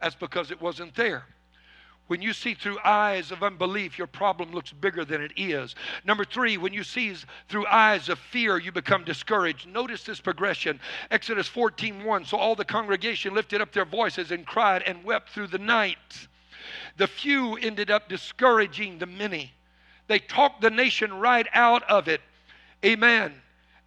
That's 0.00 0.14
because 0.14 0.50
it 0.50 0.60
wasn't 0.60 0.94
there. 0.94 1.24
When 2.08 2.20
you 2.20 2.32
see 2.32 2.54
through 2.54 2.78
eyes 2.84 3.30
of 3.30 3.44
unbelief, 3.44 3.96
your 3.96 4.08
problem 4.08 4.50
looks 4.50 4.72
bigger 4.72 5.04
than 5.04 5.22
it 5.22 5.30
is. 5.36 5.76
Number 6.04 6.24
three, 6.24 6.56
when 6.56 6.72
you 6.72 6.82
see 6.82 7.14
through 7.48 7.66
eyes 7.68 8.08
of 8.08 8.18
fear, 8.18 8.58
you 8.58 8.72
become 8.72 9.04
discouraged. 9.04 9.68
Notice 9.68 10.02
this 10.02 10.20
progression. 10.20 10.80
Exodus 11.12 11.46
14 11.46 12.02
1. 12.02 12.24
So 12.24 12.36
all 12.36 12.56
the 12.56 12.64
congregation 12.64 13.32
lifted 13.32 13.60
up 13.60 13.72
their 13.72 13.84
voices 13.84 14.32
and 14.32 14.44
cried 14.44 14.82
and 14.82 15.04
wept 15.04 15.30
through 15.30 15.46
the 15.48 15.58
night. 15.58 16.26
The 16.96 17.06
few 17.06 17.56
ended 17.56 17.92
up 17.92 18.08
discouraging 18.08 18.98
the 18.98 19.06
many. 19.06 19.52
They 20.08 20.18
talked 20.18 20.62
the 20.62 20.70
nation 20.70 21.14
right 21.14 21.46
out 21.52 21.84
of 21.84 22.08
it. 22.08 22.20
Amen 22.84 23.34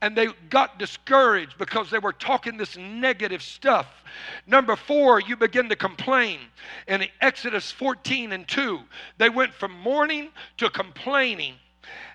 and 0.03 0.17
they 0.17 0.27
got 0.49 0.77
discouraged 0.77 1.57
because 1.57 1.89
they 1.89 1.97
were 1.97 2.11
talking 2.11 2.57
this 2.57 2.75
negative 2.75 3.41
stuff. 3.41 3.87
Number 4.45 4.75
four, 4.75 5.21
you 5.21 5.37
begin 5.37 5.69
to 5.69 5.77
complain. 5.77 6.39
In 6.89 7.05
Exodus 7.21 7.71
14 7.71 8.33
and 8.33 8.45
2, 8.45 8.81
they 9.17 9.29
went 9.29 9.53
from 9.53 9.71
mourning 9.71 10.27
to 10.57 10.69
complaining. 10.69 11.55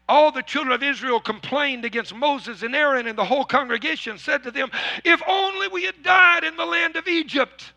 All 0.07 0.31
the 0.31 0.43
children 0.43 0.75
of 0.75 0.83
Israel 0.83 1.19
complained 1.19 1.87
against 1.87 2.15
Moses 2.15 2.63
and 2.63 2.77
Aaron, 2.77 3.07
and 3.07 3.17
the 3.17 3.25
whole 3.25 3.47
congregation 3.47 4.19
said 4.19 4.43
to 4.43 4.51
them, 4.51 4.71
If 5.03 5.23
only 5.27 5.69
we 5.69 5.85
had 5.85 6.03
died 6.03 6.45
in 6.45 6.59
the 6.59 6.67
land 6.67 6.97
of 6.97 7.09
Egypt 7.09 7.73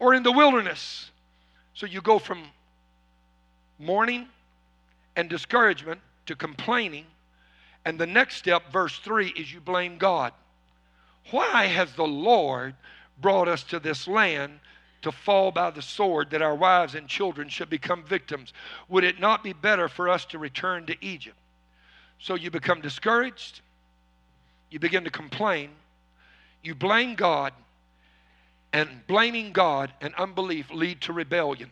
or 0.00 0.14
in 0.14 0.24
the 0.24 0.32
wilderness. 0.32 1.12
So 1.72 1.86
you 1.86 2.00
go 2.00 2.18
from 2.18 2.42
mourning 3.78 4.26
and 5.14 5.30
discouragement 5.30 6.00
to 6.26 6.34
complaining 6.34 7.06
and 7.86 8.00
the 8.00 8.06
next 8.06 8.36
step, 8.36 8.72
verse 8.72 8.98
3, 8.98 9.28
is 9.28 9.52
you 9.52 9.60
blame 9.60 9.96
God. 9.96 10.32
Why 11.30 11.66
has 11.66 11.92
the 11.92 12.06
Lord 12.06 12.74
brought 13.20 13.46
us 13.46 13.62
to 13.62 13.78
this 13.78 14.08
land 14.08 14.58
to 15.02 15.12
fall 15.12 15.52
by 15.52 15.70
the 15.70 15.80
sword 15.80 16.30
that 16.30 16.42
our 16.42 16.56
wives 16.56 16.96
and 16.96 17.06
children 17.06 17.48
should 17.48 17.70
become 17.70 18.02
victims? 18.02 18.52
Would 18.88 19.04
it 19.04 19.20
not 19.20 19.44
be 19.44 19.52
better 19.52 19.88
for 19.88 20.08
us 20.08 20.24
to 20.26 20.38
return 20.38 20.84
to 20.86 20.96
Egypt? 21.00 21.36
So 22.18 22.34
you 22.34 22.50
become 22.50 22.80
discouraged, 22.80 23.60
you 24.68 24.80
begin 24.80 25.04
to 25.04 25.10
complain, 25.10 25.70
you 26.64 26.74
blame 26.74 27.14
God, 27.14 27.52
and 28.72 29.06
blaming 29.06 29.52
God 29.52 29.92
and 30.00 30.12
unbelief 30.16 30.72
lead 30.72 31.02
to 31.02 31.12
rebellion. 31.12 31.70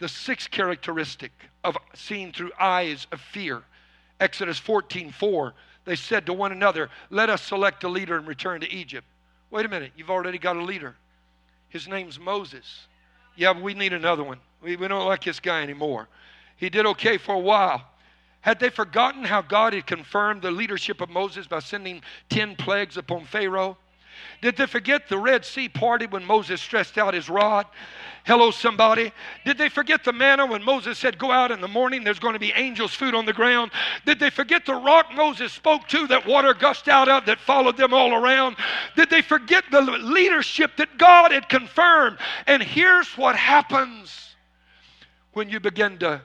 The 0.00 0.08
sixth 0.08 0.50
characteristic 0.50 1.32
of 1.64 1.78
seeing 1.94 2.30
through 2.30 2.52
eyes 2.60 3.06
of 3.10 3.22
fear 3.22 3.62
Exodus 4.20 4.58
14 4.58 5.10
4, 5.10 5.54
they 5.84 5.96
said 5.96 6.26
to 6.26 6.32
one 6.32 6.52
another, 6.52 6.90
Let 7.10 7.30
us 7.30 7.42
select 7.42 7.84
a 7.84 7.88
leader 7.88 8.16
and 8.16 8.26
return 8.26 8.60
to 8.60 8.72
Egypt. 8.72 9.06
Wait 9.50 9.66
a 9.66 9.68
minute, 9.68 9.92
you've 9.96 10.10
already 10.10 10.38
got 10.38 10.56
a 10.56 10.62
leader. 10.62 10.96
His 11.68 11.88
name's 11.88 12.18
Moses. 12.18 12.86
Yeah, 13.36 13.60
we 13.60 13.74
need 13.74 13.92
another 13.92 14.22
one. 14.22 14.38
We, 14.62 14.76
we 14.76 14.88
don't 14.88 15.06
like 15.06 15.24
this 15.24 15.40
guy 15.40 15.62
anymore. 15.62 16.08
He 16.56 16.70
did 16.70 16.86
okay 16.86 17.18
for 17.18 17.34
a 17.34 17.40
while. 17.40 17.84
Had 18.40 18.60
they 18.60 18.68
forgotten 18.68 19.24
how 19.24 19.42
God 19.42 19.72
had 19.72 19.86
confirmed 19.86 20.42
the 20.42 20.50
leadership 20.50 21.00
of 21.00 21.08
Moses 21.08 21.46
by 21.46 21.60
sending 21.60 22.02
10 22.28 22.56
plagues 22.56 22.96
upon 22.96 23.24
Pharaoh? 23.24 23.76
Did 24.40 24.56
they 24.56 24.66
forget 24.66 25.08
the 25.08 25.18
Red 25.18 25.44
Sea 25.44 25.68
party 25.68 26.06
when 26.06 26.24
Moses 26.24 26.60
stretched 26.60 26.98
out 26.98 27.14
his 27.14 27.28
rod? 27.28 27.66
Hello, 28.24 28.50
somebody. 28.50 29.12
Did 29.44 29.58
they 29.58 29.68
forget 29.68 30.02
the 30.02 30.12
manna 30.12 30.46
when 30.46 30.62
Moses 30.62 30.98
said, 30.98 31.18
Go 31.18 31.30
out 31.30 31.50
in 31.50 31.60
the 31.60 31.68
morning, 31.68 32.04
there's 32.04 32.18
going 32.18 32.32
to 32.32 32.38
be 32.38 32.52
angels' 32.52 32.94
food 32.94 33.14
on 33.14 33.26
the 33.26 33.32
ground? 33.32 33.70
Did 34.06 34.18
they 34.18 34.30
forget 34.30 34.64
the 34.64 34.74
rock 34.74 35.08
Moses 35.14 35.52
spoke 35.52 35.86
to 35.88 36.06
that 36.06 36.26
water 36.26 36.54
gushed 36.54 36.88
out 36.88 37.08
of 37.08 37.26
that 37.26 37.38
followed 37.38 37.76
them 37.76 37.92
all 37.92 38.14
around? 38.14 38.56
Did 38.96 39.10
they 39.10 39.20
forget 39.20 39.64
the 39.70 39.82
leadership 39.82 40.76
that 40.78 40.96
God 40.96 41.32
had 41.32 41.50
confirmed? 41.50 42.18
And 42.46 42.62
here's 42.62 43.08
what 43.18 43.36
happens 43.36 44.34
when 45.34 45.50
you 45.50 45.60
begin 45.60 45.98
to 45.98 46.22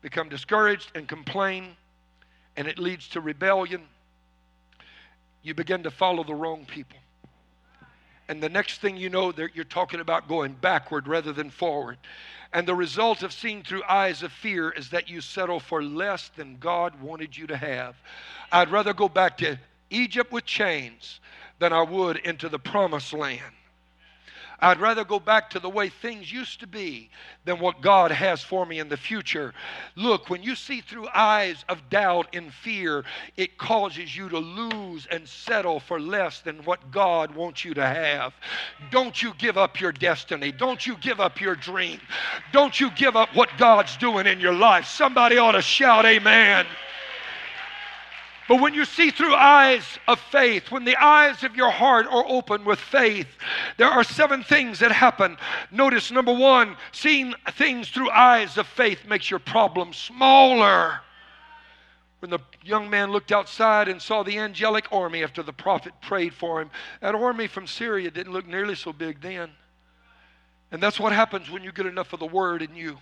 become 0.00 0.28
discouraged 0.28 0.90
and 0.94 1.08
complain, 1.08 1.76
and 2.56 2.66
it 2.66 2.78
leads 2.78 3.08
to 3.08 3.20
rebellion. 3.20 3.82
You 5.44 5.54
begin 5.54 5.84
to 5.84 5.90
follow 5.90 6.24
the 6.24 6.34
wrong 6.34 6.64
people. 6.64 6.98
And 8.28 8.42
the 8.42 8.48
next 8.48 8.80
thing 8.80 8.96
you 8.96 9.10
know, 9.10 9.32
you're 9.52 9.64
talking 9.64 10.00
about 10.00 10.26
going 10.26 10.54
backward 10.54 11.06
rather 11.06 11.32
than 11.32 11.50
forward. 11.50 11.98
And 12.54 12.66
the 12.66 12.74
result 12.74 13.22
of 13.22 13.32
seeing 13.32 13.62
through 13.62 13.82
eyes 13.88 14.22
of 14.22 14.32
fear 14.32 14.70
is 14.70 14.88
that 14.90 15.10
you 15.10 15.20
settle 15.20 15.60
for 15.60 15.82
less 15.82 16.30
than 16.34 16.56
God 16.58 16.98
wanted 17.02 17.36
you 17.36 17.46
to 17.48 17.56
have. 17.56 17.96
I'd 18.50 18.70
rather 18.70 18.94
go 18.94 19.08
back 19.08 19.36
to 19.38 19.58
Egypt 19.90 20.32
with 20.32 20.46
chains 20.46 21.20
than 21.58 21.72
I 21.72 21.82
would 21.82 22.16
into 22.18 22.48
the 22.48 22.58
promised 22.58 23.12
land. 23.12 23.42
I'd 24.60 24.80
rather 24.80 25.04
go 25.04 25.18
back 25.18 25.50
to 25.50 25.58
the 25.58 25.68
way 25.68 25.88
things 25.88 26.32
used 26.32 26.60
to 26.60 26.66
be 26.66 27.10
than 27.44 27.58
what 27.58 27.80
God 27.80 28.10
has 28.10 28.42
for 28.42 28.64
me 28.64 28.78
in 28.78 28.88
the 28.88 28.96
future. 28.96 29.52
Look, 29.96 30.30
when 30.30 30.42
you 30.42 30.54
see 30.54 30.80
through 30.80 31.08
eyes 31.14 31.64
of 31.68 31.90
doubt 31.90 32.28
and 32.32 32.52
fear, 32.52 33.04
it 33.36 33.58
causes 33.58 34.16
you 34.16 34.28
to 34.28 34.38
lose 34.38 35.06
and 35.10 35.28
settle 35.28 35.80
for 35.80 36.00
less 36.00 36.40
than 36.40 36.64
what 36.64 36.90
God 36.90 37.34
wants 37.34 37.64
you 37.64 37.74
to 37.74 37.86
have. 37.86 38.32
Don't 38.90 39.22
you 39.22 39.32
give 39.38 39.58
up 39.58 39.80
your 39.80 39.92
destiny. 39.92 40.52
Don't 40.52 40.86
you 40.86 40.96
give 40.96 41.20
up 41.20 41.40
your 41.40 41.56
dream. 41.56 42.00
Don't 42.52 42.78
you 42.78 42.90
give 42.92 43.16
up 43.16 43.34
what 43.34 43.50
God's 43.58 43.96
doing 43.96 44.26
in 44.26 44.40
your 44.40 44.54
life. 44.54 44.86
Somebody 44.86 45.38
ought 45.38 45.52
to 45.52 45.62
shout, 45.62 46.06
Amen. 46.06 46.66
But 48.48 48.60
when 48.60 48.74
you 48.74 48.84
see 48.84 49.10
through 49.10 49.34
eyes 49.34 49.98
of 50.06 50.20
faith, 50.20 50.70
when 50.70 50.84
the 50.84 50.96
eyes 50.96 51.44
of 51.44 51.56
your 51.56 51.70
heart 51.70 52.06
are 52.06 52.24
open 52.26 52.64
with 52.64 52.78
faith, 52.78 53.28
there 53.78 53.88
are 53.88 54.04
seven 54.04 54.42
things 54.42 54.80
that 54.80 54.92
happen. 54.92 55.38
Notice 55.70 56.10
number 56.10 56.32
one, 56.32 56.76
seeing 56.92 57.34
things 57.52 57.88
through 57.88 58.10
eyes 58.10 58.58
of 58.58 58.66
faith 58.66 59.06
makes 59.08 59.30
your 59.30 59.40
problem 59.40 59.94
smaller. 59.94 61.00
When 62.18 62.30
the 62.30 62.40
young 62.62 62.90
man 62.90 63.12
looked 63.12 63.32
outside 63.32 63.88
and 63.88 64.00
saw 64.00 64.22
the 64.22 64.38
angelic 64.38 64.92
army 64.92 65.22
after 65.22 65.42
the 65.42 65.52
prophet 65.52 65.94
prayed 66.02 66.34
for 66.34 66.60
him, 66.60 66.70
that 67.00 67.14
army 67.14 67.46
from 67.46 67.66
Syria 67.66 68.10
didn't 68.10 68.32
look 68.32 68.46
nearly 68.46 68.74
so 68.74 68.92
big 68.92 69.22
then. 69.22 69.50
And 70.70 70.82
that's 70.82 71.00
what 71.00 71.12
happens 71.12 71.50
when 71.50 71.62
you 71.62 71.72
get 71.72 71.86
enough 71.86 72.12
of 72.12 72.20
the 72.20 72.26
word 72.26 72.60
in 72.60 72.74
you. 72.76 72.98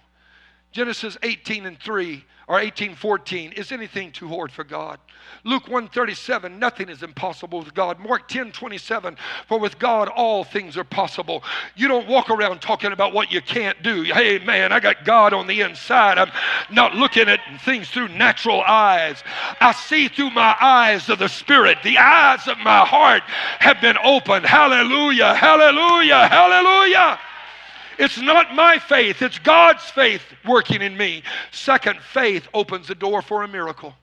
Genesis 0.73 1.19
18 1.23 1.67
and 1.67 1.79
3 1.79 2.25
or 2.49 2.57
1814 2.57 3.53
is 3.53 3.73
anything 3.73 4.11
too 4.11 4.29
hard 4.29 4.51
for 4.51 4.65
God. 4.65 4.99
Luke 5.45 5.65
137 5.65 6.59
nothing 6.59 6.89
is 6.89 7.03
impossible 7.03 7.61
with 7.61 7.75
God. 7.75 7.99
Mark 8.01 8.27
10 8.29 8.53
27 8.53 9.17
for 9.47 9.59
with 9.59 9.79
God 9.79 10.09
all 10.09 10.45
things 10.45 10.77
are 10.77 10.85
possible. 10.85 11.45
You 11.77 11.89
don't 11.89 12.09
walk 12.09 12.31
around 12.31 12.61
talking 12.61 12.93
about 12.93 13.13
what 13.13 13.33
you 13.33 13.41
can't 13.41 13.83
do. 13.83 14.03
Hey 14.03 14.39
man, 14.39 14.73
I 14.73 14.81
got 14.81 15.05
God 15.05 15.33
on 15.33 15.47
the 15.47 15.61
inside. 15.61 16.19
I'm 16.19 16.33
not 16.71 16.95
looking 16.95 17.29
at 17.29 17.41
things 17.65 17.89
through 17.91 18.09
natural 18.09 18.63
eyes. 18.63 19.23
I 19.61 19.73
see 19.73 20.09
through 20.09 20.31
my 20.31 20.57
eyes 20.61 21.09
of 21.09 21.19
the 21.19 21.29
spirit. 21.29 21.79
The 21.85 21.99
eyes 21.99 22.49
of 22.49 22.59
my 22.59 22.85
heart 22.85 23.23
have 23.61 23.81
been 23.81 23.99
opened. 24.03 24.47
Hallelujah. 24.47 25.35
Hallelujah. 25.35 26.29
Hallelujah. 26.29 27.19
It's 27.99 28.21
not 28.21 28.55
my 28.55 28.79
faith, 28.79 29.23
it's 29.23 29.39
God's 29.39 29.85
faith 29.85 30.23
working 30.45 30.83
in 30.83 30.97
me. 30.97 31.23
Second, 31.51 32.01
faith 32.01 32.49
opens 32.55 32.89
the 32.89 32.95
door 32.95 33.23
for 33.23 33.43
a 33.43 33.49
miracle. 33.49 33.95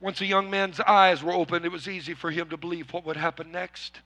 Once 0.00 0.20
a 0.20 0.26
young 0.26 0.50
man's 0.50 0.80
eyes 0.80 1.22
were 1.22 1.32
opened, 1.32 1.64
it 1.64 1.70
was 1.70 1.88
easy 1.88 2.14
for 2.14 2.30
him 2.30 2.48
to 2.48 2.56
believe 2.56 2.92
what 2.92 3.06
would 3.06 3.16
happen 3.16 3.52
next. 3.52 4.00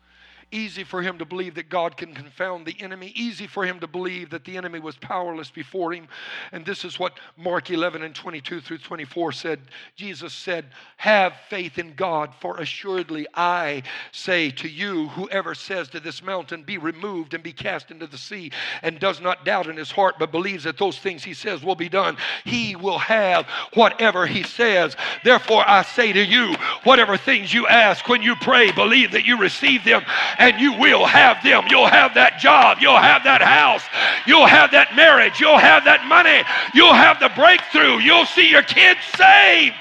Easy 0.52 0.84
for 0.84 1.02
him 1.02 1.18
to 1.18 1.24
believe 1.24 1.56
that 1.56 1.68
God 1.68 1.96
can 1.96 2.14
confound 2.14 2.66
the 2.66 2.76
enemy. 2.80 3.12
Easy 3.16 3.48
for 3.48 3.66
him 3.66 3.80
to 3.80 3.88
believe 3.88 4.30
that 4.30 4.44
the 4.44 4.56
enemy 4.56 4.78
was 4.78 4.96
powerless 4.96 5.50
before 5.50 5.92
him. 5.92 6.06
And 6.52 6.64
this 6.64 6.84
is 6.84 7.00
what 7.00 7.18
Mark 7.36 7.70
11 7.70 8.04
and 8.04 8.14
22 8.14 8.60
through 8.60 8.78
24 8.78 9.32
said. 9.32 9.60
Jesus 9.96 10.32
said, 10.32 10.66
Have 10.98 11.34
faith 11.48 11.78
in 11.78 11.94
God, 11.94 12.32
for 12.40 12.58
assuredly 12.58 13.26
I 13.34 13.82
say 14.12 14.50
to 14.52 14.68
you, 14.68 15.08
whoever 15.08 15.52
says 15.52 15.88
to 15.88 16.00
this 16.00 16.22
mountain, 16.22 16.62
Be 16.62 16.78
removed 16.78 17.34
and 17.34 17.42
be 17.42 17.52
cast 17.52 17.90
into 17.90 18.06
the 18.06 18.16
sea, 18.16 18.52
and 18.82 19.00
does 19.00 19.20
not 19.20 19.44
doubt 19.44 19.66
in 19.66 19.76
his 19.76 19.90
heart, 19.90 20.14
but 20.16 20.30
believes 20.30 20.62
that 20.62 20.78
those 20.78 20.98
things 20.98 21.24
he 21.24 21.34
says 21.34 21.64
will 21.64 21.74
be 21.74 21.88
done, 21.88 22.16
he 22.44 22.76
will 22.76 22.98
have 22.98 23.46
whatever 23.74 24.26
he 24.26 24.44
says. 24.44 24.94
Therefore, 25.24 25.64
I 25.66 25.82
say 25.82 26.12
to 26.12 26.24
you, 26.24 26.54
whatever 26.84 27.16
things 27.16 27.52
you 27.52 27.66
ask 27.66 28.08
when 28.08 28.22
you 28.22 28.36
pray, 28.36 28.70
believe 28.70 29.10
that 29.10 29.26
you 29.26 29.38
receive 29.38 29.82
them 29.82 30.04
and 30.38 30.60
you 30.60 30.72
will 30.74 31.06
have 31.06 31.42
them. 31.42 31.64
You'll 31.70 31.86
have 31.86 32.14
that 32.14 32.38
job. 32.38 32.78
You'll 32.80 32.96
have 32.96 33.24
that 33.24 33.42
house. 33.42 33.82
You'll 34.26 34.46
have 34.46 34.70
that 34.72 34.94
marriage. 34.94 35.40
You'll 35.40 35.58
have 35.58 35.84
that 35.84 36.06
money. 36.06 36.42
You'll 36.74 36.94
have 36.94 37.20
the 37.20 37.30
breakthrough. 37.34 37.98
You'll 37.98 38.26
see 38.26 38.50
your 38.50 38.62
kids 38.62 39.00
saved. 39.16 39.74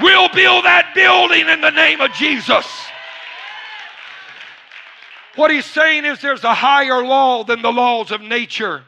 We'll 0.00 0.28
build 0.28 0.64
that 0.64 0.92
building 0.94 1.48
in 1.48 1.60
the 1.60 1.70
name 1.70 2.00
of 2.00 2.12
Jesus. 2.12 2.66
What 5.36 5.50
he's 5.50 5.66
saying 5.66 6.04
is 6.04 6.20
there's 6.20 6.44
a 6.44 6.54
higher 6.54 7.04
law 7.04 7.44
than 7.44 7.62
the 7.62 7.72
laws 7.72 8.10
of 8.10 8.20
nature. 8.20 8.84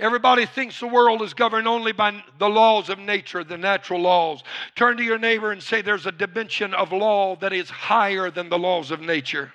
Everybody 0.00 0.46
thinks 0.46 0.80
the 0.80 0.86
world 0.86 1.20
is 1.20 1.34
governed 1.34 1.68
only 1.68 1.92
by 1.92 2.24
the 2.38 2.48
laws 2.48 2.88
of 2.88 2.98
nature, 2.98 3.44
the 3.44 3.58
natural 3.58 4.00
laws. 4.00 4.42
Turn 4.74 4.96
to 4.96 5.02
your 5.02 5.18
neighbor 5.18 5.52
and 5.52 5.62
say 5.62 5.82
there's 5.82 6.06
a 6.06 6.12
dimension 6.12 6.72
of 6.72 6.90
law 6.90 7.36
that 7.36 7.52
is 7.52 7.68
higher 7.68 8.30
than 8.30 8.48
the 8.48 8.58
laws 8.58 8.90
of 8.90 9.02
nature. 9.02 9.52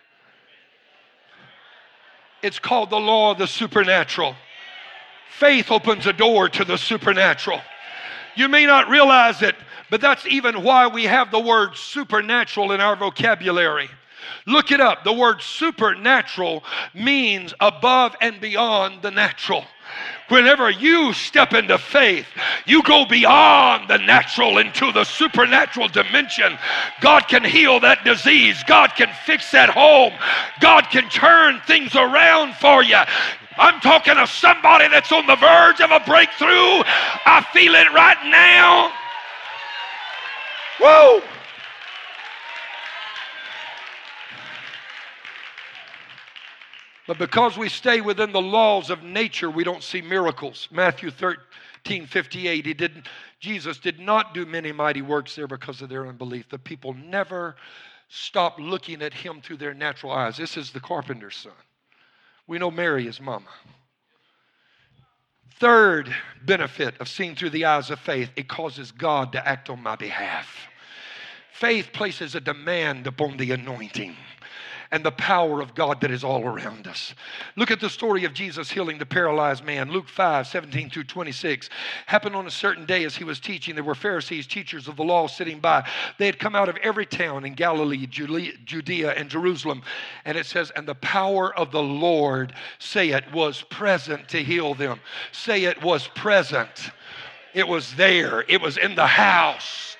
It's 2.43 2.59
called 2.59 2.91
the 2.91 2.99
law 2.99 3.31
of 3.31 3.39
the 3.39 3.47
supernatural. 3.47 4.35
Faith 5.31 5.71
opens 5.71 6.05
a 6.05 6.13
door 6.13 6.47
to 6.49 6.63
the 6.63 6.77
supernatural. 6.77 7.59
You 8.35 8.47
may 8.47 8.67
not 8.67 8.87
realize 8.87 9.41
it, 9.41 9.55
but 9.89 9.99
that's 9.99 10.27
even 10.27 10.61
why 10.61 10.85
we 10.85 11.05
have 11.05 11.31
the 11.31 11.39
word 11.39 11.75
supernatural 11.75 12.71
in 12.71 12.81
our 12.81 12.95
vocabulary. 12.95 13.89
Look 14.45 14.71
it 14.71 14.79
up. 14.79 15.03
The 15.03 15.13
word 15.13 15.41
supernatural 15.41 16.63
means 16.93 17.51
above 17.59 18.15
and 18.21 18.39
beyond 18.39 19.01
the 19.01 19.09
natural. 19.09 19.65
Whenever 20.29 20.71
you 20.71 21.13
step 21.13 21.53
into 21.53 21.77
faith, 21.77 22.25
you 22.65 22.81
go 22.81 23.05
beyond 23.05 23.87
the 23.87 23.97
natural 23.99 24.57
into 24.57 24.91
the 24.91 25.03
supernatural 25.03 25.87
dimension. 25.87 26.57
God 26.99 27.27
can 27.27 27.43
heal 27.43 27.79
that 27.81 28.03
disease. 28.03 28.63
God 28.65 28.95
can 28.95 29.09
fix 29.25 29.51
that 29.51 29.69
home. 29.69 30.13
God 30.59 30.89
can 30.89 31.09
turn 31.09 31.61
things 31.67 31.95
around 31.95 32.55
for 32.55 32.83
you. 32.83 32.97
I'm 33.57 33.79
talking 33.81 34.15
to 34.15 34.25
somebody 34.25 34.87
that's 34.87 35.11
on 35.11 35.27
the 35.27 35.35
verge 35.35 35.79
of 35.79 35.91
a 35.91 36.03
breakthrough. 36.05 36.81
I 37.25 37.45
feel 37.53 37.75
it 37.75 37.91
right 37.93 38.17
now. 38.25 38.91
Whoa! 40.79 41.21
But 47.07 47.19
because 47.19 47.57
we 47.57 47.69
stay 47.69 48.01
within 48.01 48.31
the 48.31 48.41
laws 48.41 48.89
of 48.89 49.03
nature, 49.03 49.49
we 49.49 49.63
don't 49.63 49.83
see 49.83 50.01
miracles. 50.01 50.67
Matthew 50.71 51.11
13, 51.11 52.07
58, 52.07 52.65
he 52.65 52.73
didn't, 52.73 53.07
Jesus 53.39 53.77
did 53.77 53.99
not 53.99 54.33
do 54.33 54.45
many 54.45 54.71
mighty 54.71 55.03
works 55.03 55.35
there 55.35 55.47
because 55.47 55.81
of 55.81 55.89
their 55.89 56.07
unbelief. 56.07 56.49
The 56.49 56.57
people 56.57 56.93
never 56.93 57.55
stopped 58.09 58.59
looking 58.59 59.01
at 59.01 59.13
him 59.13 59.41
through 59.41 59.57
their 59.57 59.73
natural 59.73 60.11
eyes. 60.11 60.37
This 60.37 60.57
is 60.57 60.71
the 60.71 60.79
carpenter's 60.79 61.35
son. 61.35 61.53
We 62.47 62.57
know 62.57 62.71
Mary 62.71 63.07
is 63.07 63.21
mama. 63.21 63.49
Third 65.59 66.13
benefit 66.43 66.95
of 66.99 67.07
seeing 67.07 67.35
through 67.35 67.51
the 67.51 67.65
eyes 67.65 67.89
of 67.89 67.99
faith, 67.99 68.29
it 68.35 68.47
causes 68.47 68.91
God 68.91 69.31
to 69.33 69.47
act 69.47 69.69
on 69.69 69.81
my 69.81 69.95
behalf. 69.95 70.47
Faith 71.53 71.91
places 71.93 72.35
a 72.35 72.41
demand 72.41 73.07
upon 73.07 73.37
the 73.37 73.51
anointing 73.51 74.15
and 74.95 75.03
the 75.03 75.11
power 75.11 75.59
of 75.59 75.75
God 75.75 75.99
that 75.99 76.09
is 76.09 76.23
all 76.23 76.45
around 76.45 76.87
us. 76.87 77.13
Look 77.57 77.69
at 77.69 77.81
the 77.81 77.89
story 77.89 78.23
of 78.23 78.33
Jesus 78.33 78.71
healing 78.71 78.97
the 78.97 79.05
paralyzed 79.05 79.65
man. 79.65 79.91
Luke 79.91 80.07
5 80.07 80.47
17 80.47 80.89
through 80.89 81.03
26. 81.03 81.69
Happened 82.05 82.33
on 82.33 82.47
a 82.47 82.51
certain 82.51 82.85
day 82.85 83.03
as 83.03 83.13
he 83.13 83.25
was 83.25 83.41
teaching. 83.41 83.75
There 83.75 83.83
were 83.83 83.93
Pharisees, 83.93 84.47
teachers 84.47 84.87
of 84.87 84.95
the 84.95 85.03
law, 85.03 85.27
sitting 85.27 85.59
by. 85.59 85.85
They 86.17 86.27
had 86.27 86.39
come 86.39 86.55
out 86.55 86.69
of 86.69 86.77
every 86.77 87.05
town 87.05 87.43
in 87.43 87.55
Galilee, 87.55 88.07
Judea, 88.07 89.11
and 89.11 89.29
Jerusalem. 89.29 89.81
And 90.23 90.37
it 90.37 90.45
says, 90.45 90.71
And 90.77 90.87
the 90.87 90.95
power 90.95 91.53
of 91.53 91.73
the 91.73 91.83
Lord, 91.83 92.53
say 92.79 93.09
it, 93.09 93.25
was 93.33 93.63
present 93.63 94.29
to 94.29 94.41
heal 94.41 94.75
them. 94.75 95.01
Say 95.33 95.65
it 95.65 95.83
was 95.83 96.07
present. 96.07 96.89
It 97.53 97.67
was 97.67 97.93
there, 97.95 98.45
it 98.47 98.61
was 98.61 98.77
in 98.77 98.95
the 98.95 99.07
house. 99.07 99.97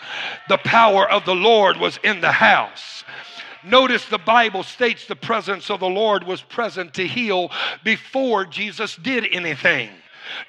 The 0.48 0.58
power 0.58 1.10
of 1.10 1.26
the 1.26 1.36
Lord 1.36 1.76
was 1.76 2.00
in 2.02 2.22
the 2.22 2.32
house. 2.32 2.95
Notice 3.66 4.06
the 4.06 4.18
Bible 4.18 4.64
states 4.64 5.06
the 5.06 5.16
presence 5.16 5.70
of 5.70 5.80
the 5.80 5.90
Lord 5.90 6.24
was 6.24 6.42
present 6.42 6.94
to 6.96 7.08
heal 7.08 7.52
before 7.84 8.46
Jesus 8.46 8.96
did 8.96 9.28
anything. 9.32 9.90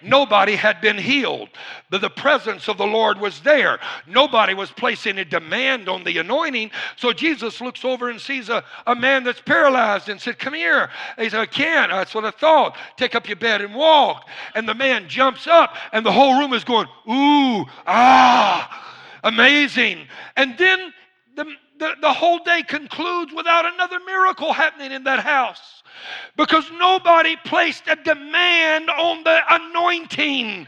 Nobody 0.02 0.54
had 0.56 0.80
been 0.80 0.98
healed, 0.98 1.48
but 1.90 2.00
the 2.00 2.10
presence 2.10 2.68
of 2.68 2.78
the 2.78 2.86
Lord 2.86 3.20
was 3.20 3.40
there. 3.40 3.78
Nobody 4.06 4.54
was 4.54 4.70
placing 4.70 5.18
a 5.18 5.24
demand 5.24 5.88
on 5.88 6.04
the 6.04 6.18
anointing. 6.18 6.70
So 6.96 7.12
Jesus 7.12 7.60
looks 7.60 7.84
over 7.84 8.10
and 8.10 8.20
sees 8.20 8.48
a, 8.48 8.64
a 8.86 8.94
man 8.94 9.24
that's 9.24 9.40
paralyzed 9.40 10.08
and 10.08 10.20
said, 10.20 10.38
Come 10.38 10.54
here. 10.54 10.90
He 11.18 11.28
said, 11.28 11.40
I 11.40 11.46
can't. 11.46 11.90
That's 11.90 12.14
what 12.14 12.24
I 12.24 12.30
thought. 12.30 12.76
Take 12.96 13.14
up 13.14 13.28
your 13.28 13.36
bed 13.36 13.60
and 13.60 13.74
walk. 13.74 14.28
And 14.54 14.68
the 14.68 14.74
man 14.74 15.08
jumps 15.08 15.46
up, 15.46 15.76
and 15.92 16.04
the 16.04 16.12
whole 16.12 16.38
room 16.38 16.52
is 16.52 16.64
going, 16.64 16.88
Ooh, 17.08 17.64
ah, 17.86 18.94
amazing. 19.24 20.06
And 20.36 20.56
then 20.58 20.92
the, 21.34 21.54
the, 21.78 21.94
the 22.00 22.12
whole 22.12 22.38
day 22.38 22.62
concludes 22.62 23.32
without 23.32 23.64
another 23.72 23.98
miracle 24.04 24.52
happening 24.52 24.92
in 24.92 25.04
that 25.04 25.20
house 25.20 25.82
because 26.36 26.70
nobody 26.78 27.36
placed 27.44 27.84
a 27.88 27.96
demand 27.96 28.90
on 28.90 29.24
the 29.24 29.40
anointing. 29.50 30.66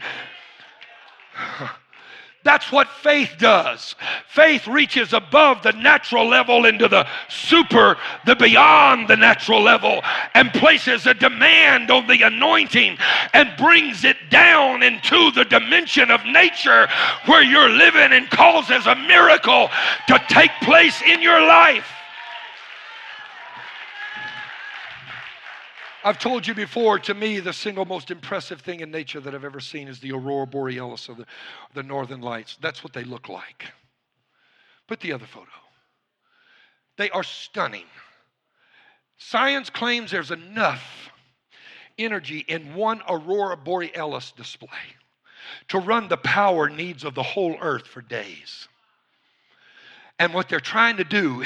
That's 2.49 2.71
what 2.71 2.87
faith 2.87 3.35
does. 3.37 3.93
Faith 4.27 4.65
reaches 4.65 5.13
above 5.13 5.61
the 5.61 5.71
natural 5.73 6.27
level 6.27 6.65
into 6.65 6.87
the 6.87 7.05
super, 7.27 7.95
the 8.25 8.35
beyond 8.35 9.07
the 9.07 9.17
natural 9.17 9.61
level, 9.61 10.01
and 10.33 10.51
places 10.53 11.05
a 11.05 11.13
demand 11.13 11.91
on 11.91 12.07
the 12.07 12.23
anointing 12.23 12.97
and 13.35 13.55
brings 13.55 14.03
it 14.03 14.17
down 14.31 14.81
into 14.81 15.29
the 15.29 15.45
dimension 15.45 16.09
of 16.09 16.25
nature 16.25 16.87
where 17.27 17.43
you're 17.43 17.69
living 17.69 18.13
and 18.13 18.27
causes 18.31 18.87
a 18.87 18.95
miracle 18.95 19.69
to 20.07 20.19
take 20.27 20.49
place 20.63 21.03
in 21.03 21.21
your 21.21 21.39
life. 21.39 21.98
I've 26.03 26.19
told 26.19 26.47
you 26.47 26.53
before, 26.53 26.97
to 26.99 27.13
me, 27.13 27.39
the 27.39 27.51
single 27.51 27.85
most 27.85 28.09
impressive 28.09 28.61
thing 28.61 28.79
in 28.79 28.89
nature 28.89 29.19
that 29.19 29.35
I've 29.35 29.43
ever 29.43 29.59
seen 29.59 29.87
is 29.87 29.99
the 29.99 30.13
aurora 30.13 30.47
borealis 30.47 31.09
of 31.09 31.17
the, 31.17 31.25
the 31.73 31.83
northern 31.83 32.21
lights. 32.21 32.57
That's 32.61 32.83
what 32.83 32.93
they 32.93 33.03
look 33.03 33.27
like. 33.27 33.65
Put 34.87 35.01
the 35.01 35.11
other 35.11 35.25
photo. 35.25 35.49
They 36.97 37.09
are 37.09 37.23
stunning. 37.23 37.85
Science 39.17 39.69
claims 39.69 40.11
there's 40.11 40.31
enough 40.31 41.11
energy 41.97 42.45
in 42.47 42.73
one 42.75 43.01
aurora 43.09 43.57
borealis 43.57 44.31
display 44.31 44.69
to 45.67 45.79
run 45.79 46.07
the 46.07 46.17
power 46.17 46.69
needs 46.69 47.03
of 47.03 47.13
the 47.13 47.23
whole 47.23 47.57
earth 47.59 47.87
for 47.87 48.01
days. 48.01 48.69
And 50.17 50.33
what 50.33 50.47
they're 50.47 50.59
trying 50.59 50.97
to 50.97 51.03
do 51.03 51.43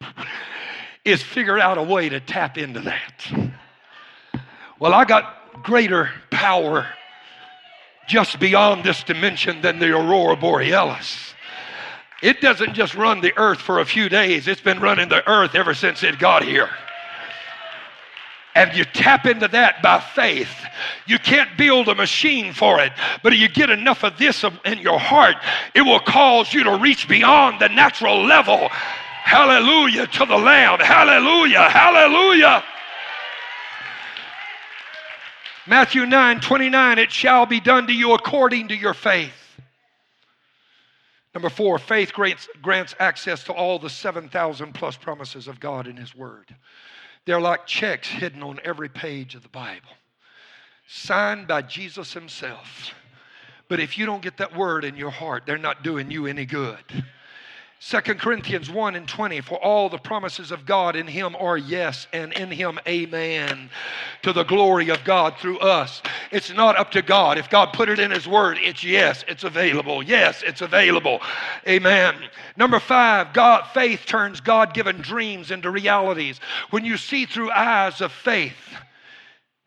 is 1.04 1.22
figure 1.22 1.58
out 1.58 1.78
a 1.78 1.82
way 1.82 2.08
to 2.08 2.20
tap 2.20 2.56
into 2.56 2.80
that. 2.80 3.52
Well, 4.78 4.94
I 4.94 5.04
got 5.04 5.62
greater 5.62 6.10
power 6.30 6.86
just 8.06 8.38
beyond 8.38 8.84
this 8.84 9.02
dimension 9.02 9.60
than 9.60 9.78
the 9.78 9.90
aurora 9.92 10.36
borealis. 10.36 11.34
It 12.22 12.40
doesn't 12.40 12.74
just 12.74 12.94
run 12.94 13.20
the 13.20 13.36
earth 13.36 13.60
for 13.60 13.80
a 13.80 13.84
few 13.84 14.08
days, 14.08 14.48
it's 14.48 14.60
been 14.60 14.80
running 14.80 15.08
the 15.08 15.28
earth 15.28 15.54
ever 15.54 15.74
since 15.74 16.02
it 16.02 16.18
got 16.18 16.42
here. 16.42 16.70
And 18.56 18.74
you 18.76 18.84
tap 18.84 19.26
into 19.26 19.48
that 19.48 19.82
by 19.82 20.00
faith. 20.00 20.54
You 21.06 21.18
can't 21.18 21.56
build 21.58 21.88
a 21.88 21.94
machine 21.94 22.52
for 22.52 22.80
it, 22.80 22.92
but 23.22 23.32
if 23.32 23.40
you 23.40 23.48
get 23.48 23.68
enough 23.68 24.04
of 24.04 24.16
this 24.16 24.44
in 24.64 24.78
your 24.78 24.98
heart, 24.98 25.36
it 25.74 25.82
will 25.82 25.98
cause 25.98 26.54
you 26.54 26.62
to 26.62 26.76
reach 26.78 27.08
beyond 27.08 27.60
the 27.60 27.68
natural 27.68 28.24
level 28.24 28.70
Hallelujah 29.24 30.06
to 30.06 30.26
the 30.26 30.36
Lamb. 30.36 30.80
Hallelujah. 30.80 31.68
Hallelujah. 31.70 32.62
Matthew 35.66 36.04
9 36.04 36.40
29, 36.40 36.98
it 36.98 37.10
shall 37.10 37.46
be 37.46 37.58
done 37.58 37.86
to 37.86 37.92
you 37.94 38.12
according 38.12 38.68
to 38.68 38.76
your 38.76 38.92
faith. 38.92 39.32
Number 41.34 41.48
four, 41.48 41.78
faith 41.78 42.12
grants, 42.12 42.48
grants 42.60 42.94
access 43.00 43.42
to 43.44 43.54
all 43.54 43.78
the 43.78 43.88
7,000 43.88 44.74
plus 44.74 44.98
promises 44.98 45.48
of 45.48 45.58
God 45.58 45.86
in 45.86 45.96
His 45.96 46.14
Word. 46.14 46.54
They're 47.24 47.40
like 47.40 47.66
checks 47.66 48.06
hidden 48.06 48.42
on 48.42 48.60
every 48.62 48.90
page 48.90 49.34
of 49.34 49.42
the 49.42 49.48
Bible, 49.48 49.88
signed 50.86 51.48
by 51.48 51.62
Jesus 51.62 52.12
Himself. 52.12 52.92
But 53.68 53.80
if 53.80 53.96
you 53.96 54.04
don't 54.04 54.22
get 54.22 54.36
that 54.36 54.54
word 54.54 54.84
in 54.84 54.96
your 54.96 55.10
heart, 55.10 55.44
they're 55.46 55.56
not 55.56 55.82
doing 55.82 56.10
you 56.10 56.26
any 56.26 56.44
good. 56.44 57.04
2 57.80 58.00
Corinthians 58.14 58.70
1 58.70 58.94
and 58.94 59.06
20, 59.06 59.42
for 59.42 59.62
all 59.62 59.90
the 59.90 59.98
promises 59.98 60.50
of 60.50 60.64
God 60.64 60.96
in 60.96 61.06
him 61.06 61.36
are 61.36 61.58
yes, 61.58 62.06
and 62.14 62.32
in 62.32 62.50
him 62.50 62.78
amen, 62.88 63.68
to 64.22 64.32
the 64.32 64.44
glory 64.44 64.88
of 64.88 65.04
God 65.04 65.36
through 65.36 65.58
us. 65.58 66.00
It's 66.30 66.50
not 66.50 66.78
up 66.78 66.90
to 66.92 67.02
God. 67.02 67.36
If 67.36 67.50
God 67.50 67.74
put 67.74 67.90
it 67.90 67.98
in 67.98 68.10
his 68.10 68.26
word, 68.26 68.56
it's 68.60 68.82
yes, 68.82 69.22
it's 69.28 69.44
available. 69.44 70.02
Yes, 70.02 70.42
it's 70.46 70.62
available. 70.62 71.20
Amen. 71.68 72.14
Number 72.56 72.80
five, 72.80 73.34
God 73.34 73.66
faith 73.74 74.06
turns 74.06 74.40
God-given 74.40 75.02
dreams 75.02 75.50
into 75.50 75.70
realities. 75.70 76.40
When 76.70 76.86
you 76.86 76.96
see 76.96 77.26
through 77.26 77.50
eyes 77.50 78.00
of 78.00 78.12
faith, 78.12 78.56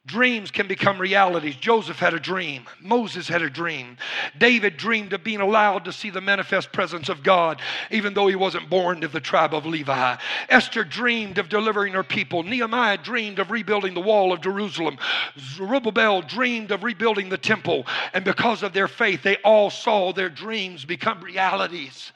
Dreams 0.07 0.51
can 0.51 0.69
become 0.69 0.99
realities. 0.99 1.57
Joseph 1.57 1.99
had 1.99 2.13
a 2.13 2.19
dream. 2.19 2.63
Moses 2.79 3.27
had 3.27 3.41
a 3.41 3.49
dream. 3.49 3.97
David 4.37 4.77
dreamed 4.77 5.11
of 5.11 5.21
being 5.21 5.41
allowed 5.41 5.83
to 5.83 5.91
see 5.91 6.09
the 6.09 6.21
manifest 6.21 6.71
presence 6.71 7.09
of 7.09 7.23
God, 7.23 7.59
even 7.91 8.13
though 8.13 8.27
he 8.27 8.35
wasn't 8.37 8.69
born 8.69 9.01
to 9.01 9.09
the 9.09 9.19
tribe 9.19 9.53
of 9.53 9.65
Levi. 9.65 10.15
Esther 10.47 10.85
dreamed 10.85 11.37
of 11.39 11.49
delivering 11.49 11.91
her 11.91 12.05
people. 12.05 12.43
Nehemiah 12.43 12.97
dreamed 12.97 13.37
of 13.37 13.51
rebuilding 13.51 13.93
the 13.93 13.99
wall 13.99 14.31
of 14.31 14.39
Jerusalem. 14.39 14.97
Zerubbabel 15.37 16.21
dreamed 16.21 16.71
of 16.71 16.85
rebuilding 16.85 17.27
the 17.27 17.37
temple. 17.37 17.85
And 18.13 18.23
because 18.23 18.63
of 18.63 18.71
their 18.71 18.87
faith, 18.87 19.23
they 19.23 19.35
all 19.43 19.69
saw 19.69 20.13
their 20.13 20.29
dreams 20.29 20.85
become 20.85 21.21
realities. 21.21 22.13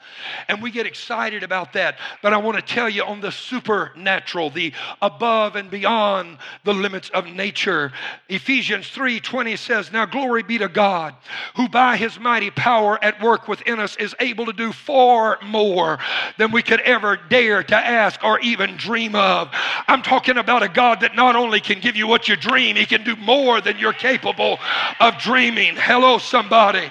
And 0.48 0.62
we 0.62 0.70
get 0.70 0.86
excited 0.86 1.42
about 1.42 1.74
that. 1.74 1.98
But 2.22 2.32
I 2.32 2.38
want 2.38 2.56
to 2.56 2.62
tell 2.62 2.88
you 2.88 3.04
on 3.04 3.20
the 3.20 3.32
supernatural, 3.32 4.48
the 4.48 4.72
above 5.02 5.56
and 5.56 5.70
beyond 5.70 6.38
the 6.64 6.72
limits 6.72 7.10
of 7.10 7.26
nature 7.26 7.81
Ephesians 8.28 8.88
3:20 8.88 9.56
says, 9.56 9.90
"Now 9.90 10.04
glory 10.04 10.42
be 10.42 10.58
to 10.58 10.68
God, 10.68 11.14
who 11.54 11.68
by 11.68 11.96
his 11.96 12.20
mighty 12.20 12.50
power 12.50 12.98
at 13.02 13.20
work 13.20 13.48
within 13.48 13.80
us 13.80 13.96
is 13.96 14.14
able 14.20 14.46
to 14.46 14.52
do 14.52 14.72
far 14.72 15.38
more 15.42 15.98
than 16.36 16.50
we 16.50 16.62
could 16.62 16.80
ever 16.80 17.16
dare 17.16 17.62
to 17.62 17.76
ask 17.76 18.22
or 18.22 18.38
even 18.40 18.76
dream 18.76 19.14
of." 19.14 19.50
I'm 19.88 20.02
talking 20.02 20.38
about 20.38 20.62
a 20.62 20.68
God 20.68 21.00
that 21.00 21.16
not 21.16 21.34
only 21.34 21.60
can 21.60 21.80
give 21.80 21.96
you 21.96 22.06
what 22.06 22.28
you 22.28 22.36
dream, 22.36 22.76
he 22.76 22.86
can 22.86 23.02
do 23.02 23.16
more 23.16 23.60
than 23.60 23.78
you're 23.78 23.92
capable 23.92 24.60
of 25.00 25.18
dreaming. 25.18 25.76
Hello 25.76 26.18
somebody. 26.18 26.90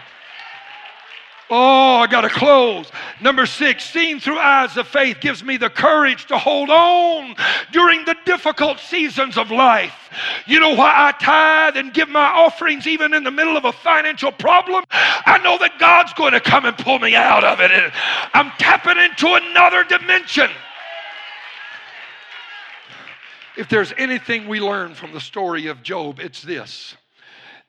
Oh, 1.53 1.97
I 1.97 2.07
got 2.07 2.21
to 2.21 2.29
close. 2.29 2.89
Number 3.19 3.45
six, 3.45 3.83
seeing 3.83 4.21
through 4.21 4.39
eyes 4.39 4.77
of 4.77 4.87
faith 4.87 5.17
gives 5.19 5.43
me 5.43 5.57
the 5.57 5.69
courage 5.69 6.25
to 6.27 6.37
hold 6.37 6.69
on 6.69 7.35
during 7.73 8.05
the 8.05 8.15
difficult 8.25 8.79
seasons 8.79 9.37
of 9.37 9.51
life. 9.51 9.93
You 10.47 10.61
know 10.61 10.73
why 10.73 10.93
I 10.95 11.11
tithe 11.11 11.75
and 11.75 11.93
give 11.93 12.07
my 12.07 12.25
offerings 12.25 12.87
even 12.87 13.13
in 13.13 13.25
the 13.25 13.31
middle 13.31 13.57
of 13.57 13.65
a 13.65 13.73
financial 13.73 14.31
problem? 14.31 14.85
I 14.89 15.41
know 15.43 15.57
that 15.57 15.77
God's 15.77 16.13
going 16.13 16.31
to 16.31 16.39
come 16.39 16.63
and 16.63 16.77
pull 16.77 16.99
me 16.99 17.15
out 17.15 17.43
of 17.43 17.59
it. 17.59 17.71
And 17.71 17.91
I'm 18.33 18.51
tapping 18.51 18.97
into 18.97 19.33
another 19.33 19.83
dimension. 19.83 20.49
If 23.57 23.67
there's 23.67 23.91
anything 23.97 24.47
we 24.47 24.61
learn 24.61 24.95
from 24.95 25.11
the 25.11 25.19
story 25.19 25.67
of 25.67 25.83
Job, 25.83 26.21
it's 26.21 26.41
this 26.41 26.95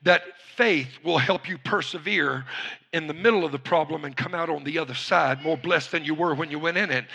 that 0.03 0.23
faith 0.55 0.99
will 1.03 1.17
help 1.17 1.49
you 1.49 1.57
persevere 1.57 2.45
in 2.93 3.07
the 3.07 3.13
middle 3.13 3.43
of 3.43 3.51
the 3.51 3.59
problem 3.59 4.05
and 4.05 4.15
come 4.15 4.35
out 4.35 4.49
on 4.49 4.63
the 4.63 4.77
other 4.77 4.93
side 4.93 5.41
more 5.41 5.57
blessed 5.57 5.91
than 5.91 6.05
you 6.05 6.13
were 6.13 6.35
when 6.35 6.51
you 6.51 6.59
went 6.59 6.77
in 6.77 6.91
it. 6.91 7.05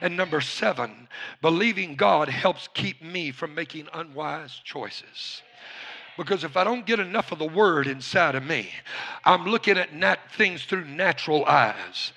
And 0.00 0.16
number 0.16 0.40
seven, 0.40 1.08
believing 1.40 1.94
God 1.94 2.28
helps 2.28 2.68
keep 2.74 3.00
me 3.02 3.30
from 3.30 3.54
making 3.54 3.86
unwise 3.94 4.60
choices. 4.64 5.42
Because 6.16 6.42
if 6.42 6.56
I 6.56 6.64
don't 6.64 6.84
get 6.84 6.98
enough 6.98 7.30
of 7.30 7.38
the 7.38 7.46
word 7.46 7.86
inside 7.86 8.34
of 8.34 8.44
me, 8.44 8.68
I'm 9.24 9.46
looking 9.46 9.78
at 9.78 9.94
nat- 9.94 10.32
things 10.32 10.64
through 10.64 10.84
natural 10.84 11.44
eyes 11.46 12.12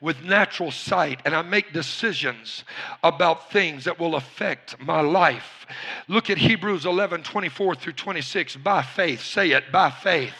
with 0.00 0.22
natural 0.22 0.70
sight 0.70 1.20
and 1.24 1.34
I 1.34 1.42
make 1.42 1.72
decisions 1.72 2.64
about 3.02 3.50
things 3.50 3.84
that 3.84 3.98
will 3.98 4.14
affect 4.14 4.80
my 4.80 5.00
life. 5.00 5.66
Look 6.08 6.30
at 6.30 6.38
Hebrews 6.38 6.86
11 6.86 7.24
24 7.24 7.74
through 7.74 7.92
26. 7.94 8.56
By 8.56 8.82
faith, 8.82 9.22
say 9.22 9.50
it, 9.50 9.70
by 9.72 9.90
faith. 9.90 10.34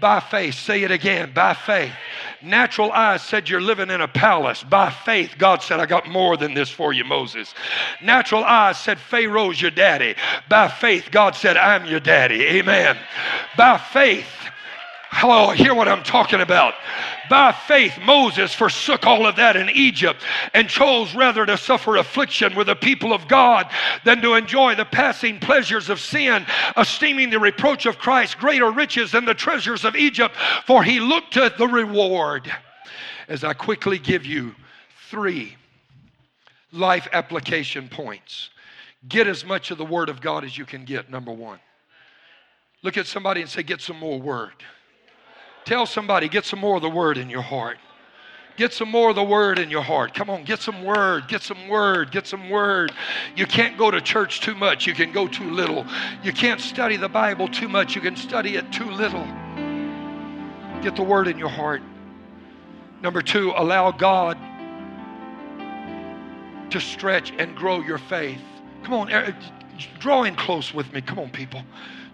By 0.00 0.20
faith, 0.20 0.54
say 0.54 0.82
it 0.82 0.90
again, 0.90 1.32
by 1.32 1.54
faith. 1.54 1.92
Natural 2.42 2.90
eyes 2.92 3.22
said 3.22 3.48
you're 3.48 3.60
living 3.60 3.90
in 3.90 4.00
a 4.00 4.08
palace. 4.08 4.62
By 4.62 4.90
faith, 4.90 5.34
God 5.38 5.62
said, 5.62 5.80
I 5.80 5.86
got 5.86 6.08
more 6.08 6.36
than 6.36 6.54
this 6.54 6.70
for 6.70 6.92
you, 6.92 7.04
Moses. 7.04 7.54
Natural 8.02 8.44
eyes 8.44 8.78
said, 8.78 8.98
Pharaoh's 8.98 9.60
your 9.60 9.70
daddy. 9.70 10.14
By 10.48 10.68
faith, 10.68 11.08
God 11.10 11.36
said, 11.36 11.56
I'm 11.56 11.86
your 11.86 12.00
daddy. 12.00 12.42
Amen. 12.44 12.96
By 13.56 13.78
faith, 13.78 14.26
Hello, 15.16 15.50
hear 15.50 15.74
what 15.74 15.86
I'm 15.86 16.02
talking 16.02 16.40
about. 16.40 16.74
By 17.30 17.52
faith, 17.52 17.98
Moses 18.02 18.52
forsook 18.54 19.06
all 19.06 19.26
of 19.26 19.36
that 19.36 19.56
in 19.56 19.70
Egypt 19.70 20.22
and 20.52 20.68
chose 20.68 21.14
rather 21.14 21.46
to 21.46 21.56
suffer 21.56 21.96
affliction 21.96 22.54
with 22.54 22.66
the 22.66 22.76
people 22.76 23.12
of 23.12 23.28
God 23.28 23.70
than 24.04 24.20
to 24.22 24.34
enjoy 24.34 24.74
the 24.74 24.84
passing 24.84 25.40
pleasures 25.40 25.88
of 25.88 26.00
sin, 26.00 26.46
esteeming 26.76 27.30
the 27.30 27.38
reproach 27.38 27.86
of 27.86 27.98
Christ 27.98 28.38
greater 28.38 28.70
riches 28.70 29.12
than 29.12 29.24
the 29.24 29.34
treasures 29.34 29.84
of 29.84 29.96
Egypt, 29.96 30.36
for 30.66 30.82
he 30.82 31.00
looked 31.00 31.34
to 31.34 31.52
the 31.56 31.68
reward. 31.68 32.52
As 33.28 33.42
I 33.42 33.54
quickly 33.54 33.98
give 33.98 34.26
you 34.26 34.54
three 35.08 35.56
life 36.72 37.08
application 37.12 37.88
points, 37.88 38.50
get 39.08 39.26
as 39.26 39.44
much 39.44 39.70
of 39.70 39.78
the 39.78 39.84
Word 39.84 40.08
of 40.08 40.20
God 40.20 40.44
as 40.44 40.58
you 40.58 40.66
can 40.66 40.84
get, 40.84 41.10
number 41.10 41.32
one. 41.32 41.58
Look 42.82 42.98
at 42.98 43.06
somebody 43.06 43.40
and 43.40 43.48
say, 43.48 43.62
Get 43.62 43.80
some 43.80 43.98
more 43.98 44.20
Word. 44.20 44.52
Tell 45.64 45.86
somebody, 45.86 46.28
get 46.28 46.44
some 46.44 46.58
more 46.58 46.76
of 46.76 46.82
the 46.82 46.90
word 46.90 47.16
in 47.16 47.30
your 47.30 47.42
heart. 47.42 47.78
Get 48.56 48.72
some 48.72 48.88
more 48.88 49.10
of 49.10 49.16
the 49.16 49.24
word 49.24 49.58
in 49.58 49.68
your 49.68 49.82
heart. 49.82 50.14
Come 50.14 50.30
on, 50.30 50.44
get 50.44 50.60
some 50.60 50.84
word, 50.84 51.26
get 51.26 51.42
some 51.42 51.68
word, 51.68 52.12
get 52.12 52.26
some 52.26 52.50
word. 52.50 52.92
You 53.34 53.46
can't 53.46 53.76
go 53.76 53.90
to 53.90 54.00
church 54.00 54.40
too 54.40 54.54
much, 54.54 54.86
you 54.86 54.94
can 54.94 55.10
go 55.10 55.26
too 55.26 55.50
little. 55.50 55.84
You 56.22 56.32
can't 56.32 56.60
study 56.60 56.96
the 56.96 57.08
Bible 57.08 57.48
too 57.48 57.68
much, 57.68 57.96
you 57.96 58.00
can 58.00 58.14
study 58.14 58.56
it 58.56 58.70
too 58.72 58.88
little. 58.90 59.26
Get 60.82 60.94
the 60.94 61.02
word 61.02 61.26
in 61.26 61.38
your 61.38 61.48
heart. 61.48 61.82
Number 63.02 63.22
two, 63.22 63.52
allow 63.56 63.90
God 63.90 64.38
to 66.70 66.80
stretch 66.80 67.32
and 67.38 67.56
grow 67.56 67.80
your 67.80 67.98
faith. 67.98 68.40
Come 68.84 68.94
on, 68.94 69.34
draw 69.98 70.22
in 70.22 70.36
close 70.36 70.72
with 70.72 70.92
me. 70.92 71.00
Come 71.00 71.18
on, 71.18 71.30
people 71.30 71.62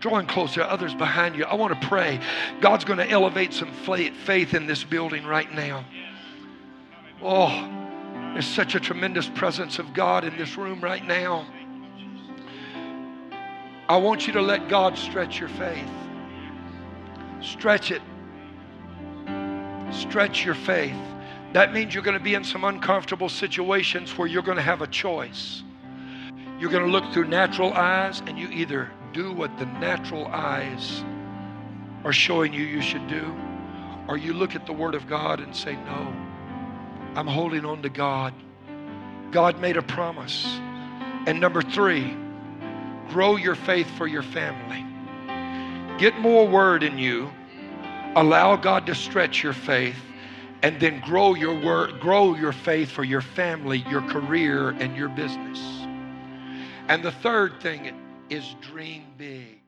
drawing 0.01 0.27
closer, 0.27 0.63
others 0.63 0.95
behind 0.95 1.37
you. 1.37 1.45
I 1.45 1.55
want 1.55 1.81
to 1.81 1.89
pray. 1.89 2.21
God's 2.61 2.85
going 2.85 2.99
to 2.99 3.09
elevate 3.09 3.53
some 3.53 3.71
faith 3.73 4.55
in 4.55 4.67
this 4.67 4.83
building 4.83 5.25
right 5.25 5.53
now. 5.55 5.85
Oh, 7.23 7.69
there's 8.33 8.47
such 8.47 8.75
a 8.75 8.81
tremendous 8.81 9.29
presence 9.29 9.79
of 9.79 9.93
God 9.93 10.25
in 10.25 10.37
this 10.37 10.57
room 10.57 10.81
right 10.81 11.07
now. 11.07 11.47
I 13.89 13.97
want 13.97 14.27
you 14.27 14.33
to 14.35 14.43
let 14.43 14.69
God 14.69 14.97
stretch 14.97 15.39
your 15.39 15.49
faith. 15.51 15.91
Stretch 17.43 17.91
it. 17.91 18.03
Stretch 19.93 20.45
your 20.45 20.55
faith. 20.55 20.97
That 21.53 21.73
means 21.75 21.93
you're 21.93 22.05
going 22.05 22.17
to 22.17 22.23
be 22.23 22.35
in 22.35 22.45
some 22.45 22.65
uncomfortable 22.65 23.29
situations 23.29 24.17
where 24.17 24.29
you're 24.29 24.43
going 24.43 24.57
to 24.57 24.63
have 24.63 24.83
a 24.83 24.87
choice. 24.87 25.65
You're 26.61 26.71
going 26.71 26.85
to 26.85 26.91
look 26.91 27.13
through 27.13 27.27
natural 27.27 27.73
eyes, 27.73 28.23
and 28.27 28.39
you 28.39 28.49
either 28.51 28.91
do 29.13 29.33
what 29.33 29.57
the 29.59 29.67
natural 29.67 30.27
eyes 30.27 31.05
are 32.05 32.13
showing 32.13 32.53
you 32.53 32.65
you 32.65 32.81
should 32.81 33.07
do, 33.09 33.35
or 34.09 34.17
you 34.17 34.33
look 34.33 34.55
at 34.55 34.67
the 34.67 34.73
Word 34.73 34.95
of 34.95 35.07
God 35.07 35.41
and 35.41 35.55
say, 35.55 35.75
No, 35.75 36.15
I'm 37.15 37.27
holding 37.27 37.65
on 37.65 37.83
to 37.83 37.89
God. 37.89 38.35
God 39.31 39.61
made 39.61 39.77
a 39.77 39.83
promise. 39.83 40.45
And 41.27 41.41
number 41.41 41.63
three, 41.63 42.17
grow 43.11 43.37
your 43.37 43.55
faith 43.55 43.91
for 43.97 44.07
your 44.07 44.23
family. 44.23 44.85
Get 45.99 46.19
more 46.19 46.49
Word 46.49 46.83
in 46.83 46.99
you. 46.99 47.31
Allow 48.17 48.57
God 48.57 48.87
to 48.87 48.95
stretch 48.95 49.43
your 49.43 49.53
faith 49.53 49.97
and 50.63 50.79
then 50.81 51.01
grow 51.01 51.35
your 51.35 51.59
word, 51.59 52.01
grow 52.01 52.35
your 52.35 52.53
faith 52.53 52.91
for 52.91 53.05
your 53.05 53.21
family, 53.21 53.79
your 53.89 54.03
career, 54.03 54.71
and 54.71 54.97
your 54.97 55.09
business. 55.09 55.59
And 56.89 57.03
the 57.03 57.13
third 57.13 57.61
thing 57.61 57.87
is 58.31 58.55
dream 58.61 59.03
big. 59.19 59.60